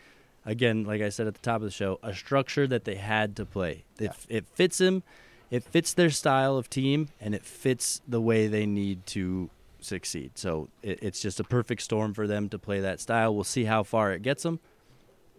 again, 0.46 0.86
like 0.86 1.02
I 1.02 1.10
said 1.10 1.28
at 1.28 1.34
the 1.34 1.42
top 1.42 1.58
of 1.58 1.64
the 1.64 1.72
show, 1.72 2.00
a 2.02 2.16
structure 2.16 2.66
that 2.66 2.86
they 2.86 2.96
had 2.96 3.36
to 3.36 3.46
play. 3.46 3.84
Yeah. 4.00 4.12
It, 4.12 4.16
it 4.30 4.46
fits 4.54 4.78
them, 4.78 5.04
it 5.52 5.66
fits 5.66 5.92
their 5.94 6.12
style 6.12 6.56
of 6.56 6.70
team, 6.70 7.10
and 7.20 7.36
it 7.36 7.44
fits 7.44 8.00
the 8.08 8.22
way 8.22 8.48
they 8.48 8.66
need 8.66 9.06
to 9.08 9.50
succeed. 9.82 10.38
So 10.38 10.70
it, 10.82 11.00
it's 11.02 11.22
just 11.22 11.40
a 11.40 11.44
perfect 11.44 11.82
storm 11.82 12.14
for 12.14 12.28
them 12.28 12.50
to 12.50 12.60
play 12.60 12.80
that 12.82 13.00
style. 13.00 13.34
We'll 13.34 13.44
see 13.44 13.66
how 13.66 13.84
far 13.84 14.12
it 14.12 14.22
gets 14.22 14.44
them. 14.44 14.60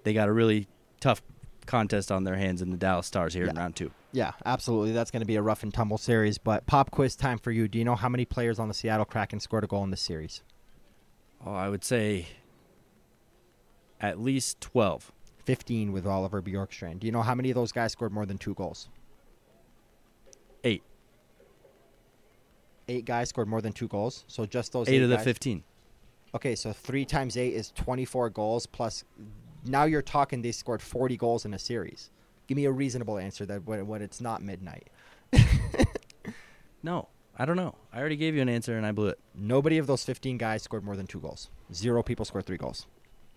They 0.04 0.12
got 0.12 0.28
a 0.28 0.32
really 0.32 0.66
tough 1.00 1.22
contest 1.66 2.10
on 2.10 2.24
their 2.24 2.36
hands 2.36 2.62
in 2.62 2.70
the 2.70 2.76
Dallas 2.76 3.06
Stars 3.06 3.34
here 3.34 3.44
yeah. 3.44 3.50
in 3.50 3.56
round 3.56 3.76
two. 3.76 3.90
Yeah, 4.12 4.32
absolutely. 4.44 4.92
That's 4.92 5.10
going 5.10 5.20
to 5.20 5.26
be 5.26 5.36
a 5.36 5.42
rough 5.42 5.62
and 5.62 5.72
tumble 5.72 5.98
series. 5.98 6.38
But 6.38 6.66
pop 6.66 6.90
quiz 6.90 7.16
time 7.16 7.38
for 7.38 7.52
you. 7.52 7.68
Do 7.68 7.78
you 7.78 7.84
know 7.84 7.94
how 7.94 8.08
many 8.08 8.24
players 8.24 8.58
on 8.58 8.68
the 8.68 8.74
Seattle 8.74 9.04
Kraken 9.04 9.40
scored 9.40 9.64
a 9.64 9.66
goal 9.66 9.84
in 9.84 9.90
this 9.90 10.00
series? 10.00 10.42
Oh, 11.44 11.54
I 11.54 11.68
would 11.68 11.84
say 11.84 12.28
at 14.00 14.20
least 14.20 14.60
12. 14.60 15.12
15 15.44 15.92
with 15.92 16.06
Oliver 16.06 16.40
Bjorkstrand. 16.40 17.00
Do 17.00 17.06
you 17.06 17.12
know 17.12 17.22
how 17.22 17.34
many 17.34 17.50
of 17.50 17.54
those 17.54 17.72
guys 17.72 17.92
scored 17.92 18.12
more 18.12 18.26
than 18.26 18.38
two 18.38 18.54
goals? 18.54 18.88
Eight 20.62 20.84
eight 22.90 23.04
guys 23.04 23.28
scored 23.28 23.48
more 23.48 23.62
than 23.62 23.72
two 23.72 23.88
goals. 23.88 24.24
So 24.26 24.44
just 24.44 24.72
those 24.72 24.88
eight, 24.88 24.96
eight 24.96 25.02
of 25.02 25.08
the 25.08 25.16
guys. 25.16 25.24
fifteen. 25.24 25.62
Okay, 26.34 26.54
so 26.54 26.72
three 26.72 27.04
times 27.04 27.36
eight 27.36 27.54
is 27.54 27.70
twenty-four 27.72 28.30
goals. 28.30 28.66
Plus, 28.66 29.04
now 29.64 29.84
you're 29.84 30.02
talking 30.02 30.42
they 30.42 30.52
scored 30.52 30.82
forty 30.82 31.16
goals 31.16 31.44
in 31.44 31.54
a 31.54 31.58
series. 31.58 32.10
Give 32.46 32.56
me 32.56 32.64
a 32.64 32.72
reasonable 32.72 33.18
answer 33.18 33.46
that 33.46 33.64
when, 33.64 33.86
when 33.86 34.02
it's 34.02 34.20
not 34.20 34.42
midnight. 34.42 34.88
no, 36.82 37.08
I 37.38 37.44
don't 37.44 37.56
know. 37.56 37.76
I 37.92 38.00
already 38.00 38.16
gave 38.16 38.34
you 38.34 38.42
an 38.42 38.48
answer 38.48 38.76
and 38.76 38.84
I 38.84 38.92
blew 38.92 39.08
it. 39.08 39.18
Nobody 39.34 39.78
of 39.78 39.86
those 39.86 40.04
fifteen 40.04 40.36
guys 40.36 40.62
scored 40.62 40.84
more 40.84 40.96
than 40.96 41.06
two 41.06 41.20
goals. 41.20 41.50
Zero 41.72 42.02
people 42.02 42.24
scored 42.24 42.46
three 42.46 42.58
goals. 42.58 42.86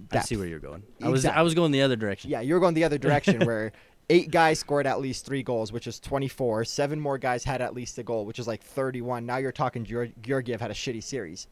Depth. 0.10 0.26
I 0.26 0.26
see 0.26 0.38
where 0.38 0.48
you're 0.48 0.60
going. 0.60 0.84
Exactly. 1.00 1.08
I 1.08 1.10
was 1.10 1.26
I 1.26 1.42
was 1.44 1.54
going 1.54 1.72
the 1.72 1.84
other 1.84 1.96
direction. 1.96 2.32
Yeah, 2.32 2.42
you're 2.42 2.60
going 2.60 2.74
the 2.74 2.84
other 2.84 2.98
direction 3.08 3.46
where 3.46 3.72
eight 4.10 4.32
guys 4.32 4.60
scored 4.60 4.88
at 4.88 5.00
least 5.00 5.26
three 5.26 5.44
goals, 5.44 5.72
which 5.72 5.88
is 5.88 6.00
24. 6.00 6.66
Seven 6.66 7.00
more 7.00 7.18
guys 7.18 7.44
had 7.44 7.62
at 7.62 7.74
least 7.74 7.98
a 7.98 8.04
goal, 8.04 8.26
which 8.26 8.40
is 8.40 8.48
like 8.48 8.62
31. 8.62 9.26
Now 9.26 9.38
you're 9.38 9.52
talking 9.52 9.86
Georgiev 9.86 10.62
had 10.62 10.72
a 10.72 10.74
shitty 10.74 11.04
series 11.04 11.48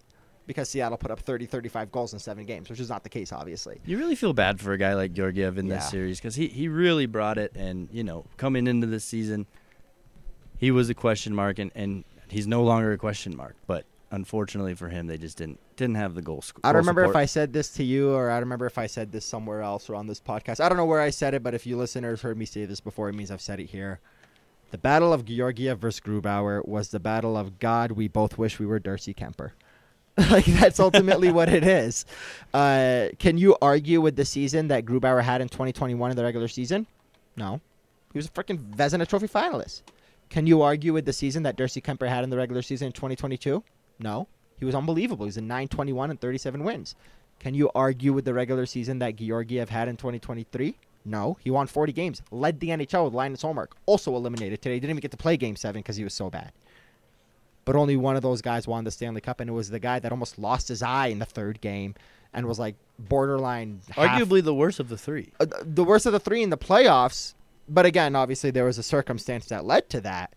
because 0.47 0.69
Seattle 0.69 0.97
put 0.97 1.11
up 1.11 1.19
30, 1.19 1.45
35 1.45 1.91
goals 1.91 2.13
in 2.13 2.19
seven 2.19 2.45
games, 2.45 2.69
which 2.69 2.79
is 2.79 2.89
not 2.89 3.03
the 3.03 3.09
case, 3.09 3.31
obviously. 3.31 3.79
You 3.85 3.97
really 3.97 4.15
feel 4.15 4.33
bad 4.33 4.59
for 4.59 4.73
a 4.73 4.77
guy 4.77 4.93
like 4.95 5.13
Georgiev 5.13 5.57
in 5.57 5.67
yeah. 5.67 5.75
this 5.75 5.89
series 5.89 6.19
because 6.19 6.35
he, 6.35 6.47
he 6.47 6.67
really 6.67 7.05
brought 7.05 7.37
it. 7.37 7.53
And, 7.55 7.87
you 7.91 8.03
know, 8.03 8.25
coming 8.37 8.67
into 8.67 8.87
this 8.87 9.05
season, 9.05 9.45
he 10.57 10.71
was 10.71 10.89
a 10.89 10.93
question 10.93 11.33
mark, 11.33 11.59
and, 11.59 11.71
and 11.73 12.03
he's 12.27 12.47
no 12.47 12.63
longer 12.63 12.91
a 12.91 12.97
question 12.97 13.35
mark. 13.35 13.55
But 13.65 13.85
unfortunately 14.11 14.75
for 14.75 14.89
him, 14.89 15.07
they 15.07 15.17
just 15.17 15.37
didn't 15.37 15.59
didn't 15.75 15.95
have 15.95 16.13
the 16.13 16.21
goal. 16.21 16.41
Score. 16.41 16.61
I 16.63 16.71
don't 16.71 16.81
remember 16.81 17.03
support. 17.03 17.15
if 17.15 17.19
I 17.19 17.25
said 17.25 17.53
this 17.53 17.69
to 17.73 17.83
you 17.83 18.13
or 18.13 18.29
I 18.29 18.35
don't 18.35 18.43
remember 18.43 18.65
if 18.65 18.77
I 18.77 18.87
said 18.87 19.11
this 19.11 19.25
somewhere 19.25 19.61
else 19.61 19.89
or 19.89 19.95
on 19.95 20.07
this 20.07 20.19
podcast. 20.19 20.59
I 20.59 20.69
don't 20.69 20.77
know 20.77 20.85
where 20.85 21.01
I 21.01 21.09
said 21.09 21.33
it, 21.33 21.41
but 21.41 21.53
if 21.53 21.65
you 21.65 21.77
listeners 21.77 22.21
heard 22.21 22.37
me 22.37 22.45
say 22.45 22.65
this 22.65 22.79
before, 22.79 23.09
it 23.09 23.15
means 23.15 23.31
I've 23.31 23.41
said 23.41 23.59
it 23.59 23.67
here. 23.67 23.99
The 24.71 24.77
battle 24.77 25.11
of 25.11 25.25
Georgiev 25.25 25.79
versus 25.79 25.99
Grubauer 25.99 26.65
was 26.65 26.89
the 26.89 26.99
battle 26.99 27.35
of 27.35 27.59
God. 27.59 27.91
We 27.91 28.07
both 28.07 28.37
wish 28.37 28.59
we 28.59 28.65
were 28.65 28.79
Darcy 28.79 29.13
Kuemper. 29.13 29.51
like 30.29 30.45
that's 30.45 30.79
ultimately 30.79 31.31
what 31.31 31.49
it 31.49 31.63
is. 31.63 32.05
Uh, 32.53 33.07
can 33.17 33.37
you 33.37 33.55
argue 33.61 34.01
with 34.01 34.15
the 34.15 34.25
season 34.25 34.67
that 34.67 34.85
Grubauer 34.85 35.23
had 35.23 35.41
in 35.41 35.47
2021 35.47 36.11
in 36.11 36.17
the 36.17 36.23
regular 36.23 36.47
season? 36.47 36.85
No, 37.37 37.61
he 38.11 38.19
was 38.19 38.27
a 38.27 38.29
freaking 38.29 38.75
Vezina 38.75 39.07
Trophy 39.07 39.27
finalist. 39.27 39.83
Can 40.29 40.47
you 40.47 40.61
argue 40.61 40.93
with 40.93 41.05
the 41.05 41.13
season 41.13 41.43
that 41.43 41.55
Darcy 41.55 41.81
Kuemper 41.81 42.07
had 42.07 42.23
in 42.23 42.29
the 42.29 42.37
regular 42.37 42.61
season 42.61 42.87
in 42.87 42.91
2022? 42.93 43.63
No, 44.01 44.27
he 44.57 44.65
was 44.65 44.75
unbelievable. 44.75 45.25
He's 45.25 45.35
was 45.35 45.37
a 45.37 45.41
921 45.41 46.11
and 46.11 46.19
37 46.19 46.63
wins. 46.63 46.95
Can 47.39 47.53
you 47.55 47.71
argue 47.73 48.13
with 48.13 48.25
the 48.25 48.33
regular 48.33 48.65
season 48.65 48.99
that 48.99 49.15
Georgiev 49.15 49.69
had 49.69 49.87
in 49.87 49.97
2023? 49.97 50.77
No, 51.03 51.37
he 51.43 51.49
won 51.49 51.65
40 51.65 51.93
games, 51.93 52.21
led 52.29 52.59
the 52.59 52.69
NHL 52.69 53.05
with 53.05 53.13
Linus 53.13 53.41
Ullmark, 53.41 53.69
also 53.87 54.15
eliminated 54.15 54.61
today. 54.61 54.75
Didn't 54.75 54.91
even 54.91 55.01
get 55.01 55.11
to 55.11 55.17
play 55.17 55.37
Game 55.37 55.55
Seven 55.55 55.81
because 55.81 55.95
he 55.95 56.03
was 56.03 56.13
so 56.13 56.29
bad. 56.29 56.51
But 57.65 57.75
only 57.75 57.97
one 57.97 58.15
of 58.15 58.21
those 58.21 58.41
guys 58.41 58.67
won 58.67 58.83
the 58.83 58.91
Stanley 58.91 59.21
Cup, 59.21 59.39
and 59.39 59.49
it 59.49 59.53
was 59.53 59.69
the 59.69 59.79
guy 59.79 59.99
that 59.99 60.11
almost 60.11 60.37
lost 60.37 60.67
his 60.67 60.83
eye 60.83 61.07
in 61.07 61.19
the 61.19 61.25
third 61.25 61.61
game 61.61 61.95
and 62.33 62.45
was 62.45 62.59
like 62.59 62.75
borderline. 62.99 63.81
Arguably 63.91 64.37
half, 64.37 64.45
the 64.45 64.53
worst 64.53 64.79
of 64.79 64.89
the 64.89 64.97
three. 64.97 65.31
Uh, 65.39 65.47
the 65.63 65.83
worst 65.83 66.05
of 66.05 66.13
the 66.13 66.19
three 66.19 66.43
in 66.43 66.49
the 66.49 66.57
playoffs. 66.57 67.33
But 67.67 67.85
again, 67.85 68.15
obviously 68.15 68.51
there 68.51 68.65
was 68.65 68.77
a 68.77 68.83
circumstance 68.83 69.45
that 69.47 69.65
led 69.65 69.89
to 69.89 70.01
that. 70.01 70.33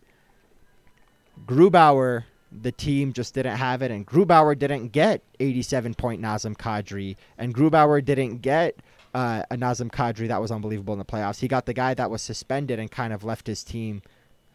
Grubauer 1.46 2.24
the 2.62 2.72
team 2.72 3.12
just 3.12 3.34
didn't 3.34 3.57
have 3.57 3.82
it, 3.82 3.90
and 3.90 4.07
Grubauer 4.07 4.59
didn't 4.59 4.88
get 4.88 5.22
87 5.40 5.94
point 5.94 6.22
Nazem 6.22 6.57
Kadri, 6.57 7.16
and 7.38 7.55
Grubauer 7.55 8.05
didn't 8.05 8.38
get 8.38 8.76
uh, 9.14 9.42
a 9.50 9.57
Nazem 9.57 9.90
Kadri 9.90 10.28
that 10.28 10.40
was 10.40 10.50
unbelievable 10.50 10.92
in 10.92 10.98
the 10.98 11.05
playoffs. 11.05 11.40
He 11.40 11.48
got 11.48 11.66
the 11.66 11.74
guy 11.74 11.94
that 11.94 12.11
was 12.11 12.22
suspended 12.22 12.78
and 12.78 12.90
kind 12.90 13.12
of 13.12 13.24
left 13.24 13.46
his 13.46 13.64
team 13.64 14.02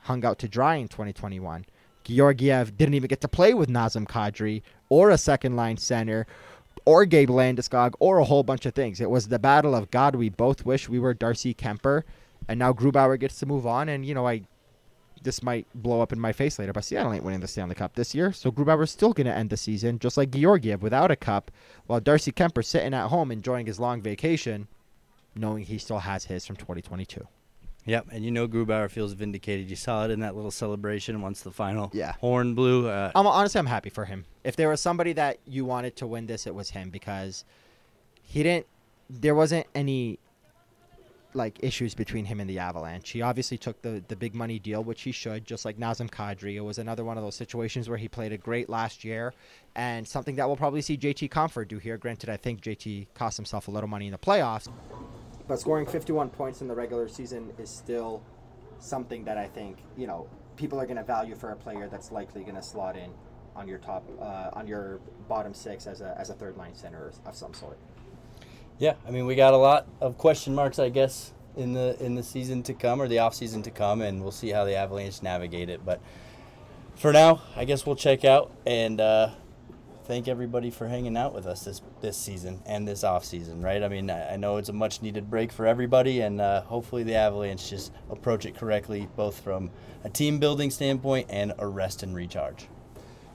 hung 0.02 0.26
out 0.26 0.40
to 0.40 0.48
dry 0.48 0.76
in 0.76 0.88
2021. 0.88 1.66
Georgiev 2.04 2.76
didn't 2.76 2.96
even 2.96 3.08
get 3.08 3.22
to 3.22 3.28
play 3.28 3.54
with 3.54 3.70
Nazem 3.70 4.08
Kadri 4.08 4.62
or 4.90 5.12
a 5.12 5.18
second 5.18 5.56
line 5.56 5.78
center 5.78 6.26
or 6.86 7.06
Gabe 7.06 7.30
Landeskog 7.30 7.94
or 8.00 8.18
a 8.18 8.24
whole 8.24 8.44
bunch 8.44 8.66
of 8.66 8.74
things. 8.74 9.00
It 9.00 9.10
was 9.10 9.28
the 9.28 9.40
battle 9.40 9.76
of 9.76 9.92
God. 9.92 10.16
We 10.16 10.30
both 10.30 10.66
wish 10.66 10.90
we 10.90 11.00
were 11.00 11.14
Darcy 11.14 11.54
Kuemper, 11.54 12.04
and 12.48 12.58
now 12.58 12.74
Grubauer 12.74 13.20
gets 13.20 13.40
to 13.40 13.46
move 13.46 13.68
on. 13.68 13.90
And 13.90 14.06
you 14.06 14.14
know, 14.14 14.28
I 14.28 14.42
this 15.24 15.44
might 15.44 15.68
blow 15.76 16.02
up 16.02 16.14
in 16.14 16.20
my 16.20 16.32
face 16.32 16.60
later, 16.60 16.74
but 16.74 16.84
Seattle 16.84 17.14
ain't 17.14 17.24
winning 17.24 17.40
the 17.40 17.48
Stanley 17.48 17.76
Cup 17.76 17.96
this 17.96 18.16
year, 18.16 18.32
so 18.32 18.52
Grubauer's 18.52 18.92
still 18.92 19.14
going 19.14 19.28
to 19.28 19.36
end 19.36 19.50
the 19.50 19.58
season 19.58 20.00
just 20.00 20.18
like 20.18 20.32
Georgiev 20.32 20.82
without 20.82 21.12
a 21.12 21.16
cup, 21.16 21.52
while 21.88 22.00
Darcy 22.00 22.32
Kuemper 22.32 22.64
sitting 22.64 22.94
at 22.94 23.08
home 23.08 23.32
enjoying 23.32 23.66
his 23.66 23.80
long 23.80 24.02
vacation, 24.02 24.68
knowing 25.36 25.66
he 25.66 25.78
still 25.78 26.00
has 26.00 26.26
his 26.26 26.46
from 26.46 26.56
2022. 26.56 27.28
Yep, 27.86 28.08
and 28.12 28.24
you 28.24 28.32
know 28.32 28.48
Grubauer 28.48 28.90
feels 28.90 29.14
vindicated. 29.14 29.70
You 29.70 29.76
saw 29.76 30.06
it 30.06 30.12
in 30.12 30.20
that 30.20 30.36
little 30.36 30.52
celebration 30.52 31.22
once 31.22 31.42
the 31.42 31.52
final 31.52 31.90
yeah. 31.94 32.14
horn 32.20 32.54
blew. 32.54 32.88
Uh, 32.88 33.12
I'm, 33.16 33.26
honestly, 33.26 33.58
I'm 33.58 33.66
happy 33.66 33.90
for 33.90 34.06
him. 34.06 34.26
If 34.44 34.56
there 34.56 34.70
was 34.70 34.82
somebody 34.82 35.14
that 35.14 35.40
you 35.48 35.66
wanted 35.66 35.96
to 35.98 36.08
win 36.08 36.28
this, 36.28 36.46
it 36.46 36.54
was 36.54 36.70
him 36.70 36.90
because 36.90 37.46
he 38.22 38.44
didn't. 38.44 38.68
There 39.10 39.34
wasn't 39.34 39.66
any 39.74 40.20
like 41.34 41.60
issues 41.62 41.94
between 41.94 42.26
him 42.26 42.40
and 42.40 42.50
the 42.50 42.60
Avalanche. 42.60 43.10
He 43.10 43.22
obviously 43.22 43.58
took 43.58 43.82
the 43.82 44.04
the 44.08 44.16
big 44.16 44.34
money 44.34 44.60
deal, 44.60 44.84
which 44.84 45.02
he 45.02 45.12
should, 45.12 45.46
just 45.46 45.66
like 45.66 45.78
Nazem 45.78 46.10
Kadri. 46.10 46.56
It 46.56 46.62
was 46.62 46.78
another 46.78 47.04
one 47.04 47.18
of 47.18 47.24
those 47.24 47.36
situations 47.36 47.88
where 47.88 47.98
he 47.98 48.08
played 48.08 48.32
a 48.32 48.38
great 48.38 48.70
last 48.70 49.04
year, 49.04 49.34
and 49.76 50.08
something 50.08 50.36
that 50.36 50.48
we'll 50.48 50.58
probably 50.58 50.82
see 50.82 50.98
JT 50.98 51.30
Compher 51.30 51.68
do 51.68 51.78
here. 51.78 51.98
Granted, 51.98 52.30
I 52.30 52.38
think 52.38 52.62
JT 52.62 53.08
cost 53.14 53.38
himself 53.38 53.68
a 53.68 53.72
little 53.72 53.90
money 53.90 54.08
in 54.08 54.12
the 54.12 54.18
playoffs, 54.18 54.70
but 55.48 55.60
scoring 55.60 55.86
51 55.86 56.30
points 56.30 56.62
in 56.62 56.68
the 56.68 56.76
regular 56.76 57.08
season 57.08 57.52
is 57.58 57.70
still 57.70 58.24
something 58.80 59.26
that 59.26 59.38
I 59.38 59.48
think 59.48 59.78
you 59.98 60.08
know 60.08 60.28
people 60.56 60.80
are 60.80 60.86
going 60.86 60.98
to 60.98 61.04
value 61.04 61.36
for 61.36 61.52
a 61.52 61.56
player 61.56 61.88
that's 61.90 62.12
likely 62.12 62.44
going 62.44 62.56
to 62.56 62.64
slot 62.64 62.98
in 62.98 63.12
on 63.56 63.68
your 63.68 63.78
top 63.78 64.04
uh, 64.22 64.50
on 64.54 64.68
your 64.68 65.00
bottom 65.28 65.54
six 65.54 65.86
as 65.86 66.02
a 66.02 66.16
as 66.18 66.30
a 66.30 66.34
third 66.34 66.58
line 66.58 66.74
center 66.74 67.12
of 67.26 67.36
some 67.36 67.54
sort. 67.54 67.78
Yeah, 68.80 68.94
I 69.06 69.12
mean, 69.12 69.26
we 69.26 69.36
got 69.36 69.54
a 69.54 69.58
lot 69.58 69.88
of 70.00 70.18
question 70.18 70.56
marks, 70.56 70.80
I 70.80 70.88
guess, 70.88 71.34
in 71.58 71.74
the 71.74 72.02
in 72.02 72.16
the 72.16 72.24
season 72.24 72.64
to 72.64 72.74
come 72.74 73.02
or 73.02 73.10
the 73.10 73.20
off 73.20 73.36
season 73.36 73.62
to 73.64 73.72
come, 73.72 74.02
and 74.02 74.22
we'll 74.22 74.32
see 74.32 74.50
how 74.50 74.64
the 74.64 74.76
Avalanche 74.76 75.22
navigate 75.22 75.70
it. 75.70 75.86
But 75.86 76.00
for 76.96 77.12
now, 77.12 77.42
I 77.58 77.66
guess 77.66 77.86
we'll 77.86 77.98
check 77.98 78.24
out 78.24 78.52
and 78.66 79.02
uh, 79.02 79.32
thank 80.06 80.30
everybody 80.30 80.72
for 80.72 80.88
hanging 80.88 81.18
out 81.18 81.34
with 81.36 81.46
us 81.46 81.66
this 81.66 81.82
this 82.00 82.16
season 82.16 82.62
and 82.66 82.88
this 82.88 83.04
off 83.04 83.26
season. 83.26 83.62
Right? 83.62 83.84
I 83.84 83.90
mean, 83.90 84.10
I, 84.10 84.36
I 84.36 84.38
know 84.38 84.56
it's 84.56 84.70
a 84.70 84.74
much 84.74 85.02
needed 85.02 85.30
break 85.30 85.52
for 85.52 85.68
everybody, 85.68 86.22
and 86.22 86.40
uh, 86.40 86.62
hopefully 86.62 87.04
the 87.04 87.16
Avalanche 87.16 87.70
just 87.70 87.92
approach 88.10 88.46
it 88.46 88.56
correctly, 88.56 89.10
both 89.18 89.42
from 89.42 89.72
a 90.06 90.10
team 90.10 90.40
building 90.40 90.72
standpoint 90.72 91.28
and 91.30 91.52
a 91.58 91.68
rest 91.68 92.02
and 92.02 92.16
recharge. 92.16 92.70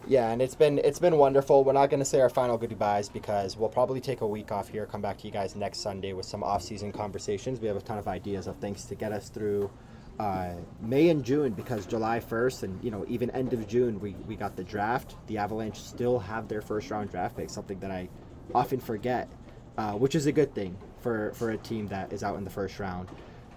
Yeah, 0.07 0.31
and 0.31 0.43
it's 0.43 0.55
been 0.55 0.79
it's 0.79 0.99
been 0.99 1.17
wonderful. 1.17 1.65
We're 1.65 1.73
not 1.73 1.89
going 1.89 2.01
to 2.01 2.05
say 2.05 2.21
our 2.21 2.29
final 2.29 2.59
goodbyes 2.59 3.09
because 3.09 3.57
we'll 3.57 3.71
probably 3.71 4.03
take 4.03 4.21
a 4.21 4.27
week 4.27 4.53
off 4.53 4.69
here. 4.69 4.85
Come 4.85 5.01
back 5.01 5.17
to 5.19 5.27
you 5.27 5.33
guys 5.33 5.57
next 5.57 5.81
Sunday 5.81 6.13
with 6.13 6.27
some 6.27 6.43
off-season 6.43 6.93
conversations. 6.93 7.59
We 7.59 7.69
have 7.69 7.77
a 7.77 7.81
ton 7.81 7.97
of 7.97 8.07
ideas 8.07 8.47
of 8.47 8.57
things 8.57 8.85
to 8.87 8.95
get 8.95 9.13
us 9.13 9.31
through 9.31 9.71
uh, 10.19 10.53
May 10.83 11.09
and 11.09 11.25
June 11.25 11.53
because 11.53 11.87
July 11.87 12.21
1st 12.21 12.65
and 12.65 12.85
you 12.85 12.91
know 12.91 13.07
even 13.09 13.31
end 13.31 13.55
of 13.55 13.67
June 13.67 13.99
we, 13.99 14.15
we 14.29 14.37
got 14.37 14.57
the 14.57 14.65
draft. 14.65 15.17
The 15.27 15.39
Avalanche 15.39 15.81
still 15.81 16.19
have 16.19 16.49
their 16.49 16.61
first 16.61 16.91
round 16.91 17.11
draft 17.11 17.39
pick, 17.39 17.49
something 17.49 17.79
that 17.81 17.91
I 17.91 18.11
often 18.55 18.81
forget, 18.81 19.31
uh, 19.79 19.93
which 19.93 20.15
is 20.15 20.27
a 20.27 20.33
good 20.33 20.55
thing 20.55 20.77
for 21.01 21.33
for 21.33 21.53
a 21.53 21.57
team 21.57 21.89
that 21.89 22.13
is 22.13 22.23
out 22.23 22.37
in 22.37 22.45
the 22.45 22.51
first 22.51 22.79
round. 22.79 23.09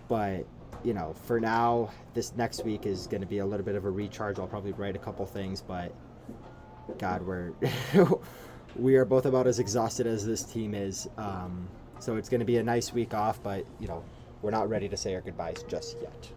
But 0.07 0.45
you 0.83 0.93
know, 0.93 1.13
for 1.25 1.41
now, 1.41 1.89
this 2.13 2.33
next 2.37 2.63
week 2.63 2.85
is 2.85 3.05
going 3.05 3.21
to 3.21 3.27
be 3.27 3.39
a 3.39 3.45
little 3.45 3.65
bit 3.65 3.75
of 3.75 3.83
a 3.83 3.89
recharge. 3.89 4.39
I'll 4.39 4.47
probably 4.47 4.71
write 4.71 4.95
a 4.95 4.99
couple 4.99 5.25
things, 5.25 5.61
but 5.61 5.91
God, 6.97 7.21
we're 7.23 7.51
we 8.75 8.95
are 8.95 9.05
both 9.05 9.25
about 9.25 9.47
as 9.47 9.59
exhausted 9.59 10.07
as 10.07 10.25
this 10.25 10.43
team 10.43 10.73
is. 10.73 11.09
Um, 11.17 11.67
so 11.99 12.15
it's 12.15 12.29
going 12.29 12.39
to 12.39 12.45
be 12.45 12.57
a 12.57 12.63
nice 12.63 12.93
week 12.93 13.13
off, 13.13 13.41
but 13.41 13.65
you 13.79 13.87
know, 13.87 14.03
we're 14.41 14.51
not 14.51 14.69
ready 14.69 14.87
to 14.89 14.97
say 14.97 15.15
our 15.15 15.21
goodbyes 15.21 15.63
just 15.67 15.97
yet. 16.01 16.29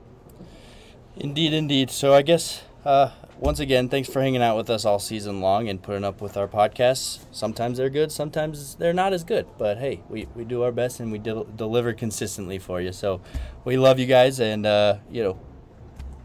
Indeed, 1.17 1.53
indeed. 1.53 1.91
So 1.91 2.15
I 2.15 2.23
guess 2.23 2.63
uh, 2.85 3.11
once 3.39 3.61
again, 3.61 3.89
thanks 3.89 4.09
for 4.09 4.23
hanging 4.23 4.43
out 4.43 4.57
with 4.57 4.71
us 4.71 4.85
all 4.85 4.99
season 4.99 5.41
long 5.41 5.69
and 5.69 5.83
putting 5.83 6.05
up 6.05 6.21
with 6.23 6.37
our 6.37 6.49
podcasts. 6.49 7.25
Sometimes 7.31 7.77
they're 7.79 7.91
good, 7.91 8.11
sometimes 8.11 8.77
they're 8.77 8.95
not 8.95 9.13
as 9.13 9.23
good. 9.23 9.47
But 9.59 9.79
hey, 9.79 10.03
we, 10.09 10.29
we 10.35 10.45
do 10.45 10.63
our 10.63 10.73
best 10.73 11.01
and 11.01 11.13
we 11.13 11.19
del- 11.19 11.45
deliver 11.45 11.93
consistently 11.93 12.59
for 12.59 12.81
you. 12.81 12.93
So 12.93 13.21
we 13.65 13.77
love 13.77 13.99
you 13.99 14.07
guys, 14.07 14.41
and 14.41 14.65
uh, 14.65 14.99
you 15.11 15.23
know, 15.23 15.39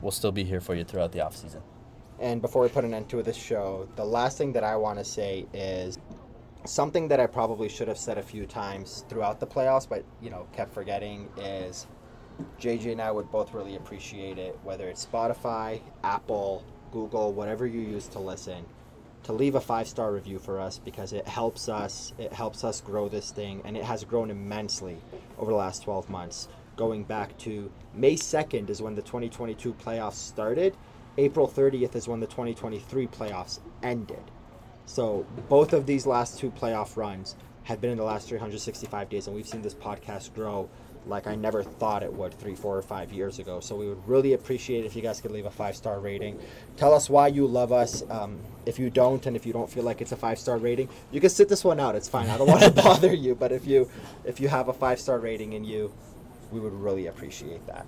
we'll 0.01 0.11
still 0.11 0.31
be 0.31 0.45
here 0.45 0.61
for 0.61 0.75
you 0.75 0.85
throughout 0.85 1.11
the 1.11 1.21
off 1.21 1.35
season. 1.35 1.61
And 2.19 2.41
before 2.41 2.61
we 2.61 2.69
put 2.69 2.85
an 2.85 2.93
end 2.93 3.09
to 3.09 3.21
this 3.21 3.35
show, 3.35 3.89
the 3.95 4.05
last 4.05 4.37
thing 4.37 4.53
that 4.53 4.63
I 4.63 4.75
want 4.75 4.99
to 4.99 5.05
say 5.05 5.45
is 5.53 5.99
something 6.65 7.07
that 7.09 7.19
I 7.19 7.27
probably 7.27 7.69
should 7.69 7.87
have 7.87 7.97
said 7.97 8.17
a 8.17 8.23
few 8.23 8.45
times 8.45 9.05
throughout 9.09 9.39
the 9.39 9.47
playoffs, 9.47 9.87
but 9.87 10.03
you 10.21 10.29
know 10.29 10.47
kept 10.53 10.73
forgetting 10.73 11.29
is 11.37 11.87
JJ 12.59 12.93
and 12.93 13.01
I 13.01 13.11
would 13.11 13.31
both 13.31 13.53
really 13.53 13.75
appreciate 13.75 14.37
it, 14.37 14.57
whether 14.63 14.87
it's 14.87 15.05
Spotify, 15.05 15.81
Apple, 16.03 16.63
Google, 16.91 17.33
whatever 17.33 17.65
you 17.67 17.81
use 17.81 18.07
to 18.09 18.19
listen, 18.19 18.65
to 19.23 19.33
leave 19.33 19.55
a 19.55 19.61
five 19.61 19.87
star 19.87 20.13
review 20.13 20.39
for 20.39 20.59
us 20.59 20.79
because 20.79 21.13
it 21.13 21.27
helps 21.27 21.69
us. 21.69 22.13
It 22.17 22.33
helps 22.33 22.63
us 22.63 22.81
grow 22.81 23.09
this 23.09 23.31
thing, 23.31 23.61
and 23.65 23.75
it 23.75 23.83
has 23.83 24.03
grown 24.03 24.31
immensely 24.31 24.97
over 25.37 25.51
the 25.51 25.57
last 25.57 25.83
12 25.83 26.09
months. 26.09 26.47
Going 26.75 27.03
back 27.03 27.37
to 27.39 27.71
May 27.93 28.15
2nd 28.15 28.69
is 28.69 28.81
when 28.81 28.95
the 28.95 29.01
2022 29.01 29.73
playoffs 29.73 30.13
started 30.13 30.75
April 31.17 31.47
30th 31.47 31.95
is 31.95 32.07
when 32.07 32.19
the 32.19 32.27
2023 32.27 33.07
playoffs 33.07 33.59
ended. 33.83 34.23
So 34.85 35.25
both 35.49 35.73
of 35.73 35.85
these 35.85 36.05
last 36.05 36.39
two 36.39 36.51
playoff 36.51 36.97
runs 36.97 37.35
have 37.63 37.81
been 37.81 37.91
in 37.91 37.97
the 37.97 38.03
last 38.03 38.27
365 38.27 39.09
days, 39.09 39.27
and 39.27 39.35
we've 39.35 39.47
seen 39.47 39.61
this 39.61 39.73
podcast 39.73 40.33
grow 40.35 40.69
like 41.07 41.27
I 41.27 41.35
never 41.35 41.61
thought 41.63 42.01
it 42.01 42.11
would 42.11 42.33
three, 42.33 42.55
four, 42.55 42.77
or 42.77 42.81
five 42.81 43.13
years 43.13 43.37
ago. 43.37 43.59
So 43.59 43.75
we 43.75 43.87
would 43.87 44.07
really 44.07 44.33
appreciate 44.33 44.85
if 44.85 44.95
you 44.95 45.03
guys 45.03 45.21
could 45.21 45.29
leave 45.31 45.45
a 45.45 45.51
five 45.51 45.75
star 45.75 45.99
rating. 45.99 46.39
Tell 46.77 46.93
us 46.93 47.09
why 47.09 47.27
you 47.27 47.45
love 47.45 47.71
us. 47.71 48.03
Um, 48.09 48.39
if 48.65 48.79
you 48.79 48.89
don't, 48.89 49.23
and 49.27 49.35
if 49.35 49.45
you 49.45 49.53
don't 49.53 49.69
feel 49.69 49.83
like 49.83 50.01
it's 50.01 50.11
a 50.11 50.15
five 50.15 50.39
star 50.39 50.57
rating, 50.57 50.89
you 51.11 51.21
can 51.21 51.29
sit 51.29 51.47
this 51.47 51.63
one 51.63 51.79
out. 51.79 51.95
It's 51.95 52.09
fine. 52.09 52.27
I 52.29 52.37
don't 52.37 52.47
want 52.47 52.63
to 52.63 52.71
bother 52.83 53.13
you, 53.13 53.35
but 53.35 53.51
if 53.51 53.67
you 53.67 53.89
if 54.23 54.39
you 54.39 54.47
have 54.47 54.67
a 54.67 54.73
five 54.73 54.99
star 54.99 55.19
rating 55.19 55.53
in 55.53 55.63
you 55.63 55.93
we 56.51 56.59
would 56.59 56.73
really 56.73 57.07
appreciate 57.07 57.65
that. 57.67 57.85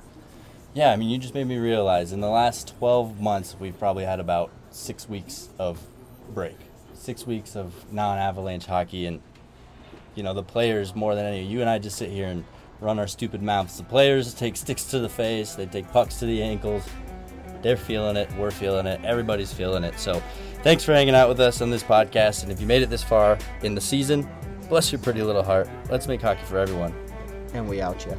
Yeah, 0.74 0.92
I 0.92 0.96
mean, 0.96 1.10
you 1.10 1.18
just 1.18 1.34
made 1.34 1.48
me 1.48 1.58
realize 1.58 2.14
in 2.14 2.22
the 2.22 2.30
last 2.30 2.78
12 2.78 3.20
months, 3.20 3.56
we've 3.60 3.78
probably 3.78 4.06
had 4.06 4.20
about 4.20 4.52
six 4.70 5.10
weeks 5.10 5.50
of 5.58 5.80
break, 6.34 6.58
six 6.94 7.26
weeks 7.26 7.56
of 7.56 7.92
non 7.92 8.18
avalanche 8.18 8.66
hockey. 8.66 9.06
And, 9.06 9.22
you 10.16 10.24
know, 10.24 10.34
the 10.34 10.44
players 10.44 10.94
more 10.94 11.16
than 11.16 11.26
any, 11.26 11.44
of 11.44 11.50
you 11.50 11.62
and 11.62 11.70
I 11.70 11.80
just 11.80 11.98
sit 11.98 12.10
here 12.10 12.28
and 12.28 12.44
run 12.80 13.00
our 13.00 13.08
stupid 13.08 13.42
mouths. 13.42 13.78
The 13.78 13.84
players 13.84 14.34
take 14.34 14.56
sticks 14.56 14.84
to 14.86 15.00
the 15.00 15.10
face, 15.10 15.56
they 15.56 15.66
take 15.66 15.92
pucks 15.92 16.20
to 16.20 16.26
the 16.26 16.42
ankles. 16.42 16.84
They're 17.64 17.78
feeling 17.78 18.18
it, 18.18 18.32
we're 18.38 18.52
feeling 18.52 18.86
it, 18.86 19.04
everybody's 19.04 19.52
feeling 19.52 19.84
it. 19.84 20.00
So, 20.00 20.22
thanks 20.62 20.84
for 20.84 20.94
hanging 20.94 21.16
out 21.16 21.28
with 21.28 21.40
us 21.40 21.62
on 21.62 21.72
this 21.72 21.84
podcast. 21.84 22.44
And 22.44 22.52
if 22.52 22.62
you 22.62 22.68
made 22.68 22.84
it 22.84 22.90
this 22.90 23.04
far 23.04 23.40
in 23.64 23.74
the 23.74 23.82
season, 23.82 24.30
bless 24.70 24.92
your 24.92 25.00
pretty 25.00 25.24
little 25.24 25.44
heart. 25.44 25.68
Let's 25.90 26.08
make 26.08 26.22
hockey 26.22 26.44
for 26.46 26.60
everyone. 26.60 26.94
And 27.54 27.68
we 27.68 27.82
out 27.82 28.06
you. 28.06 28.16